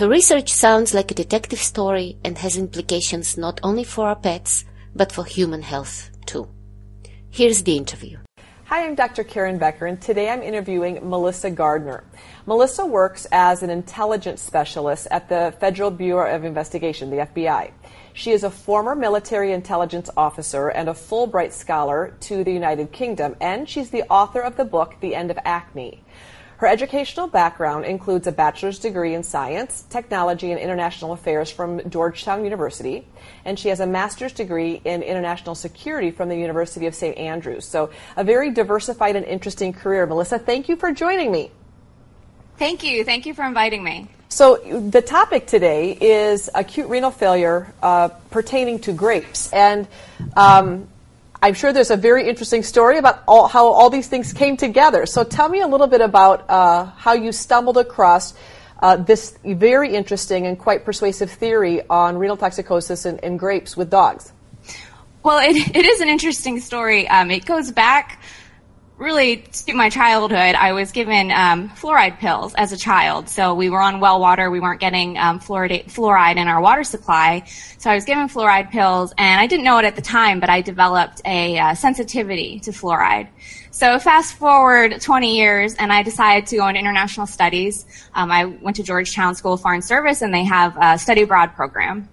Her 0.00 0.08
research 0.08 0.50
sounds 0.50 0.94
like 0.94 1.10
a 1.10 1.14
detective 1.14 1.58
story 1.58 2.16
and 2.24 2.38
has 2.38 2.56
implications 2.56 3.36
not 3.36 3.60
only 3.62 3.84
for 3.84 4.06
our 4.08 4.16
pets, 4.16 4.64
but 4.96 5.12
for 5.12 5.26
human 5.26 5.60
health 5.60 6.08
too. 6.24 6.48
Here's 7.28 7.62
the 7.64 7.76
interview. 7.76 8.16
Hi, 8.64 8.86
I'm 8.86 8.94
Dr. 8.94 9.24
Karen 9.24 9.58
Becker, 9.58 9.84
and 9.84 10.00
today 10.00 10.30
I'm 10.30 10.42
interviewing 10.42 11.06
Melissa 11.06 11.50
Gardner. 11.50 12.02
Melissa 12.46 12.86
works 12.86 13.26
as 13.30 13.62
an 13.62 13.68
intelligence 13.68 14.40
specialist 14.40 15.06
at 15.10 15.28
the 15.28 15.52
Federal 15.60 15.90
Bureau 15.90 16.34
of 16.34 16.46
Investigation, 16.46 17.10
the 17.10 17.26
FBI. 17.26 17.70
She 18.14 18.30
is 18.30 18.42
a 18.42 18.50
former 18.50 18.94
military 18.94 19.52
intelligence 19.52 20.08
officer 20.16 20.68
and 20.68 20.88
a 20.88 20.94
Fulbright 20.94 21.52
scholar 21.52 22.16
to 22.20 22.42
the 22.42 22.52
United 22.52 22.90
Kingdom, 22.90 23.36
and 23.38 23.68
she's 23.68 23.90
the 23.90 24.04
author 24.04 24.40
of 24.40 24.56
the 24.56 24.64
book 24.64 24.94
The 25.02 25.14
End 25.14 25.30
of 25.30 25.38
Acne. 25.44 26.02
Her 26.60 26.66
educational 26.66 27.26
background 27.26 27.86
includes 27.86 28.26
a 28.26 28.32
bachelor's 28.32 28.78
degree 28.78 29.14
in 29.14 29.22
science, 29.22 29.86
technology, 29.88 30.50
and 30.50 30.60
international 30.60 31.12
affairs 31.12 31.50
from 31.50 31.80
Georgetown 31.88 32.44
University, 32.44 33.06
and 33.46 33.58
she 33.58 33.70
has 33.70 33.80
a 33.80 33.86
master's 33.86 34.34
degree 34.34 34.82
in 34.84 35.02
international 35.02 35.54
security 35.54 36.10
from 36.10 36.28
the 36.28 36.36
University 36.36 36.84
of 36.84 36.94
St. 36.94 37.16
Andrews. 37.16 37.64
So, 37.64 37.88
a 38.14 38.24
very 38.24 38.50
diversified 38.50 39.16
and 39.16 39.24
interesting 39.24 39.72
career. 39.72 40.04
Melissa, 40.04 40.38
thank 40.38 40.68
you 40.68 40.76
for 40.76 40.92
joining 40.92 41.32
me. 41.32 41.50
Thank 42.58 42.84
you. 42.84 43.04
Thank 43.04 43.24
you 43.24 43.32
for 43.32 43.46
inviting 43.46 43.82
me. 43.82 44.08
So, 44.28 44.56
the 44.56 45.00
topic 45.00 45.46
today 45.46 45.96
is 45.98 46.50
acute 46.54 46.90
renal 46.90 47.10
failure 47.10 47.72
uh, 47.82 48.08
pertaining 48.30 48.80
to 48.80 48.92
grapes. 48.92 49.50
And 49.50 49.88
um, 50.36 50.88
I'm 51.42 51.54
sure 51.54 51.72
there's 51.72 51.90
a 51.90 51.96
very 51.96 52.28
interesting 52.28 52.62
story 52.62 52.98
about 52.98 53.22
all, 53.26 53.48
how 53.48 53.68
all 53.68 53.88
these 53.88 54.08
things 54.08 54.32
came 54.32 54.56
together. 54.56 55.06
So, 55.06 55.24
tell 55.24 55.48
me 55.48 55.60
a 55.60 55.66
little 55.66 55.86
bit 55.86 56.02
about 56.02 56.48
uh, 56.50 56.84
how 56.84 57.14
you 57.14 57.32
stumbled 57.32 57.78
across 57.78 58.34
uh, 58.80 58.96
this 58.96 59.38
very 59.44 59.94
interesting 59.94 60.46
and 60.46 60.58
quite 60.58 60.84
persuasive 60.84 61.30
theory 61.30 61.82
on 61.88 62.18
renal 62.18 62.36
toxicosis 62.36 63.06
in, 63.06 63.18
in 63.20 63.36
grapes 63.36 63.76
with 63.76 63.90
dogs. 63.90 64.32
Well, 65.22 65.38
it, 65.38 65.76
it 65.76 65.84
is 65.84 66.00
an 66.00 66.08
interesting 66.08 66.60
story. 66.60 67.08
Um, 67.08 67.30
it 67.30 67.44
goes 67.44 67.70
back 67.70 68.19
really 69.00 69.38
to 69.38 69.72
my 69.72 69.88
childhood, 69.88 70.54
I 70.54 70.72
was 70.72 70.92
given 70.92 71.30
um, 71.30 71.70
fluoride 71.70 72.18
pills 72.18 72.54
as 72.54 72.70
a 72.72 72.76
child. 72.76 73.28
So 73.28 73.54
we 73.54 73.70
were 73.70 73.80
on 73.80 73.98
well 73.98 74.20
water. 74.20 74.50
We 74.50 74.60
weren't 74.60 74.80
getting 74.80 75.16
um, 75.16 75.40
fluoride, 75.40 75.86
fluoride 75.86 76.36
in 76.36 76.46
our 76.46 76.60
water 76.60 76.84
supply. 76.84 77.44
So 77.78 77.90
I 77.90 77.94
was 77.94 78.04
given 78.04 78.28
fluoride 78.28 78.70
pills, 78.70 79.12
and 79.16 79.40
I 79.40 79.46
didn't 79.46 79.64
know 79.64 79.78
it 79.78 79.86
at 79.86 79.96
the 79.96 80.02
time, 80.02 80.38
but 80.38 80.50
I 80.50 80.60
developed 80.60 81.22
a 81.24 81.58
uh, 81.58 81.74
sensitivity 81.74 82.60
to 82.60 82.70
fluoride. 82.72 83.28
So 83.70 83.98
fast 83.98 84.34
forward 84.34 85.00
20 85.00 85.36
years, 85.36 85.74
and 85.76 85.92
I 85.92 86.02
decided 86.02 86.46
to 86.48 86.56
go 86.56 86.68
into 86.68 86.78
international 86.78 87.26
studies. 87.26 87.86
Um, 88.14 88.30
I 88.30 88.44
went 88.44 88.76
to 88.76 88.82
Georgetown 88.82 89.34
School 89.34 89.54
of 89.54 89.62
Foreign 89.62 89.82
Service, 89.82 90.20
and 90.20 90.34
they 90.34 90.44
have 90.44 90.76
a 90.78 90.98
study 90.98 91.22
abroad 91.22 91.54
program. 91.54 92.08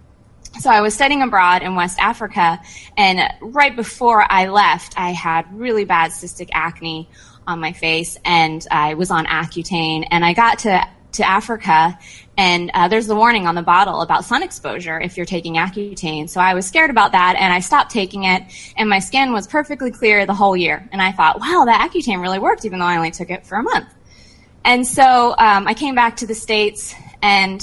So 0.60 0.72
I 0.72 0.82
was 0.82 0.94
studying 0.94 1.22
abroad 1.22 1.62
in 1.62 1.76
West 1.76 2.00
Africa, 2.00 2.60
and 2.96 3.22
right 3.42 3.76
before 3.76 4.26
I 4.28 4.48
left, 4.48 4.96
I 4.98 5.12
had 5.12 5.46
really 5.54 5.86
bad 5.86 6.12
cystic 6.12 6.50
acne 6.52 7.10
on 7.46 7.60
my 7.60 7.74
face, 7.74 8.18
and 8.26 8.66
I 8.72 8.96
was 8.96 9.12
on 9.12 9.26
Accutane, 9.26 10.08
and 10.10 10.26
I 10.26 10.34
got 10.34 10.60
to 10.60 10.88
to 11.14 11.28
Africa, 11.28 11.98
and 12.38 12.70
uh, 12.74 12.88
there's 12.88 13.08
the 13.08 13.16
warning 13.16 13.48
on 13.48 13.56
the 13.56 13.62
bottle 13.62 14.02
about 14.02 14.26
sun 14.26 14.44
exposure 14.44 15.00
if 15.00 15.16
you're 15.16 15.26
taking 15.26 15.56
Accutane. 15.56 16.30
So 16.30 16.40
I 16.40 16.54
was 16.54 16.66
scared 16.66 16.90
about 16.90 17.14
that, 17.14 17.36
and 17.40 17.54
I 17.54 17.60
stopped 17.60 17.92
taking 17.92 18.26
it, 18.26 18.44
and 18.76 18.90
my 18.90 19.00
skin 19.00 19.34
was 19.34 19.48
perfectly 19.48 19.92
clear 19.92 20.26
the 20.26 20.36
whole 20.36 20.56
year. 20.56 20.88
And 20.92 21.02
I 21.02 21.12
thought, 21.12 21.40
wow, 21.40 21.64
that 21.66 21.90
Accutane 21.90 22.22
really 22.22 22.40
worked, 22.40 22.66
even 22.66 22.80
though 22.80 22.86
I 22.86 22.98
only 22.98 23.12
took 23.12 23.30
it 23.30 23.46
for 23.46 23.58
a 23.58 23.64
month. 23.64 23.88
And 24.64 24.86
so 24.86 25.36
um, 25.38 25.68
I 25.68 25.74
came 25.74 25.96
back 25.96 26.18
to 26.18 26.28
the 26.28 26.36
states, 26.36 26.94
and 27.22 27.62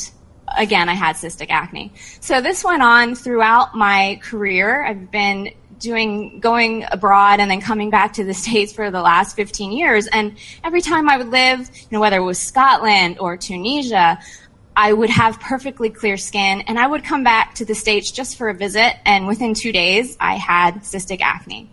again, 0.57 0.89
I 0.89 0.95
had 0.95 1.17
cystic 1.17 1.51
acne. 1.51 1.93
So 2.21 2.41
this 2.41 2.65
went 2.65 2.83
on 2.83 3.15
throughout 3.15 3.75
my 3.75 4.21
career. 4.23 4.85
I've 4.85 5.11
been 5.11 5.51
doing 5.79 6.41
going 6.41 6.85
abroad 6.91 7.41
and 7.41 7.51
then 7.51 7.61
coming 7.61 7.91
back 7.91 8.15
to 8.15 8.25
the 8.25 8.35
states 8.45 8.73
for 8.73 8.91
the 8.91 9.01
last 9.01 9.37
15 9.37 9.73
years 9.73 10.07
and 10.07 10.37
every 10.63 10.81
time 10.81 11.09
i 11.09 11.17
would 11.17 11.31
live 11.31 11.59
you 11.61 11.89
know 11.91 12.01
whether 12.01 12.19
it 12.19 12.25
was 12.25 12.39
scotland 12.39 13.19
or 13.19 13.37
tunisia 13.37 14.19
i 14.77 14.93
would 14.93 15.11
have 15.11 15.39
perfectly 15.41 15.91
clear 15.91 16.17
skin 16.17 16.63
and 16.63 16.79
i 16.79 16.87
would 16.87 17.05
come 17.05 17.25
back 17.25 17.55
to 17.57 17.65
the 17.65 17.75
states 17.75 18.11
just 18.13 18.39
for 18.39 18.49
a 18.49 18.55
visit 18.55 18.95
and 19.05 19.27
within 19.27 19.53
two 19.53 19.73
days 19.73 20.17
i 20.21 20.37
had 20.37 20.77
cystic 20.77 21.21
acne 21.21 21.69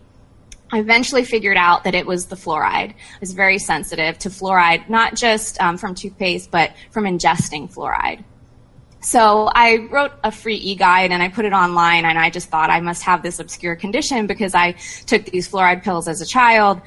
I 0.74 0.78
eventually 0.78 1.24
figured 1.24 1.58
out 1.58 1.84
that 1.84 1.94
it 1.94 2.06
was 2.06 2.26
the 2.26 2.34
fluoride. 2.34 2.92
I 2.92 3.18
was 3.20 3.34
very 3.34 3.58
sensitive 3.58 4.18
to 4.20 4.30
fluoride, 4.30 4.88
not 4.88 5.14
just 5.14 5.60
um, 5.60 5.76
from 5.76 5.94
toothpaste, 5.94 6.50
but 6.50 6.72
from 6.90 7.04
ingesting 7.04 7.70
fluoride. 7.70 8.24
So 9.02 9.50
I 9.52 9.88
wrote 9.90 10.12
a 10.22 10.30
free 10.30 10.56
e-guide 10.56 11.10
and 11.10 11.22
I 11.22 11.28
put 11.28 11.44
it 11.44 11.52
online 11.52 12.04
and 12.04 12.16
I 12.18 12.30
just 12.30 12.48
thought 12.48 12.70
I 12.70 12.80
must 12.80 13.02
have 13.02 13.22
this 13.22 13.40
obscure 13.40 13.74
condition 13.74 14.26
because 14.26 14.54
I 14.54 14.72
took 15.06 15.24
these 15.24 15.48
fluoride 15.48 15.82
pills 15.82 16.06
as 16.06 16.20
a 16.20 16.26
child. 16.26 16.80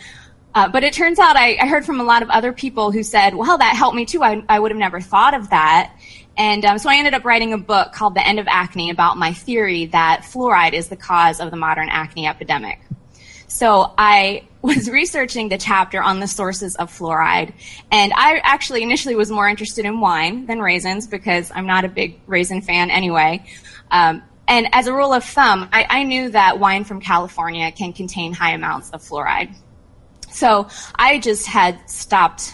Uh, 0.53 0.69
but 0.69 0.85
it 0.85 0.93
turns 0.93 1.19
out 1.19 1.35
I, 1.35 1.57
I, 1.57 1.67
heard 1.67 1.85
from 1.85 1.99
a 1.99 2.03
lot 2.03 2.23
of 2.23 2.29
other 2.29 2.53
people 2.53 2.89
who 2.89 3.03
said, 3.03 3.35
well, 3.35 3.57
that 3.57 3.75
helped 3.75 3.97
me 3.97 4.05
too. 4.05 4.23
I, 4.23 4.41
I 4.47 4.57
would 4.57 4.71
have 4.71 4.79
never 4.79 5.01
thought 5.01 5.33
of 5.33 5.49
that. 5.49 5.93
And 6.37 6.63
um, 6.63 6.77
so 6.77 6.89
I 6.89 6.95
ended 6.95 7.13
up 7.13 7.25
writing 7.25 7.51
a 7.51 7.57
book 7.57 7.91
called 7.91 8.15
The 8.15 8.25
End 8.25 8.39
of 8.39 8.47
Acne 8.47 8.89
about 8.89 9.17
my 9.17 9.33
theory 9.33 9.87
that 9.87 10.21
fluoride 10.21 10.71
is 10.71 10.87
the 10.87 10.95
cause 10.95 11.41
of 11.41 11.51
the 11.51 11.57
modern 11.57 11.89
acne 11.89 12.25
epidemic. 12.25 12.79
So 13.47 13.93
I 13.97 14.43
was 14.65 14.89
researching 14.89 15.49
the 15.49 15.57
chapter 15.57 16.01
on 16.01 16.19
the 16.19 16.27
sources 16.27 16.75
of 16.75 16.91
fluoride, 16.91 17.53
and 17.91 18.11
I 18.15 18.39
actually 18.43 18.83
initially 18.83 19.15
was 19.15 19.31
more 19.31 19.47
interested 19.47 19.85
in 19.85 19.99
wine 19.99 20.45
than 20.45 20.59
raisins 20.59 21.07
because 21.07 21.51
I'm 21.53 21.65
not 21.65 21.85
a 21.85 21.89
big 21.89 22.19
raisin 22.27 22.61
fan 22.61 22.91
anyway. 22.91 23.45
Um, 23.91 24.23
and 24.47 24.67
as 24.73 24.87
a 24.87 24.93
rule 24.93 25.13
of 25.13 25.23
thumb, 25.23 25.69
I, 25.71 25.85
I 25.89 26.03
knew 26.03 26.29
that 26.29 26.59
wine 26.59 26.83
from 26.83 27.01
California 27.01 27.71
can 27.71 27.93
contain 27.93 28.33
high 28.33 28.51
amounts 28.51 28.89
of 28.91 29.01
fluoride. 29.01 29.55
So 30.29 30.67
I 30.93 31.19
just 31.19 31.47
had 31.47 31.89
stopped 31.89 32.53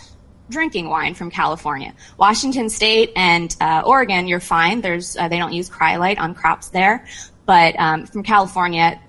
drinking 0.49 0.89
wine 0.89 1.15
from 1.15 1.31
California. 1.31 1.93
Washington 2.17 2.69
State 2.69 3.11
and 3.15 3.55
uh, 3.59 3.83
Oregon, 3.85 4.27
you're 4.27 4.39
fine. 4.39 4.81
There's 4.81 5.17
uh, 5.17 5.27
they 5.27 5.37
don't 5.37 5.53
use 5.53 5.69
cryolite 5.69 6.19
on 6.19 6.35
crops 6.35 6.69
there, 6.69 7.05
but 7.45 7.77
um, 7.79 8.05
from 8.05 8.23
California, 8.23 9.01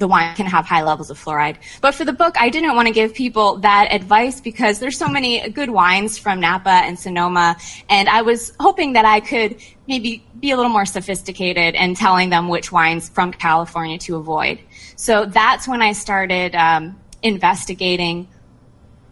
the 0.00 0.08
wine 0.08 0.34
can 0.34 0.46
have 0.46 0.64
high 0.66 0.82
levels 0.82 1.10
of 1.10 1.22
fluoride. 1.22 1.56
But 1.80 1.94
for 1.94 2.04
the 2.04 2.12
book, 2.12 2.34
I 2.40 2.48
didn't 2.48 2.74
want 2.74 2.88
to 2.88 2.94
give 2.94 3.14
people 3.14 3.58
that 3.58 3.92
advice 3.92 4.40
because 4.40 4.80
there's 4.80 4.98
so 4.98 5.08
many 5.08 5.48
good 5.50 5.70
wines 5.70 6.18
from 6.18 6.40
Napa 6.40 6.70
and 6.70 6.98
Sonoma, 6.98 7.56
and 7.88 8.08
I 8.08 8.22
was 8.22 8.52
hoping 8.58 8.94
that 8.94 9.04
I 9.04 9.20
could 9.20 9.56
maybe 9.86 10.24
be 10.40 10.50
a 10.50 10.56
little 10.56 10.72
more 10.72 10.86
sophisticated 10.86 11.74
in 11.74 11.94
telling 11.94 12.30
them 12.30 12.48
which 12.48 12.72
wines 12.72 13.08
from 13.10 13.30
California 13.32 13.98
to 13.98 14.16
avoid. 14.16 14.58
So 14.96 15.26
that's 15.26 15.68
when 15.68 15.82
I 15.82 15.92
started 15.92 16.54
um, 16.54 16.98
investigating 17.22 18.26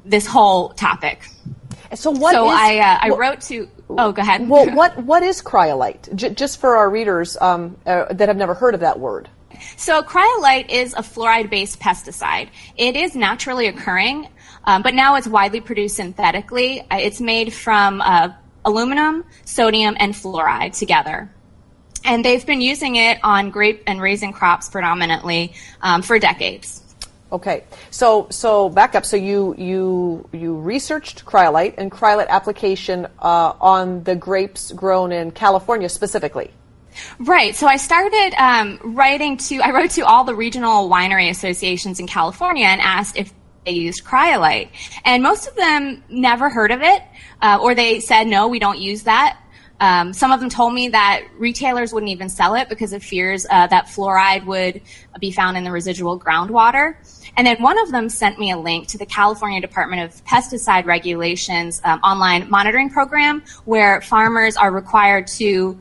this 0.05 0.26
whole 0.26 0.70
topic. 0.70 1.28
So 1.95 2.11
what? 2.11 2.32
So 2.32 2.47
is, 2.47 2.59
I 2.59 2.78
uh, 2.78 2.99
I 3.03 3.09
wrote 3.11 3.43
to. 3.43 3.68
Oh, 3.91 4.12
go 4.12 4.22
ahead. 4.22 4.49
Well, 4.49 4.74
what 4.74 5.03
what 5.05 5.22
is 5.22 5.43
cryolite? 5.43 6.14
J- 6.14 6.30
just 6.30 6.61
for 6.61 6.76
our 6.76 6.89
readers 6.89 7.36
um, 7.41 7.76
uh, 7.86 8.12
that 8.12 8.28
have 8.28 8.36
never 8.36 8.55
heard 8.55 8.74
of 8.74 8.80
that 8.80 8.99
word. 8.99 9.28
So 9.76 10.02
cryolite 10.02 10.68
is 10.70 10.94
a 10.94 11.02
fluoride-based 11.02 11.80
pesticide. 11.80 12.48
It 12.76 12.96
is 12.96 13.14
naturally 13.14 13.66
occurring, 13.66 14.28
um, 14.64 14.82
but 14.82 14.94
now 14.94 15.16
it's 15.16 15.26
widely 15.26 15.61
produced 15.61 15.96
synthetically. 15.96 16.80
Uh, 16.82 16.98
it's 16.98 17.20
made 17.20 17.52
from 17.52 18.00
uh, 18.00 18.30
aluminum, 18.64 19.24
sodium, 19.44 19.96
and 19.98 20.14
fluoride 20.14 20.78
together. 20.78 21.30
And 22.04 22.24
they've 22.24 22.44
been 22.44 22.61
using 22.61 22.96
it 22.96 23.18
on 23.22 23.50
grape 23.50 23.82
and 23.86 24.00
raisin 24.00 24.32
crops 24.32 24.68
predominantly 24.68 25.54
um, 25.82 26.02
for 26.02 26.18
decades. 26.18 26.82
Okay, 27.30 27.64
so 27.90 28.26
so 28.30 28.70
back 28.70 28.94
up. 28.94 29.04
So 29.04 29.16
you 29.16 29.54
you 29.59 30.28
you 30.32 30.56
researched 30.56 31.26
cryolite 31.26 31.74
and 31.76 31.90
cryolite 31.92 32.28
application 32.28 33.06
uh, 33.18 33.52
on 33.61 34.02
the 34.04 34.16
grapes 34.16 34.72
grown 34.72 35.12
in 35.12 35.32
California 35.32 35.90
specifically. 35.90 36.50
Right. 37.18 37.55
So 37.55 37.66
I 37.66 37.76
started 37.76 38.34
um, 38.39 38.80
writing 38.82 39.36
to, 39.39 39.61
I 39.61 39.70
wrote 39.70 39.91
to 39.93 40.03
all 40.03 40.24
the 40.24 40.34
regional 40.34 40.89
winery 40.89 41.30
associations 41.30 42.01
in 42.01 42.07
California 42.07 42.66
and 42.66 42.80
asked 42.80 43.16
if 43.16 43.32
they 43.64 43.72
used 43.72 44.05
cryolite. 44.05 44.70
And 45.05 45.22
most 45.22 45.47
of 45.47 45.55
them 45.55 46.03
never 46.09 46.49
heard 46.49 46.70
of 46.70 46.82
it, 46.82 47.03
uh, 47.43 47.59
or 47.61 47.74
they 47.74 48.01
said, 48.01 48.26
no, 48.26 48.49
we 48.49 48.59
don't 48.59 48.78
use 48.78 49.05
that. 49.05 49.39
Um, 49.80 50.12
some 50.12 50.32
of 50.32 50.41
them 50.41 50.49
told 50.49 50.74
me 50.74 50.89
that 50.89 51.22
retailers 51.39 51.93
wouldn't 51.93 52.11
even 52.11 52.28
sell 52.28 52.55
it 52.57 52.68
because 52.68 52.93
of 52.93 53.03
fears 53.03 53.47
uh, 53.49 53.68
that 53.68 53.86
fluoride 53.86 54.45
would 54.45 54.80
be 55.20 55.30
found 55.30 55.57
in 55.57 55.64
the 55.64 55.70
residual 55.70 56.18
groundwater. 56.18 56.97
And 57.36 57.47
then 57.47 57.62
one 57.62 57.78
of 57.78 57.93
them 57.93 58.09
sent 58.09 58.39
me 58.39 58.51
a 58.51 58.59
link 58.59 58.89
to 58.89 58.99
the 58.99 59.07
California 59.07 59.61
Department 59.61 60.03
of 60.03 60.24
Pesticide 60.24 60.84
Regulations 60.84 61.80
um, 61.84 62.01
online 62.01 62.51
monitoring 62.51 62.91
program 62.91 63.45
where 63.64 64.01
farmers 64.01 64.57
are 64.57 64.72
required 64.72 65.28
to 65.28 65.78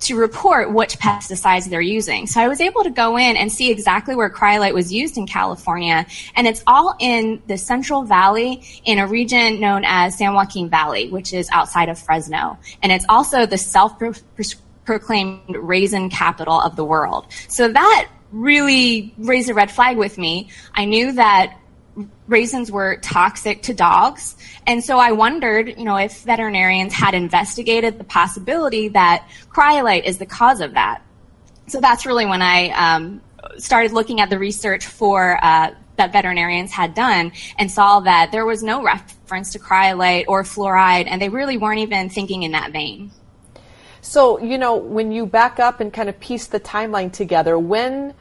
to 0.00 0.16
report 0.16 0.72
which 0.72 0.98
pesticides 0.98 1.68
they're 1.68 1.80
using. 1.80 2.26
So 2.26 2.40
I 2.40 2.48
was 2.48 2.60
able 2.60 2.84
to 2.84 2.90
go 2.90 3.18
in 3.18 3.36
and 3.36 3.52
see 3.52 3.70
exactly 3.70 4.14
where 4.14 4.30
cryolite 4.30 4.72
was 4.72 4.92
used 4.92 5.18
in 5.18 5.26
California, 5.26 6.06
and 6.34 6.46
it's 6.46 6.62
all 6.66 6.96
in 6.98 7.42
the 7.46 7.58
Central 7.58 8.02
Valley 8.02 8.62
in 8.84 8.98
a 8.98 9.06
region 9.06 9.60
known 9.60 9.82
as 9.84 10.16
San 10.16 10.32
Joaquin 10.32 10.70
Valley, 10.70 11.10
which 11.10 11.34
is 11.34 11.48
outside 11.52 11.88
of 11.90 11.98
Fresno. 11.98 12.58
And 12.82 12.90
it's 12.90 13.04
also 13.08 13.44
the 13.44 13.58
self-proclaimed 13.58 15.54
raisin 15.54 16.08
capital 16.08 16.58
of 16.60 16.76
the 16.76 16.84
world. 16.84 17.26
So 17.48 17.68
that 17.68 18.08
really 18.32 19.12
raised 19.18 19.50
a 19.50 19.54
red 19.54 19.70
flag 19.70 19.96
with 19.98 20.16
me. 20.16 20.48
I 20.72 20.86
knew 20.86 21.12
that 21.12 21.58
raisins 22.28 22.70
were 22.70 22.96
toxic 22.96 23.62
to 23.62 23.74
dogs. 23.74 24.36
And 24.66 24.82
so 24.82 24.98
I 24.98 25.12
wondered, 25.12 25.68
you 25.68 25.84
know, 25.84 25.96
if 25.96 26.22
veterinarians 26.22 26.92
had 26.92 27.14
investigated 27.14 27.98
the 27.98 28.04
possibility 28.04 28.88
that 28.88 29.28
cryolite 29.48 30.04
is 30.04 30.18
the 30.18 30.26
cause 30.26 30.60
of 30.60 30.74
that. 30.74 31.02
So 31.66 31.80
that's 31.80 32.06
really 32.06 32.26
when 32.26 32.42
I 32.42 32.70
um, 32.70 33.20
started 33.58 33.92
looking 33.92 34.20
at 34.20 34.30
the 34.30 34.38
research 34.38 34.86
for 34.86 35.38
uh, 35.42 35.74
that 35.96 36.12
veterinarians 36.12 36.72
had 36.72 36.94
done 36.94 37.32
and 37.58 37.70
saw 37.70 38.00
that 38.00 38.32
there 38.32 38.46
was 38.46 38.62
no 38.62 38.82
reference 38.82 39.52
to 39.52 39.58
cryolite 39.58 40.24
or 40.28 40.42
fluoride, 40.42 41.06
and 41.06 41.20
they 41.20 41.28
really 41.28 41.58
weren't 41.58 41.80
even 41.80 42.08
thinking 42.08 42.42
in 42.42 42.52
that 42.52 42.72
vein. 42.72 43.10
So, 44.00 44.40
you 44.40 44.56
know, 44.56 44.76
when 44.76 45.12
you 45.12 45.26
back 45.26 45.60
up 45.60 45.80
and 45.80 45.92
kind 45.92 46.08
of 46.08 46.18
piece 46.18 46.46
the 46.46 46.58
timeline 46.58 47.12
together, 47.12 47.58
when 47.58 48.14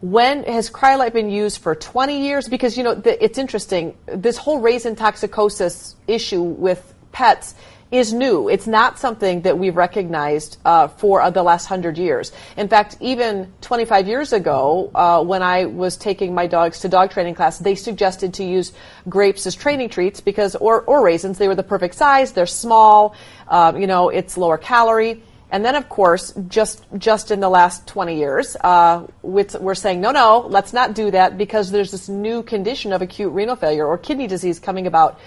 when 0.00 0.44
has 0.44 0.70
cryolite 0.70 1.12
been 1.12 1.30
used 1.30 1.60
for 1.60 1.74
20 1.74 2.22
years? 2.22 2.48
Because, 2.48 2.76
you 2.76 2.84
know, 2.84 2.94
the, 2.94 3.22
it's 3.22 3.38
interesting. 3.38 3.96
This 4.06 4.36
whole 4.36 4.60
raisin 4.60 4.96
toxicosis 4.96 5.94
issue 6.06 6.42
with 6.42 6.94
pets 7.12 7.54
is 7.90 8.12
new. 8.12 8.48
It's 8.48 8.66
not 8.66 8.98
something 8.98 9.42
that 9.42 9.58
we've 9.58 9.74
recognized 9.74 10.58
uh, 10.64 10.88
for 10.88 11.22
uh, 11.22 11.30
the 11.30 11.42
last 11.42 11.66
hundred 11.66 11.96
years. 11.96 12.32
In 12.56 12.68
fact, 12.68 12.96
even 13.00 13.52
25 13.62 14.06
years 14.06 14.32
ago, 14.32 14.90
uh, 14.94 15.24
when 15.24 15.42
I 15.42 15.64
was 15.64 15.96
taking 15.96 16.34
my 16.34 16.46
dogs 16.46 16.80
to 16.80 16.88
dog 16.88 17.10
training 17.10 17.34
class, 17.34 17.58
they 17.58 17.74
suggested 17.74 18.34
to 18.34 18.44
use 18.44 18.72
grapes 19.08 19.46
as 19.46 19.54
training 19.54 19.88
treats 19.88 20.20
because, 20.20 20.54
or, 20.54 20.82
or 20.82 21.02
raisins, 21.02 21.38
they 21.38 21.48
were 21.48 21.54
the 21.54 21.62
perfect 21.62 21.94
size. 21.94 22.32
They're 22.32 22.46
small. 22.46 23.14
Um, 23.48 23.80
you 23.80 23.86
know, 23.86 24.10
it's 24.10 24.36
lower 24.36 24.58
calorie. 24.58 25.22
And 25.50 25.64
then, 25.64 25.74
of 25.76 25.88
course, 25.88 26.32
just 26.48 26.84
just 26.98 27.30
in 27.30 27.40
the 27.40 27.48
last 27.48 27.86
20 27.86 28.16
years, 28.16 28.56
uh, 28.60 29.06
we're 29.22 29.74
saying 29.74 30.00
no, 30.00 30.10
no, 30.10 30.46
let's 30.48 30.72
not 30.72 30.94
do 30.94 31.10
that 31.10 31.38
because 31.38 31.70
there's 31.70 31.90
this 31.90 32.08
new 32.08 32.42
condition 32.42 32.92
of 32.92 33.00
acute 33.00 33.32
renal 33.32 33.56
failure 33.56 33.86
or 33.86 33.96
kidney 33.96 34.26
disease 34.26 34.58
coming 34.58 34.86
about. 34.86 35.18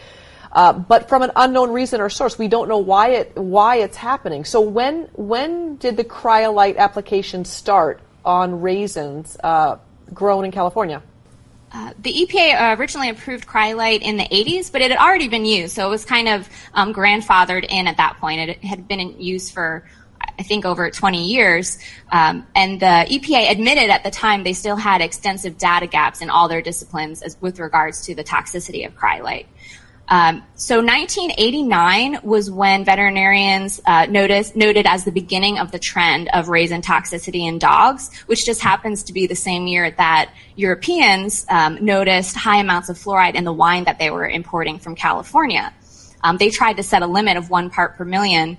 Uh, 0.51 0.73
but 0.73 1.07
from 1.07 1.21
an 1.21 1.31
unknown 1.35 1.71
reason 1.71 2.01
or 2.01 2.09
source, 2.09 2.37
we 2.37 2.47
don't 2.47 2.67
know 2.67 2.77
why 2.77 3.09
it 3.09 3.35
why 3.35 3.77
it's 3.77 3.97
happening. 3.97 4.45
So 4.45 4.61
when 4.61 5.09
when 5.13 5.77
did 5.77 5.97
the 5.97 6.03
cryolite 6.03 6.77
application 6.77 7.45
start 7.45 7.99
on 8.23 8.61
raisins 8.61 9.37
uh, 9.43 9.77
grown 10.13 10.45
in 10.45 10.51
California? 10.51 11.01
Uh, 11.73 11.93
the 11.99 12.11
EPA 12.11 12.77
originally 12.77 13.07
approved 13.07 13.47
cryolite 13.47 14.01
in 14.01 14.17
the 14.17 14.25
80s, 14.25 14.69
but 14.69 14.81
it 14.81 14.91
had 14.91 14.99
already 14.99 15.29
been 15.29 15.45
used, 15.45 15.73
so 15.73 15.87
it 15.87 15.89
was 15.89 16.03
kind 16.03 16.27
of 16.27 16.49
um, 16.73 16.93
grandfathered 16.93 17.65
in 17.69 17.87
at 17.87 17.95
that 17.95 18.17
point. 18.19 18.41
It 18.41 18.61
had 18.61 18.89
been 18.89 18.99
in 18.99 19.21
use 19.21 19.49
for 19.49 19.85
I 20.39 20.43
think 20.43 20.65
over 20.65 20.89
20 20.89 21.27
years. 21.27 21.77
Um, 22.11 22.47
and 22.55 22.79
the 22.79 23.05
EPA 23.09 23.51
admitted 23.51 23.89
at 23.89 24.03
the 24.03 24.11
time 24.11 24.43
they 24.43 24.53
still 24.53 24.75
had 24.75 25.01
extensive 25.01 25.57
data 25.57 25.87
gaps 25.87 26.21
in 26.21 26.29
all 26.29 26.47
their 26.47 26.61
disciplines 26.61 27.21
as, 27.21 27.37
with 27.41 27.59
regards 27.59 28.05
to 28.05 28.15
the 28.15 28.23
toxicity 28.23 28.85
of 28.85 28.95
cryolite. 28.95 29.45
Um, 30.11 30.43
so 30.55 30.81
1989 30.81 32.19
was 32.23 32.51
when 32.51 32.83
veterinarians 32.83 33.79
uh, 33.85 34.07
noticed, 34.09 34.57
noted 34.57 34.85
as 34.85 35.05
the 35.05 35.11
beginning 35.11 35.57
of 35.57 35.71
the 35.71 35.79
trend 35.79 36.27
of 36.33 36.49
raisin 36.49 36.81
toxicity 36.81 37.47
in 37.47 37.59
dogs, 37.59 38.13
which 38.25 38.45
just 38.45 38.61
happens 38.61 39.03
to 39.03 39.13
be 39.13 39.25
the 39.25 39.37
same 39.37 39.67
year 39.67 39.89
that 39.91 40.33
Europeans 40.57 41.45
um, 41.49 41.83
noticed 41.83 42.35
high 42.35 42.57
amounts 42.57 42.89
of 42.89 42.97
fluoride 42.97 43.35
in 43.35 43.45
the 43.45 43.53
wine 43.53 43.85
that 43.85 43.99
they 43.99 44.09
were 44.09 44.27
importing 44.27 44.79
from 44.79 44.95
California. 44.95 45.73
Um, 46.23 46.35
they 46.35 46.49
tried 46.49 46.73
to 46.73 46.83
set 46.83 47.01
a 47.03 47.07
limit 47.07 47.37
of 47.37 47.49
one 47.49 47.69
part 47.69 47.95
per 47.95 48.03
million, 48.03 48.57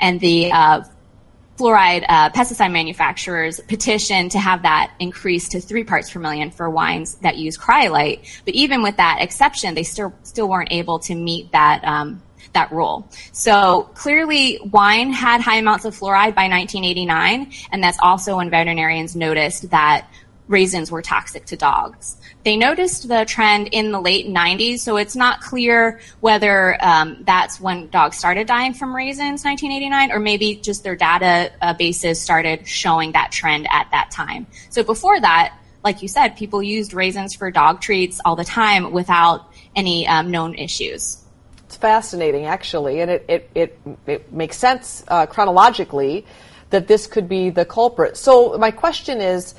and 0.00 0.18
the 0.20 0.52
uh, 0.52 0.84
fluoride 1.56 2.04
uh, 2.08 2.30
pesticide 2.30 2.72
manufacturers 2.72 3.60
petitioned 3.60 4.32
to 4.32 4.38
have 4.38 4.62
that 4.62 4.92
increased 4.98 5.52
to 5.52 5.60
three 5.60 5.84
parts 5.84 6.10
per 6.10 6.18
million 6.18 6.50
for 6.50 6.68
wines 6.68 7.14
that 7.16 7.36
use 7.36 7.56
cryolite. 7.56 8.42
But 8.44 8.54
even 8.54 8.82
with 8.82 8.96
that 8.96 9.18
exception, 9.20 9.74
they 9.74 9.84
still 9.84 10.12
still 10.22 10.48
weren't 10.48 10.72
able 10.72 10.98
to 11.00 11.14
meet 11.14 11.52
that 11.52 11.84
um, 11.84 12.22
that 12.54 12.72
rule. 12.72 13.08
So 13.32 13.90
clearly, 13.94 14.58
wine 14.64 15.12
had 15.12 15.40
high 15.40 15.56
amounts 15.56 15.84
of 15.84 15.94
fluoride 15.94 16.34
by 16.34 16.48
1989, 16.48 17.52
and 17.70 17.82
that's 17.82 17.98
also 18.00 18.36
when 18.36 18.50
veterinarians 18.50 19.14
noticed 19.14 19.70
that 19.70 20.08
raisins 20.48 20.90
were 20.90 21.02
toxic 21.02 21.46
to 21.46 21.56
dogs. 21.56 22.16
They 22.44 22.56
noticed 22.56 23.08
the 23.08 23.24
trend 23.24 23.68
in 23.68 23.90
the 23.90 24.00
late 24.00 24.26
90s, 24.26 24.80
so 24.80 24.96
it's 24.98 25.16
not 25.16 25.40
clear 25.40 26.00
whether 26.20 26.76
um, 26.84 27.22
that's 27.26 27.58
when 27.58 27.88
dogs 27.88 28.18
started 28.18 28.46
dying 28.46 28.74
from 28.74 28.94
raisins, 28.94 29.44
1989, 29.44 30.12
or 30.12 30.18
maybe 30.18 30.56
just 30.56 30.84
their 30.84 30.96
data 30.96 31.50
uh, 31.62 31.72
bases 31.72 32.20
started 32.20 32.68
showing 32.68 33.12
that 33.12 33.32
trend 33.32 33.66
at 33.70 33.88
that 33.92 34.10
time. 34.10 34.46
So 34.68 34.82
before 34.82 35.18
that, 35.18 35.56
like 35.82 36.02
you 36.02 36.08
said, 36.08 36.36
people 36.36 36.62
used 36.62 36.92
raisins 36.92 37.34
for 37.34 37.50
dog 37.50 37.80
treats 37.80 38.20
all 38.24 38.36
the 38.36 38.44
time 38.44 38.92
without 38.92 39.50
any 39.74 40.06
um, 40.06 40.30
known 40.30 40.54
issues. 40.54 41.18
It's 41.64 41.76
fascinating, 41.76 42.44
actually, 42.44 43.00
and 43.00 43.10
it, 43.10 43.24
it, 43.28 43.50
it, 43.54 43.80
it 44.06 44.32
makes 44.32 44.56
sense 44.56 45.02
uh, 45.08 45.26
chronologically 45.26 46.26
that 46.70 46.88
this 46.88 47.06
could 47.06 47.28
be 47.28 47.50
the 47.50 47.64
culprit. 47.64 48.16
So 48.16 48.58
my 48.58 48.70
question 48.70 49.20
is, 49.20 49.54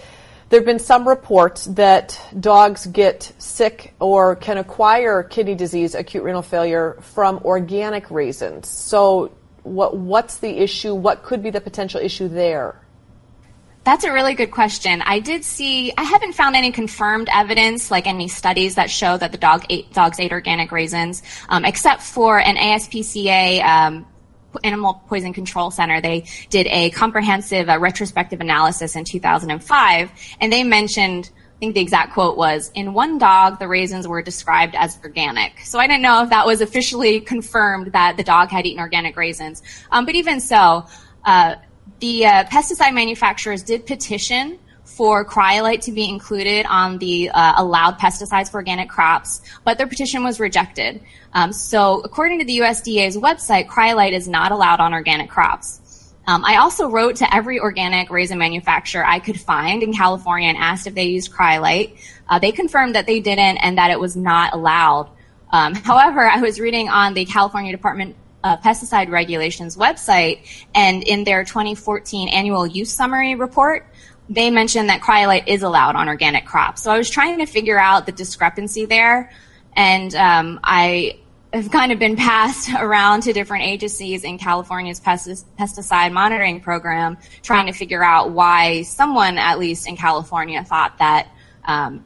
there 0.49 0.59
have 0.59 0.65
been 0.65 0.79
some 0.79 1.07
reports 1.07 1.65
that 1.65 2.19
dogs 2.39 2.85
get 2.85 3.31
sick 3.39 3.93
or 3.99 4.35
can 4.35 4.57
acquire 4.57 5.23
kidney 5.23 5.55
disease, 5.55 5.95
acute 5.95 6.23
renal 6.23 6.41
failure 6.41 6.97
from 7.01 7.39
organic 7.43 8.11
raisins. 8.11 8.67
So, 8.67 9.31
what, 9.63 9.97
what's 9.97 10.37
the 10.37 10.59
issue? 10.59 10.93
What 10.93 11.23
could 11.23 11.41
be 11.41 11.49
the 11.49 11.61
potential 11.61 11.99
issue 11.99 12.27
there? 12.27 12.79
That's 13.83 14.03
a 14.03 14.11
really 14.11 14.33
good 14.33 14.49
question. 14.49 15.03
I 15.03 15.19
did 15.19 15.45
see, 15.45 15.93
I 15.95 16.03
haven't 16.03 16.33
found 16.33 16.55
any 16.55 16.71
confirmed 16.71 17.29
evidence, 17.31 17.91
like 17.91 18.07
any 18.07 18.27
studies 18.27 18.75
that 18.75 18.89
show 18.89 19.15
that 19.15 19.31
the 19.31 19.37
dog 19.37 19.65
ate, 19.69 19.93
dogs 19.93 20.19
ate 20.19 20.31
organic 20.31 20.71
raisins, 20.71 21.21
um, 21.49 21.65
except 21.65 22.01
for 22.01 22.39
an 22.39 22.55
ASPCA 22.55 23.63
um, 23.63 24.07
Animal 24.63 25.01
Poison 25.07 25.33
Control 25.33 25.71
Center, 25.71 26.01
they 26.01 26.25
did 26.49 26.67
a 26.67 26.89
comprehensive 26.91 27.69
uh, 27.69 27.79
retrospective 27.79 28.41
analysis 28.41 28.95
in 28.95 29.03
2005, 29.03 30.11
and 30.39 30.53
they 30.53 30.63
mentioned 30.63 31.29
I 31.55 31.57
think 31.59 31.75
the 31.75 31.81
exact 31.81 32.13
quote 32.13 32.35
was, 32.35 32.69
in 32.75 32.93
one 32.93 33.17
dog, 33.17 33.59
the 33.59 33.67
raisins 33.67 34.09
were 34.09 34.21
described 34.21 34.75
as 34.75 34.99
organic. 35.01 35.61
So 35.61 35.79
I 35.79 35.87
didn't 35.87 36.01
know 36.01 36.21
if 36.21 36.29
that 36.31 36.45
was 36.45 36.59
officially 36.59 37.21
confirmed 37.21 37.93
that 37.93 38.17
the 38.17 38.25
dog 38.25 38.49
had 38.49 38.65
eaten 38.65 38.81
organic 38.81 39.15
raisins. 39.15 39.63
Um, 39.89 40.05
but 40.05 40.15
even 40.15 40.41
so, 40.41 40.85
uh, 41.23 41.55
the 42.01 42.25
uh, 42.25 42.43
pesticide 42.45 42.93
manufacturers 42.93 43.63
did 43.63 43.85
petition 43.85 44.59
for 44.83 45.25
cryolite 45.25 45.81
to 45.81 45.91
be 45.91 46.07
included 46.07 46.65
on 46.67 46.97
the 46.99 47.29
uh, 47.29 47.53
allowed 47.57 47.97
pesticides 47.99 48.51
for 48.51 48.57
organic 48.57 48.89
crops, 48.89 49.41
but 49.63 49.77
their 49.77 49.87
petition 49.87 50.23
was 50.23 50.39
rejected. 50.39 51.01
Um, 51.35 51.51
so, 51.51 51.99
according 51.99 52.39
to 52.39 52.45
the 52.45 52.59
USDA's 52.59 53.17
website, 53.17 53.67
cryolite 53.67 54.13
is 54.13 54.25
not 54.25 54.53
allowed 54.53 54.79
on 54.79 54.93
organic 54.93 55.29
crops. 55.29 56.13
Um, 56.27 56.45
I 56.45 56.57
also 56.57 56.89
wrote 56.89 57.17
to 57.17 57.35
every 57.35 57.59
organic 57.59 58.09
raisin 58.09 58.37
manufacturer 58.37 59.05
I 59.05 59.19
could 59.19 59.39
find 59.39 59.83
in 59.83 59.93
California 59.93 60.47
and 60.47 60.57
asked 60.57 60.87
if 60.87 60.95
they 60.95 61.03
used 61.03 61.31
cryolite. 61.31 61.99
Uh, 62.27 62.39
they 62.39 62.53
confirmed 62.53 62.95
that 62.95 63.05
they 63.05 63.19
didn't 63.19 63.57
and 63.57 63.77
that 63.77 63.91
it 63.91 63.99
was 63.99 64.15
not 64.15 64.53
allowed. 64.53 65.09
Um, 65.51 65.75
however, 65.75 66.21
I 66.21 66.39
was 66.39 66.57
reading 66.59 66.87
on 66.87 67.13
the 67.13 67.25
California 67.25 67.73
Department 67.73 68.15
of 68.45 68.61
Pesticide 68.61 69.11
Regulations 69.11 69.75
website, 69.75 70.47
and 70.73 71.03
in 71.03 71.25
their 71.25 71.43
2014 71.43 72.29
annual 72.29 72.65
use 72.65 72.91
summary 72.91 73.35
report, 73.35 73.85
they 74.29 74.49
mentioned 74.49 74.89
that 74.89 75.01
cryolite 75.01 75.47
is 75.47 75.63
allowed 75.63 75.97
on 75.97 76.07
organic 76.07 76.45
crops. 76.45 76.81
So 76.81 76.91
I 76.91 76.97
was 76.97 77.09
trying 77.09 77.39
to 77.39 77.45
figure 77.45 77.77
out 77.77 78.05
the 78.05 78.13
discrepancy 78.13 78.85
there, 78.85 79.31
and 79.75 80.15
um, 80.15 80.59
I 80.63 81.19
have 81.55 81.71
kind 81.71 81.91
of 81.91 81.99
been 81.99 82.17
passed 82.17 82.69
around 82.73 83.21
to 83.21 83.33
different 83.33 83.63
agencies 83.63 84.23
in 84.23 84.37
California's 84.37 84.99
pesticide 84.99 86.11
monitoring 86.11 86.59
program, 86.59 87.17
trying 87.41 87.67
to 87.67 87.71
figure 87.71 88.03
out 88.03 88.31
why 88.31 88.81
someone, 88.81 89.37
at 89.37 89.57
least 89.57 89.87
in 89.87 89.95
California, 89.95 90.63
thought 90.63 90.97
that 90.99 91.29
um, 91.63 92.03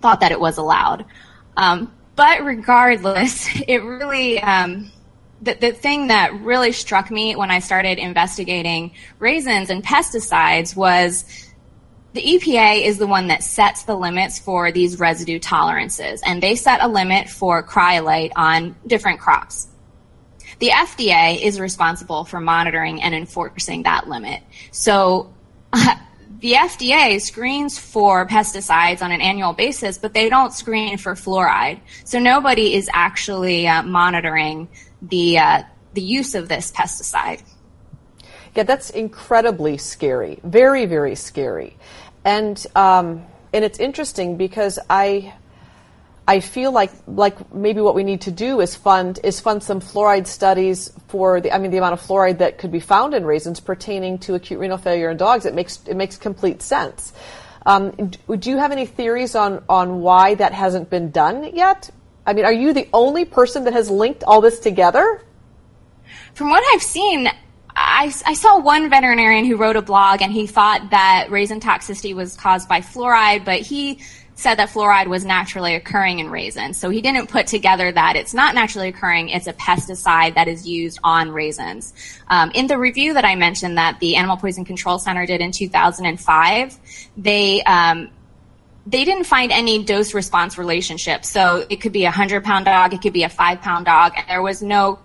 thought 0.00 0.20
that 0.20 0.30
it 0.30 0.38
was 0.38 0.58
allowed. 0.58 1.06
Um, 1.56 1.92
but 2.16 2.44
regardless, 2.44 3.48
it 3.66 3.82
really 3.82 4.40
um, 4.40 4.92
the, 5.40 5.54
the 5.54 5.72
thing 5.72 6.08
that 6.08 6.34
really 6.40 6.72
struck 6.72 7.10
me 7.10 7.34
when 7.34 7.50
I 7.50 7.60
started 7.60 7.98
investigating 7.98 8.92
raisins 9.18 9.70
and 9.70 9.82
pesticides 9.82 10.76
was 10.76 11.24
the 12.14 12.22
EPA 12.22 12.84
is 12.84 12.98
the 12.98 13.06
one 13.06 13.28
that 13.28 13.42
sets 13.42 13.84
the 13.84 13.94
limits 13.94 14.38
for 14.38 14.70
these 14.70 14.98
residue 14.98 15.38
tolerances, 15.38 16.20
and 16.22 16.42
they 16.42 16.56
set 16.56 16.82
a 16.82 16.88
limit 16.88 17.28
for 17.28 17.62
cryolite 17.62 18.32
on 18.36 18.76
different 18.86 19.18
crops. 19.18 19.68
The 20.58 20.68
FDA 20.68 21.40
is 21.40 21.58
responsible 21.58 22.24
for 22.24 22.38
monitoring 22.38 23.02
and 23.02 23.14
enforcing 23.14 23.84
that 23.84 24.08
limit. 24.08 24.42
So 24.70 25.32
uh, 25.72 25.96
the 26.40 26.52
FDA 26.52 27.20
screens 27.20 27.78
for 27.78 28.26
pesticides 28.26 29.00
on 29.00 29.10
an 29.10 29.22
annual 29.22 29.54
basis, 29.54 29.96
but 29.96 30.12
they 30.12 30.28
don't 30.28 30.52
screen 30.52 30.98
for 30.98 31.14
fluoride. 31.14 31.80
So 32.04 32.18
nobody 32.18 32.74
is 32.74 32.90
actually 32.92 33.66
uh, 33.66 33.82
monitoring 33.82 34.68
the 35.00 35.38
uh, 35.38 35.62
the 35.94 36.02
use 36.02 36.34
of 36.34 36.48
this 36.48 36.70
pesticide. 36.72 37.42
Yeah, 38.54 38.64
that's 38.64 38.90
incredibly 38.90 39.78
scary. 39.78 40.38
Very, 40.44 40.84
very 40.84 41.14
scary. 41.14 41.76
And 42.24 42.64
um, 42.74 43.24
and 43.52 43.64
it's 43.64 43.78
interesting 43.78 44.36
because 44.36 44.78
I 44.88 45.34
I 46.26 46.40
feel 46.40 46.72
like 46.72 46.92
like 47.06 47.52
maybe 47.52 47.80
what 47.80 47.94
we 47.94 48.04
need 48.04 48.22
to 48.22 48.30
do 48.30 48.60
is 48.60 48.76
fund 48.76 49.18
is 49.24 49.40
fund 49.40 49.62
some 49.62 49.80
fluoride 49.80 50.26
studies 50.26 50.92
for 51.08 51.40
the 51.40 51.52
I 51.52 51.58
mean 51.58 51.70
the 51.70 51.78
amount 51.78 51.94
of 51.94 52.00
fluoride 52.00 52.38
that 52.38 52.58
could 52.58 52.70
be 52.70 52.80
found 52.80 53.14
in 53.14 53.24
raisins 53.24 53.60
pertaining 53.60 54.18
to 54.20 54.34
acute 54.34 54.60
renal 54.60 54.78
failure 54.78 55.10
in 55.10 55.16
dogs. 55.16 55.46
It 55.46 55.54
makes 55.54 55.80
it 55.86 55.96
makes 55.96 56.16
complete 56.16 56.62
sense. 56.62 57.12
Um, 57.64 57.90
do 57.90 58.50
you 58.50 58.58
have 58.58 58.72
any 58.72 58.86
theories 58.86 59.34
on, 59.34 59.62
on 59.68 60.00
why 60.00 60.34
that 60.34 60.52
hasn't 60.52 60.90
been 60.90 61.10
done 61.10 61.54
yet? 61.54 61.90
I 62.26 62.32
mean, 62.32 62.44
are 62.44 62.52
you 62.52 62.72
the 62.72 62.88
only 62.92 63.24
person 63.24 63.64
that 63.64 63.72
has 63.72 63.90
linked 63.90 64.24
all 64.24 64.40
this 64.40 64.58
together? 64.58 65.22
From 66.34 66.50
what 66.50 66.62
I've 66.72 66.82
seen, 66.82 67.28
I, 67.92 68.12
I 68.26 68.34
saw 68.34 68.58
one 68.58 68.88
veterinarian 68.88 69.44
who 69.44 69.56
wrote 69.56 69.76
a 69.76 69.82
blog 69.82 70.22
and 70.22 70.32
he 70.32 70.46
thought 70.46 70.90
that 70.90 71.28
raisin 71.30 71.60
toxicity 71.60 72.14
was 72.14 72.36
caused 72.36 72.68
by 72.68 72.80
fluoride, 72.80 73.44
but 73.44 73.60
he 73.60 74.00
said 74.34 74.56
that 74.56 74.70
fluoride 74.70 75.08
was 75.08 75.24
naturally 75.26 75.74
occurring 75.74 76.18
in 76.18 76.30
raisins. 76.30 76.78
So 76.78 76.88
he 76.88 77.02
didn't 77.02 77.28
put 77.28 77.46
together 77.46 77.92
that 77.92 78.16
it's 78.16 78.32
not 78.32 78.54
naturally 78.54 78.88
occurring, 78.88 79.28
it's 79.28 79.46
a 79.46 79.52
pesticide 79.52 80.34
that 80.34 80.48
is 80.48 80.66
used 80.66 80.98
on 81.04 81.30
raisins. 81.30 81.92
Um, 82.28 82.50
in 82.54 82.66
the 82.66 82.78
review 82.78 83.12
that 83.12 83.26
I 83.26 83.34
mentioned 83.34 83.76
that 83.76 84.00
the 84.00 84.16
Animal 84.16 84.38
Poison 84.38 84.64
Control 84.64 84.98
Center 84.98 85.26
did 85.26 85.42
in 85.42 85.52
2005, 85.52 86.78
they, 87.18 87.62
um, 87.62 88.10
they 88.86 89.04
didn't 89.04 89.24
find 89.24 89.52
any 89.52 89.84
dose 89.84 90.14
response 90.14 90.56
relationship. 90.56 91.24
So 91.24 91.66
it 91.68 91.76
could 91.76 91.92
be 91.92 92.06
a 92.06 92.10
hundred 92.10 92.42
pound 92.42 92.64
dog, 92.64 92.94
it 92.94 93.02
could 93.02 93.12
be 93.12 93.24
a 93.24 93.28
five 93.28 93.60
pound 93.60 93.84
dog, 93.84 94.14
and 94.16 94.26
there 94.28 94.42
was 94.42 94.62
no, 94.62 94.98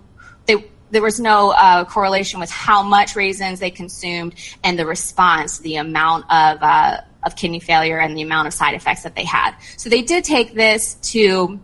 there 0.90 1.02
was 1.02 1.20
no 1.20 1.50
uh, 1.50 1.84
correlation 1.84 2.40
with 2.40 2.50
how 2.50 2.82
much 2.82 3.14
raisins 3.14 3.60
they 3.60 3.70
consumed 3.70 4.34
and 4.64 4.78
the 4.78 4.86
response, 4.86 5.58
the 5.58 5.76
amount 5.76 6.24
of 6.30 6.62
uh, 6.62 7.00
of 7.22 7.36
kidney 7.36 7.60
failure 7.60 7.98
and 7.98 8.16
the 8.16 8.22
amount 8.22 8.46
of 8.46 8.54
side 8.54 8.74
effects 8.74 9.02
that 9.02 9.14
they 9.14 9.24
had. 9.24 9.54
So 9.76 9.90
they 9.90 10.02
did 10.02 10.24
take 10.24 10.54
this 10.54 10.94
to 11.12 11.60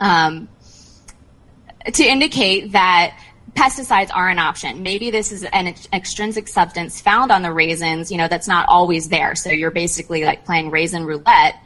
um, 0.00 0.48
to 1.92 2.04
indicate 2.04 2.72
that 2.72 3.18
pesticides 3.54 4.10
are 4.14 4.28
an 4.28 4.38
option. 4.38 4.82
Maybe 4.82 5.10
this 5.10 5.30
is 5.30 5.44
an 5.44 5.68
ex- 5.68 5.88
extrinsic 5.92 6.48
substance 6.48 7.00
found 7.00 7.30
on 7.30 7.42
the 7.42 7.52
raisins, 7.52 8.10
you 8.10 8.16
know, 8.16 8.28
that's 8.28 8.48
not 8.48 8.66
always 8.68 9.08
there. 9.08 9.34
So 9.34 9.50
you're 9.50 9.70
basically 9.70 10.24
like 10.24 10.44
playing 10.44 10.70
raisin 10.70 11.04
roulette. 11.04 11.56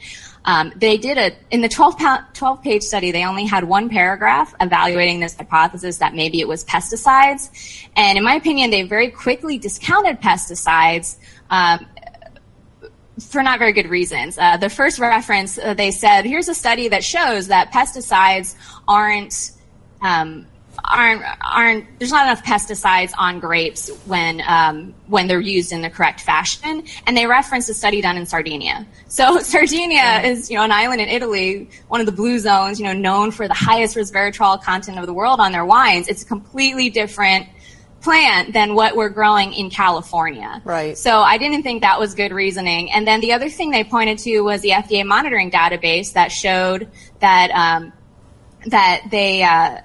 Um, 0.46 0.72
they 0.76 0.96
did 0.96 1.18
a 1.18 1.32
in 1.50 1.60
the 1.60 1.68
12, 1.68 1.98
pound, 1.98 2.24
12 2.34 2.62
page 2.62 2.82
study. 2.82 3.10
They 3.10 3.24
only 3.24 3.44
had 3.44 3.64
one 3.64 3.88
paragraph 3.88 4.54
evaluating 4.60 5.20
this 5.20 5.34
hypothesis 5.34 5.98
that 5.98 6.14
maybe 6.14 6.40
it 6.40 6.48
was 6.48 6.64
pesticides, 6.64 7.50
and 7.96 8.16
in 8.16 8.24
my 8.24 8.36
opinion, 8.36 8.70
they 8.70 8.82
very 8.82 9.10
quickly 9.10 9.58
discounted 9.58 10.20
pesticides. 10.20 11.16
Um, 11.50 11.86
for 13.30 13.42
not 13.42 13.58
very 13.58 13.72
good 13.72 13.88
reasons. 13.88 14.36
Uh, 14.36 14.58
the 14.58 14.68
first 14.68 14.98
reference, 14.98 15.56
uh, 15.56 15.72
they 15.72 15.90
said, 15.90 16.26
here's 16.26 16.48
a 16.48 16.54
study 16.54 16.88
that 16.88 17.02
shows 17.02 17.48
that 17.48 17.72
pesticides 17.72 18.54
aren't 18.86 19.52
um, 20.02 20.46
aren't 20.84 21.22
aren't 21.44 21.98
there's 21.98 22.10
not 22.10 22.26
enough 22.26 22.44
pesticides 22.44 23.12
on 23.18 23.40
grapes 23.40 23.88
when 24.06 24.42
um, 24.46 24.94
when 25.06 25.26
they're 25.26 25.40
used 25.40 25.72
in 25.72 25.82
the 25.82 25.90
correct 25.90 26.20
fashion. 26.20 26.84
And 27.06 27.16
they 27.16 27.26
reference 27.26 27.68
a 27.68 27.74
study 27.74 28.00
done 28.00 28.16
in 28.16 28.26
Sardinia. 28.26 28.86
So 29.08 29.38
Sardinia 29.40 30.22
is 30.24 30.50
you 30.50 30.56
know 30.56 30.64
an 30.64 30.72
island 30.72 31.00
in 31.00 31.08
Italy, 31.08 31.70
one 31.88 32.00
of 32.00 32.06
the 32.06 32.12
blue 32.12 32.38
zones, 32.38 32.78
you 32.78 32.86
know, 32.86 32.92
known 32.92 33.30
for 33.30 33.48
the 33.48 33.54
highest 33.54 33.96
resveratrol 33.96 34.62
content 34.62 34.98
of 34.98 35.06
the 35.06 35.14
world 35.14 35.40
on 35.40 35.52
their 35.52 35.64
wines. 35.64 36.08
It's 36.08 36.22
a 36.22 36.26
completely 36.26 36.90
different 36.90 37.48
plant 38.06 38.52
than 38.52 38.74
what 38.74 38.94
we're 38.94 39.08
growing 39.08 39.52
in 39.52 39.68
California. 39.68 40.62
Right. 40.64 40.96
So 40.96 41.20
I 41.20 41.38
didn't 41.38 41.64
think 41.64 41.82
that 41.82 41.98
was 41.98 42.14
good 42.14 42.30
reasoning. 42.30 42.92
And 42.92 43.04
then 43.04 43.20
the 43.20 43.32
other 43.32 43.48
thing 43.48 43.72
they 43.72 43.82
pointed 43.82 44.18
to 44.18 44.42
was 44.42 44.60
the 44.60 44.70
FDA 44.70 45.04
monitoring 45.04 45.50
database 45.50 46.12
that 46.12 46.30
showed 46.30 46.88
that 47.18 47.50
um, 47.50 47.92
that 48.66 49.02
they 49.10 49.42
uh, 49.42 49.80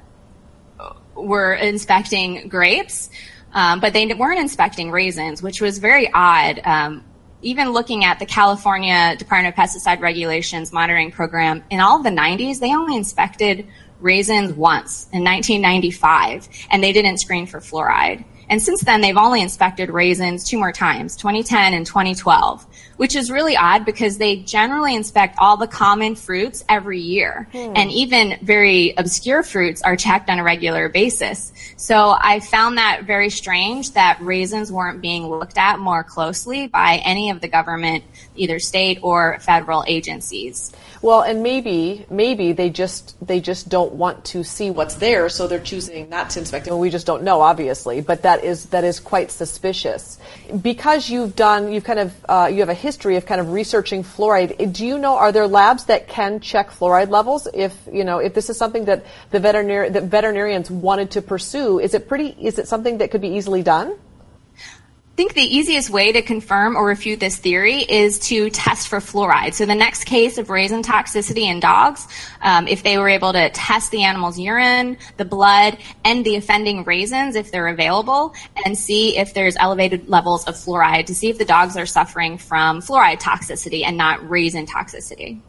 were 1.15 1.53
inspecting 1.53 2.47
grapes, 2.47 3.09
um, 3.53 3.79
but 3.79 3.93
they 3.93 4.05
weren't 4.13 4.39
inspecting 4.39 4.91
raisins, 4.91 5.41
which 5.41 5.61
was 5.61 5.79
very 5.79 6.11
odd. 6.13 6.61
Um, 6.63 7.03
even 7.41 7.71
looking 7.71 8.03
at 8.05 8.19
the 8.19 8.25
California 8.25 9.15
Department 9.17 9.55
of 9.55 9.59
Pesticide 9.59 9.99
Regulations 9.99 10.71
monitoring 10.71 11.11
program, 11.11 11.63
in 11.69 11.79
all 11.79 11.97
of 11.97 12.03
the 12.03 12.11
90s, 12.11 12.59
they 12.59 12.73
only 12.73 12.95
inspected 12.95 13.67
raisins 13.99 14.53
once 14.53 15.07
in 15.11 15.23
1995, 15.23 16.49
and 16.69 16.83
they 16.83 16.91
didn't 16.91 17.17
screen 17.17 17.45
for 17.45 17.59
fluoride. 17.59 18.23
And 18.49 18.61
since 18.61 18.83
then, 18.83 19.01
they've 19.01 19.17
only 19.17 19.41
inspected 19.41 19.89
raisins 19.89 20.43
two 20.43 20.57
more 20.57 20.73
times, 20.73 21.15
2010 21.15 21.73
and 21.73 21.85
2012, 21.85 22.65
which 23.01 23.15
is 23.15 23.31
really 23.31 23.57
odd 23.57 23.83
because 23.83 24.19
they 24.19 24.35
generally 24.35 24.93
inspect 24.93 25.35
all 25.39 25.57
the 25.57 25.65
common 25.65 26.13
fruits 26.13 26.63
every 26.69 26.99
year. 26.99 27.47
Hmm. 27.51 27.73
And 27.75 27.89
even 27.89 28.37
very 28.43 28.93
obscure 28.95 29.41
fruits 29.41 29.81
are 29.81 29.95
checked 29.95 30.29
on 30.29 30.37
a 30.37 30.43
regular 30.43 30.87
basis. 30.87 31.51
So 31.77 32.15
I 32.15 32.41
found 32.41 32.77
that 32.77 33.05
very 33.05 33.31
strange 33.31 33.93
that 33.93 34.19
raisins 34.21 34.71
weren't 34.71 35.01
being 35.01 35.27
looked 35.27 35.57
at 35.57 35.79
more 35.79 36.03
closely 36.03 36.67
by 36.67 37.01
any 37.03 37.31
of 37.31 37.41
the 37.41 37.47
government, 37.47 38.03
either 38.35 38.59
state 38.59 38.99
or 39.01 39.39
federal 39.39 39.83
agencies. 39.87 40.71
Well, 41.01 41.21
and 41.21 41.41
maybe 41.41 42.05
maybe 42.11 42.53
they 42.53 42.69
just 42.69 43.15
they 43.25 43.39
just 43.39 43.69
don't 43.69 43.93
want 43.93 44.23
to 44.25 44.43
see 44.43 44.69
what's 44.69 44.95
there, 44.95 45.29
so 45.29 45.47
they're 45.47 45.59
choosing 45.59 46.09
not 46.09 46.29
to 46.31 46.39
inspect 46.39 46.67
it. 46.67 46.75
We 46.75 46.91
just 46.91 47.07
don't 47.07 47.23
know, 47.23 47.41
obviously, 47.41 48.01
but 48.01 48.21
that 48.21 48.43
is 48.43 48.65
that 48.65 48.83
is 48.83 48.99
quite 48.99 49.31
suspicious. 49.31 50.19
Because 50.61 51.09
you've 51.09 51.35
done, 51.35 51.71
you've 51.71 51.83
kind 51.83 51.99
of 51.99 52.13
uh, 52.29 52.49
you 52.51 52.59
have 52.59 52.69
a 52.69 52.75
history 52.75 53.15
of 53.15 53.25
kind 53.25 53.41
of 53.41 53.51
researching 53.51 54.03
fluoride. 54.03 54.73
Do 54.73 54.85
you 54.85 54.99
know 54.99 55.15
are 55.15 55.31
there 55.31 55.47
labs 55.47 55.85
that 55.85 56.07
can 56.07 56.39
check 56.39 56.69
fluoride 56.69 57.09
levels? 57.09 57.47
If 57.51 57.75
you 57.91 58.03
know 58.03 58.19
if 58.19 58.35
this 58.35 58.51
is 58.51 58.57
something 58.57 58.85
that 58.85 59.03
the 59.31 59.39
veterinary 59.39 59.89
that 59.89 60.03
veterinarians 60.03 60.69
wanted 60.69 61.11
to 61.11 61.23
pursue, 61.23 61.79
is 61.79 61.95
it 61.95 62.07
pretty? 62.07 62.35
Is 62.39 62.59
it 62.59 62.67
something 62.67 62.99
that 62.99 63.09
could 63.09 63.21
be 63.21 63.29
easily 63.29 63.63
done? 63.63 63.97
I 65.11 65.15
think 65.21 65.33
the 65.33 65.41
easiest 65.41 65.89
way 65.89 66.13
to 66.13 66.21
confirm 66.21 66.77
or 66.77 66.85
refute 66.85 67.19
this 67.19 67.35
theory 67.35 67.79
is 67.81 68.17
to 68.29 68.49
test 68.49 68.87
for 68.87 68.99
fluoride. 68.99 69.53
So 69.53 69.65
the 69.65 69.75
next 69.75 70.05
case 70.05 70.37
of 70.37 70.49
raisin 70.49 70.83
toxicity 70.83 71.43
in 71.43 71.59
dogs, 71.59 72.07
um, 72.41 72.65
if 72.65 72.81
they 72.81 72.97
were 72.97 73.09
able 73.09 73.33
to 73.33 73.49
test 73.49 73.91
the 73.91 74.03
animal's 74.03 74.39
urine, 74.39 74.97
the 75.17 75.25
blood, 75.25 75.77
and 76.05 76.25
the 76.25 76.37
offending 76.37 76.85
raisins 76.85 77.35
if 77.35 77.51
they're 77.51 77.67
available, 77.67 78.33
and 78.65 78.77
see 78.77 79.17
if 79.17 79.33
there's 79.33 79.57
elevated 79.57 80.07
levels 80.07 80.45
of 80.45 80.55
fluoride 80.55 81.07
to 81.07 81.13
see 81.13 81.29
if 81.29 81.37
the 81.37 81.45
dogs 81.45 81.75
are 81.75 81.85
suffering 81.85 82.37
from 82.37 82.79
fluoride 82.79 83.19
toxicity 83.19 83.83
and 83.83 83.97
not 83.97 84.27
raisin 84.27 84.65
toxicity. 84.65 85.41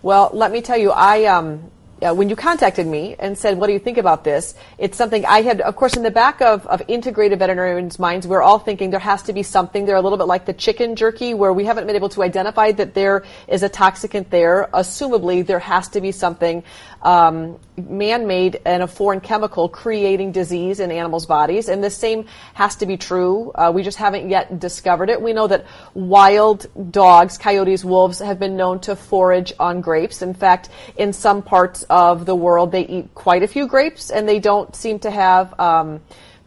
Well, 0.00 0.30
let 0.32 0.50
me 0.50 0.62
tell 0.62 0.78
you, 0.78 0.92
I 0.92 1.26
um, 1.26 1.70
uh, 2.02 2.14
when 2.14 2.28
you 2.28 2.36
contacted 2.36 2.86
me 2.86 3.16
and 3.18 3.36
said, 3.36 3.58
"What 3.58 3.66
do 3.66 3.72
you 3.72 3.78
think 3.78 3.98
about 3.98 4.24
this?" 4.24 4.54
It's 4.78 4.96
something 4.96 5.24
I 5.26 5.42
had, 5.42 5.60
of 5.60 5.76
course, 5.76 5.96
in 5.96 6.02
the 6.02 6.10
back 6.10 6.40
of, 6.40 6.66
of 6.66 6.82
integrated 6.88 7.38
veterinarians' 7.38 7.98
minds. 7.98 8.26
We're 8.26 8.42
all 8.42 8.58
thinking 8.58 8.90
there 8.90 9.00
has 9.00 9.22
to 9.22 9.32
be 9.32 9.42
something. 9.42 9.86
They're 9.86 9.96
a 9.96 10.02
little 10.02 10.18
bit 10.18 10.26
like 10.26 10.46
the 10.46 10.52
chicken 10.52 10.96
jerky, 10.96 11.34
where 11.34 11.52
we 11.52 11.64
haven't 11.64 11.86
been 11.86 11.96
able 11.96 12.08
to 12.10 12.22
identify 12.22 12.72
that 12.72 12.94
there 12.94 13.24
is 13.46 13.62
a 13.62 13.68
toxicant 13.68 14.30
there. 14.30 14.68
Assumably, 14.72 15.46
there 15.46 15.58
has 15.58 15.88
to 15.88 16.00
be 16.00 16.12
something 16.12 16.62
um, 17.02 17.58
man-made 17.76 18.60
and 18.64 18.82
a 18.82 18.86
foreign 18.86 19.20
chemical 19.20 19.68
creating 19.68 20.32
disease 20.32 20.80
in 20.80 20.90
animals' 20.90 21.26
bodies, 21.26 21.68
and 21.68 21.82
the 21.82 21.90
same 21.90 22.26
has 22.54 22.76
to 22.76 22.86
be 22.86 22.96
true. 22.96 23.50
Uh, 23.54 23.70
we 23.72 23.82
just 23.82 23.98
haven't 23.98 24.28
yet 24.28 24.58
discovered 24.58 25.08
it. 25.10 25.22
We 25.22 25.32
know 25.32 25.46
that 25.46 25.66
wild 25.94 26.66
dogs, 26.90 27.38
coyotes, 27.38 27.84
wolves, 27.84 28.18
have 28.18 28.38
been 28.38 28.56
known 28.56 28.80
to 28.80 28.96
forage 28.96 29.52
on 29.60 29.80
grapes. 29.80 30.22
In 30.22 30.34
fact, 30.34 30.68
in 30.96 31.12
some 31.12 31.42
parts 31.42 31.84
of 31.90 32.26
the 32.26 32.34
world, 32.34 32.72
they 32.72 32.86
eat 32.86 33.14
quite 33.14 33.42
a 33.42 33.48
few 33.48 33.66
grapes, 33.66 34.10
and 34.10 34.28
they 34.28 34.38
don't 34.38 34.74
seem 34.74 34.98
to 35.00 35.10
have. 35.10 35.58
Um, 35.58 36.00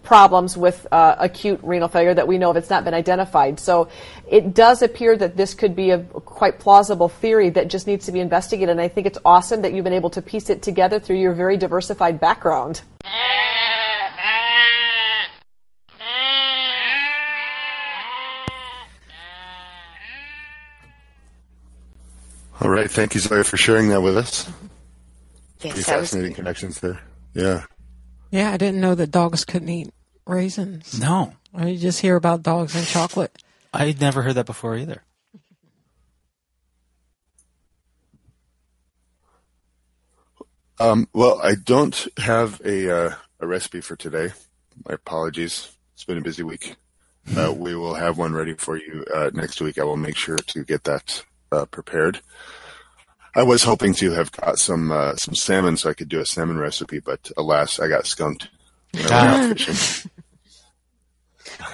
problems 0.04 0.58
with 0.58 0.88
uh, 0.92 1.16
acute 1.20 1.60
renal 1.64 1.88
failure 1.88 2.14
that 2.14 2.28
we 2.28 2.38
know 2.38 2.50
of. 2.50 2.58
It's 2.58 2.70
not 2.70 2.84
been 2.84 2.94
identified. 2.94 3.60
So 3.60 3.90
it 4.28 4.54
does 4.54 4.82
appear 4.82 5.16
that 5.18 5.38
this 5.38 5.54
could 5.54 5.76
be 5.76 5.92
a 5.92 6.00
quite 6.00 6.60
plausible 6.60 7.10
theory 7.10 7.50
that 7.52 7.68
just 7.68 7.88
needs 7.88 8.06
to 8.08 8.12
be 8.12 8.20
investigated. 8.20 8.70
And 8.70 8.82
I 8.82 8.88
think 8.88 9.08
it's 9.08 9.20
awesome 9.24 9.62
that 9.62 9.74
you've 9.74 9.84
been 9.84 9.94
able 9.94 10.10
to 10.12 10.22
piece 10.22 10.50
it 10.50 10.62
together 10.62 11.00
through 11.00 11.18
your 11.18 11.34
very 11.34 11.58
diversified 11.58 12.20
background. 12.20 12.82
All 22.64 22.70
right. 22.70 22.90
Thank 22.92 23.16
you, 23.16 23.20
Zoya, 23.20 23.44
for 23.44 23.58
sharing 23.58 23.90
that 23.90 24.02
with 24.02 24.16
us. 24.16 24.48
Pretty 25.62 25.78
Yes, 25.78 25.86
that 25.86 26.00
was 26.00 26.10
fascinating 26.10 26.34
connections 26.34 26.80
there. 26.80 27.00
Yeah. 27.34 27.66
Yeah, 28.32 28.52
I 28.52 28.58
didn't 28.58 28.82
know 28.82 28.96
that 28.96 29.12
dogs 29.12 29.46
couldn't 29.46 29.70
eat 29.70 29.94
raisins. 30.26 31.00
No, 31.00 31.34
I 31.54 31.76
just 31.76 32.02
hear 32.02 32.16
about 32.16 32.44
dogs 32.44 32.76
and 32.76 32.88
chocolate. 32.88 33.42
I'd 33.74 34.02
never 34.02 34.22
heard 34.24 34.36
that 34.36 34.46
before 34.46 34.76
either. 34.76 35.04
Um, 40.80 41.08
well, 41.14 41.40
I 41.44 41.54
don't 41.54 42.08
have 42.18 42.60
a 42.66 42.90
uh, 42.90 43.16
a 43.40 43.46
recipe 43.46 43.82
for 43.82 43.96
today. 43.96 44.34
My 44.84 44.96
apologies. 44.96 45.78
It's 45.94 46.06
been 46.06 46.18
a 46.18 46.22
busy 46.22 46.42
week. 46.42 46.76
Uh, 47.38 47.54
we 47.58 47.76
will 47.76 47.94
have 47.94 48.18
one 48.18 48.34
ready 48.34 48.56
for 48.56 48.78
you 48.78 49.06
uh, 49.14 49.30
next 49.32 49.62
week. 49.62 49.78
I 49.78 49.84
will 49.84 49.98
make 49.98 50.18
sure 50.18 50.38
to 50.38 50.64
get 50.64 50.86
that 50.86 51.24
uh, 51.52 51.66
prepared. 51.66 52.22
I 53.36 53.44
was 53.44 53.64
hoping 53.64 53.94
to 53.96 54.12
have 54.12 54.32
got 54.32 54.60
some 54.60 54.92
uh, 54.92 55.16
some 55.16 55.36
salmon 55.36 55.78
so 55.78 55.90
I 55.90 55.94
could 55.94 56.10
do 56.10 56.20
a 56.20 56.26
salmon 56.26 56.58
recipe, 56.58 57.00
but 57.00 57.32
alas, 57.38 57.80
I 57.80 57.88
got 57.88 58.06
skunked 58.06 58.50
when 58.94 59.06
I 59.12 59.32
went 59.40 59.52
out 59.52 59.58
fishing. 59.60 60.12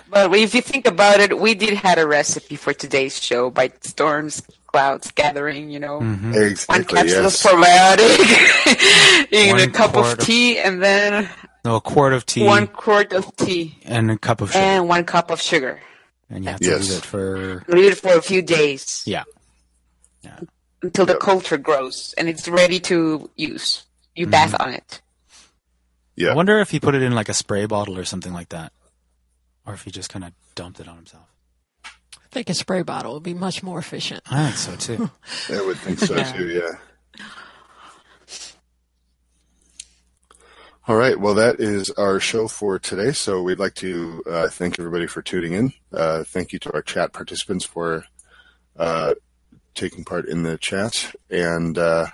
But 0.10 0.34
if 0.34 0.56
you 0.56 0.62
think 0.62 0.88
about 0.88 1.20
it, 1.20 1.38
we 1.40 1.54
did 1.54 1.74
had 1.78 2.00
a 2.00 2.08
recipe 2.08 2.56
for 2.56 2.74
today's 2.74 3.22
show 3.22 3.50
by 3.50 3.72
storms, 3.82 4.42
clouds 4.68 5.12
gathering. 5.12 5.70
You 5.70 5.80
know, 5.80 6.00
Mm-hmm. 6.00 6.32
one 6.34 6.44
Exactly. 6.44 6.96
capsule 6.98 7.24
Yes. 7.24 7.46
of 7.46 7.52
probiotic 7.52 9.28
in 9.32 9.50
One 9.52 9.60
a 9.62 9.68
cup 9.72 9.90
of 9.96 10.04
quart 10.04 10.20
of- 10.20 10.26
tea, 10.26 10.58
and 10.60 10.82
then 10.82 11.30
No, 11.66 11.76
a 11.76 11.82
quart 11.82 12.14
of 12.14 12.26
tea 12.26 12.46
one 12.46 12.68
quart 12.68 13.12
of 13.14 13.36
tea 13.36 13.78
and 13.86 14.10
a 14.10 14.18
cup 14.18 14.42
of 14.42 14.52
sugar, 14.52 14.64
and 14.64 14.88
one 14.88 15.04
cup 15.04 15.30
of 15.32 15.42
sugar. 15.42 15.80
and 16.30 16.44
you 16.46 16.50
have 16.52 16.60
to 16.62 16.68
Yes. 16.68 16.90
leave 16.90 16.98
it 17.00 17.06
for 17.06 17.64
Leave 17.68 17.92
it 17.92 17.98
for 17.98 18.14
a 18.16 18.22
few 18.22 18.42
days 18.42 19.04
yeah. 19.06 19.24
Until 20.82 21.06
the 21.06 21.14
Yep. 21.14 21.22
culture 21.22 21.58
grows 21.58 22.14
and 22.18 22.28
it's 22.30 22.48
ready 22.48 22.80
to 22.82 23.30
use. 23.36 23.84
You 24.16 24.28
bath 24.28 24.52
Mm-hmm. 24.54 24.62
on 24.70 24.74
it. 24.74 25.02
Yeah. 26.16 26.32
I 26.32 26.36
wonder 26.36 26.60
if 26.60 26.72
he 26.72 26.80
put 26.80 26.96
it 26.96 27.02
in 27.04 27.14
like 27.14 27.30
a 27.30 27.34
spray 27.34 27.66
bottle 27.66 27.98
or 27.98 28.04
something 28.06 28.34
like 28.34 28.50
that, 28.50 28.72
or 29.66 29.74
if 29.76 29.84
he 29.84 29.92
just 29.92 30.10
kind 30.10 30.26
of 30.26 30.32
dumped 30.56 30.80
it 30.80 30.88
on 30.88 30.96
himself. 30.96 31.26
I 31.86 31.90
think 32.32 32.50
a 32.50 32.54
spray 32.56 32.82
bottle 32.82 33.14
would 33.14 33.24
be 33.24 33.34
much 33.36 33.62
more 33.64 33.78
efficient. 33.80 34.22
I 34.30 34.52
think 34.52 34.56
so 34.58 34.96
too. 34.96 35.12
I 35.56 35.62
would 35.66 35.78
think 35.78 36.00
so 36.00 36.16
Yeah. 36.16 36.32
too. 36.32 36.48
Yeah. 36.50 37.26
All 40.88 40.96
right. 40.96 41.20
Well, 41.20 41.34
that 41.36 41.60
is 41.60 41.90
our 41.92 42.20
show 42.20 42.48
for 42.48 42.80
today. 42.80 43.12
So 43.12 43.42
we'd 43.44 43.60
like 43.60 43.74
to 43.76 44.24
uh, 44.26 44.48
thank 44.48 44.80
everybody 44.80 45.06
for 45.06 45.22
tuning 45.22 45.52
in. 45.54 45.74
Uh, 45.92 46.24
thank 46.24 46.54
you 46.54 46.60
to 46.60 46.74
our 46.74 46.82
chat 46.82 47.12
participants 47.12 47.66
for 47.66 48.06
uh, 48.78 49.14
taking 49.78 50.04
part 50.04 50.28
in 50.28 50.44
the 50.44 50.58
chat, 50.58 51.16
and 51.30 51.78
uh, 51.78 52.08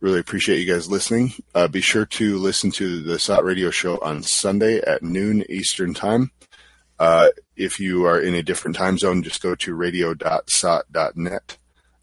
really 0.00 0.18
appreciate 0.18 0.58
you 0.58 0.72
guys 0.72 0.90
listening. 0.90 1.32
Uh, 1.54 1.68
be 1.68 1.80
sure 1.80 2.06
to 2.06 2.38
listen 2.38 2.70
to 2.72 3.02
the 3.02 3.18
SOTT 3.18 3.44
Radio 3.44 3.70
Show 3.70 3.98
on 3.98 4.22
Sunday 4.22 4.80
at 4.80 5.02
noon 5.02 5.44
Eastern 5.48 5.94
Time. 5.94 6.32
Uh, 6.98 7.28
if 7.56 7.78
you 7.78 8.04
are 8.06 8.20
in 8.20 8.34
a 8.34 8.42
different 8.42 8.76
time 8.76 8.98
zone, 8.98 9.22
just 9.22 9.42
go 9.42 9.54
to 9.54 9.74
radio.sott.net 9.74 11.58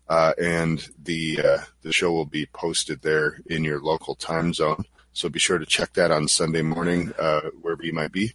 uh, 0.10 0.34
and 0.42 0.90
the 1.04 1.40
uh, 1.42 1.64
the 1.84 1.94
show 1.94 2.12
will 2.12 2.26
be 2.26 2.48
posted 2.48 3.02
there 3.02 3.40
in 3.46 3.64
your 3.64 3.80
local 3.80 4.16
time 4.16 4.54
zone. 4.54 4.84
So 5.14 5.30
be 5.30 5.40
sure 5.40 5.58
to 5.58 5.66
check 5.66 5.94
that 5.94 6.12
on 6.12 6.28
Sunday 6.28 6.64
morning, 6.64 7.14
uh, 7.18 7.42
wherever 7.62 7.84
you 7.84 7.94
might 7.94 8.12
be. 8.12 8.34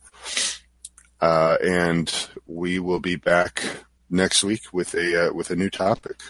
Uh, 1.21 1.57
and 1.63 2.29
we 2.47 2.79
will 2.79 3.01
be 3.01 3.17
back 3.17 3.65
next 4.15 4.45
week 4.45 4.73
with 4.73 4.95
a 4.95 5.29
uh, 5.29 5.33
with 5.33 5.51
a 5.51 5.57
new 5.57 5.71
topic. 5.71 6.23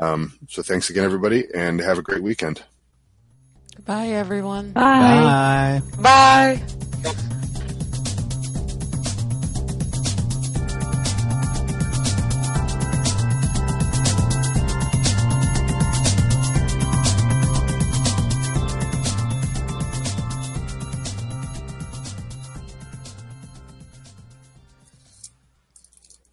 Um, 0.00 0.38
so 0.48 0.62
thanks 0.62 0.90
again, 0.90 1.04
everybody, 1.04 1.46
and 1.54 1.80
have 1.80 1.98
a 1.98 2.02
great 2.02 2.22
weekend. 2.22 2.62
Bye, 3.84 4.08
everyone. 4.08 4.72
Bye. 4.72 5.82
Bye. 6.00 6.60
Bye. 7.02 7.36